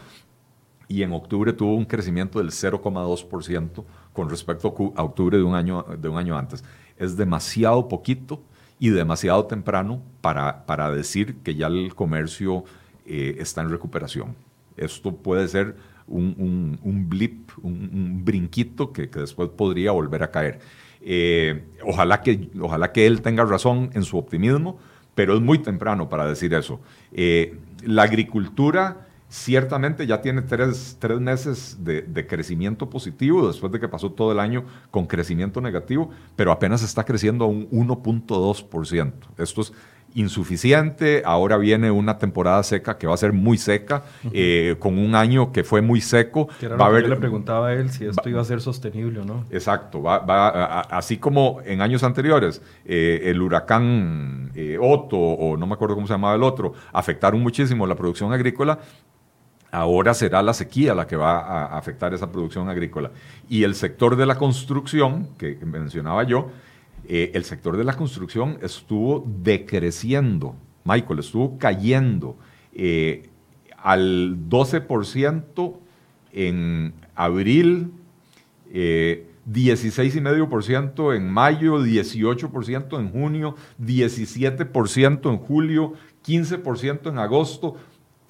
[0.91, 5.85] y en octubre tuvo un crecimiento del 0,2% con respecto a octubre de un, año,
[5.97, 6.65] de un año antes.
[6.97, 8.41] Es demasiado poquito
[8.81, 12.63] y demasiado temprano para, para decir que ya el comercio
[13.05, 14.35] eh, está en recuperación.
[14.75, 15.75] Esto puede ser
[16.07, 20.61] un, un, blip, un, brinquito que, que, después podría volver a caer.
[20.99, 24.79] Eh, ojalá, que, ojalá que él tenga razón en su optimismo,
[25.13, 26.81] pero es muy temprano para decir eso.
[27.11, 34.11] Eh, la agricultura ciertamente ya tiene tres, meses de, crecimiento positivo después de que pasó
[34.11, 39.13] todo el año con crecimiento negativo, pero apenas está creciendo a un 1.2%.
[39.37, 39.73] Esto es
[40.13, 44.03] insuficiente, ahora viene una temporada seca que va a ser muy seca,
[44.33, 46.49] eh, con un año que fue muy seco.
[46.79, 49.25] va a haber, yo le preguntaba a él si esto iba a ser sostenible o
[49.25, 49.45] no.
[49.49, 55.73] Exacto, va, así como en años anteriores eh, el huracán eh, Otto, o no me
[55.73, 58.79] acuerdo cómo se llamaba el otro, afectaron muchísimo la producción agrícola,
[59.71, 63.11] ahora será la sequía la que va a afectar esa producción agrícola.
[63.49, 66.49] Y el sector de la construcción, que mencionaba yo,
[67.07, 72.37] eh, el sector de la construcción estuvo decreciendo, Michael, estuvo cayendo
[72.73, 73.29] eh,
[73.77, 75.77] al 12%
[76.33, 77.91] en abril,
[78.71, 85.93] eh, 16,5% en mayo, 18% en junio, 17% en julio,
[86.25, 87.75] 15% en agosto.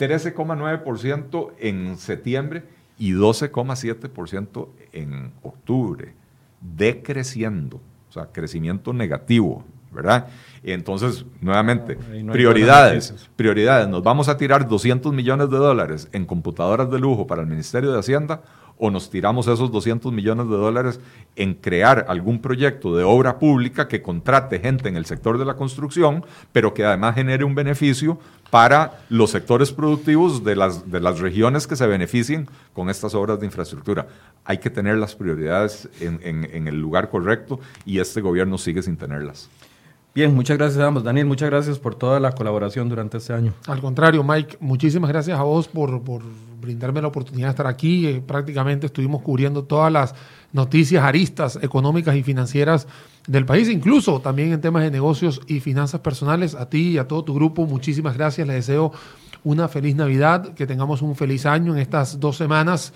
[0.01, 2.63] 13,9% en septiembre
[2.97, 6.13] y 12,7% en octubre,
[6.59, 7.79] decreciendo,
[8.09, 10.27] o sea, crecimiento negativo ¿verdad?
[10.63, 11.97] Entonces, nuevamente,
[12.31, 13.87] prioridades, prioridades.
[13.89, 17.91] ¿Nos vamos a tirar 200 millones de dólares en computadoras de lujo para el Ministerio
[17.91, 18.41] de Hacienda
[18.83, 20.99] o nos tiramos esos 200 millones de dólares
[21.35, 25.53] en crear algún proyecto de obra pública que contrate gente en el sector de la
[25.53, 28.17] construcción, pero que además genere un beneficio
[28.49, 33.39] para los sectores productivos de las, de las regiones que se beneficien con estas obras
[33.39, 34.07] de infraestructura.
[34.45, 38.97] Hay que tener las prioridades en, en el lugar correcto y este gobierno sigue sin
[38.97, 39.47] tenerlas.
[40.13, 41.05] Bien, muchas gracias a ambos.
[41.05, 43.53] Daniel, muchas gracias por toda la colaboración durante este año.
[43.65, 46.01] Al contrario, Mike, muchísimas gracias a vos por,
[46.59, 48.07] brindarme la oportunidad de estar aquí.
[48.07, 50.13] Eh, prácticamente estuvimos cubriendo todas las
[50.51, 52.87] noticias aristas económicas y financieras
[53.25, 56.55] del país, incluso también en temas de negocios y finanzas personales.
[56.55, 58.45] A ti y a todo tu grupo, muchísimas gracias.
[58.45, 58.91] Les deseo
[59.45, 62.93] una feliz Navidad, que tengamos un feliz año en estas dos semanas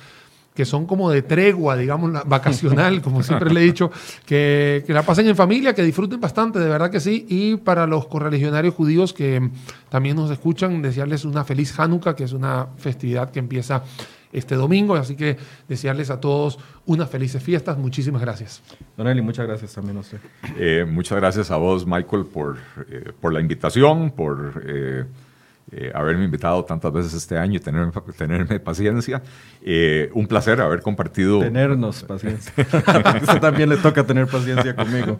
[0.55, 3.91] que son como de tregua, digamos, vacacional, como siempre le he dicho,
[4.25, 7.25] que, la pasen en familia, que disfruten bastante, de verdad que sí.
[7.27, 9.49] Y para los correligionarios judíos que
[9.89, 13.83] también nos escuchan, desearles una feliz Hanukkah, que es una festividad que empieza
[14.31, 14.95] este domingo.
[14.95, 15.37] Así que
[15.67, 17.77] desearles a todos unas felices fiestas.
[17.77, 18.63] Muchísimas gracias.
[18.95, 20.19] Don Eli, muchas gracias también a usted.
[20.57, 22.57] Eh, muchas gracias a vos, Michael, por,
[22.89, 24.63] eh, por la invitación, por...
[24.65, 25.03] Eh,
[25.71, 29.23] eh, haberme invitado tantas veces este año y tenerme, tenerme paciencia.
[29.63, 31.39] Eh, un placer haber compartido.
[31.39, 32.53] Tenernos paciencia.
[33.21, 35.17] Usted también le toca tener paciencia conmigo.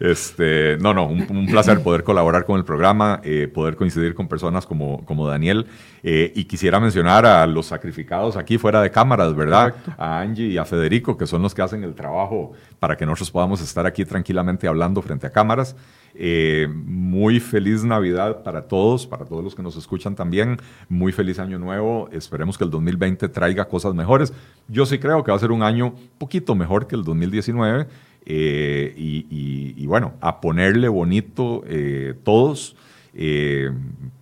[0.00, 4.64] Este, no, no, un, placer poder colaborar con el programa, eh, poder coincidir con personas
[4.64, 5.66] como, como Daniel.
[6.02, 9.74] y quisiera mencionar a los sacrificados aquí fuera de cámaras, ¿verdad?
[9.98, 13.30] A Angie y a Federico, que son los que hacen el trabajo para que nosotros
[13.30, 15.76] podamos estar aquí tranquilamente hablando frente a cámaras.
[16.22, 20.58] Eh, muy feliz Navidad para todos, para todos los que nos escuchan también.
[20.90, 22.10] Muy feliz año nuevo.
[22.12, 24.34] Esperemos que el 2020 traiga cosas mejores.
[24.68, 27.86] Yo sí creo que va a ser un año poquito mejor que el 2019.
[28.26, 32.76] Eh, y, bueno, a ponerle bonito eh, todos,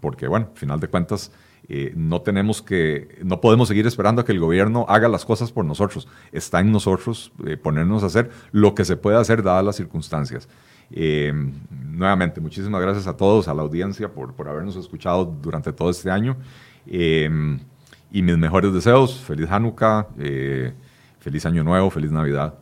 [0.01, 1.33] porque bueno, al final de cuentas,
[1.97, 5.65] no tenemos que, no podemos seguir esperando a que el gobierno haga las cosas por
[5.65, 6.07] nosotros.
[6.31, 10.49] Está en nosotros ponernos a hacer lo que se puede hacer dadas las circunstancias.
[10.90, 11.32] Eh,
[11.70, 16.10] nuevamente, muchísimas gracias a todos, a la audiencia por, por habernos escuchado durante todo este
[16.10, 16.36] año.
[16.86, 17.59] Eh,
[18.10, 20.73] y mis mejores deseos, feliz Hanukkah, eh,
[21.20, 22.55] feliz Año Nuevo, feliz Navidad.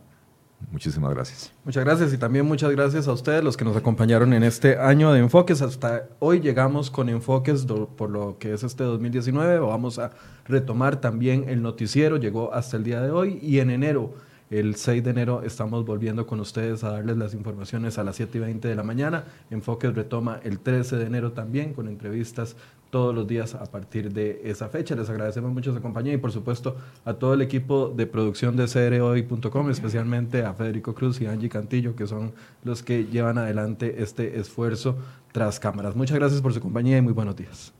[0.71, 1.53] Muchísimas gracias.
[1.63, 5.13] Muchas gracias y también muchas gracias a ustedes los que nos acompañaron en este año
[5.13, 5.61] de enfoques.
[5.61, 9.59] Hasta hoy llegamos con enfoques por lo que es este 2019.
[9.59, 10.11] Vamos a
[10.45, 14.15] retomar también el noticiero, llegó hasta el día de hoy y en enero
[14.49, 18.37] el 6 de enero estamos volviendo con ustedes a darles las informaciones a las 7
[18.37, 19.25] y 20 de la mañana.
[19.49, 22.55] Enfoques retoma el 13 de enero también con entrevistas
[22.89, 24.95] todos los días a partir de esa fecha.
[24.95, 28.67] Les agradecemos mucho su compañía y por supuesto a todo el equipo de producción de
[28.67, 32.31] CROI.com, especialmente a Federico Cruz y Angie Cantillo, que son
[32.63, 34.95] los que llevan adelante este esfuerzo
[35.33, 35.95] tras cámaras.
[35.95, 37.73] Muchas gracias por su compañía y muy buenos días.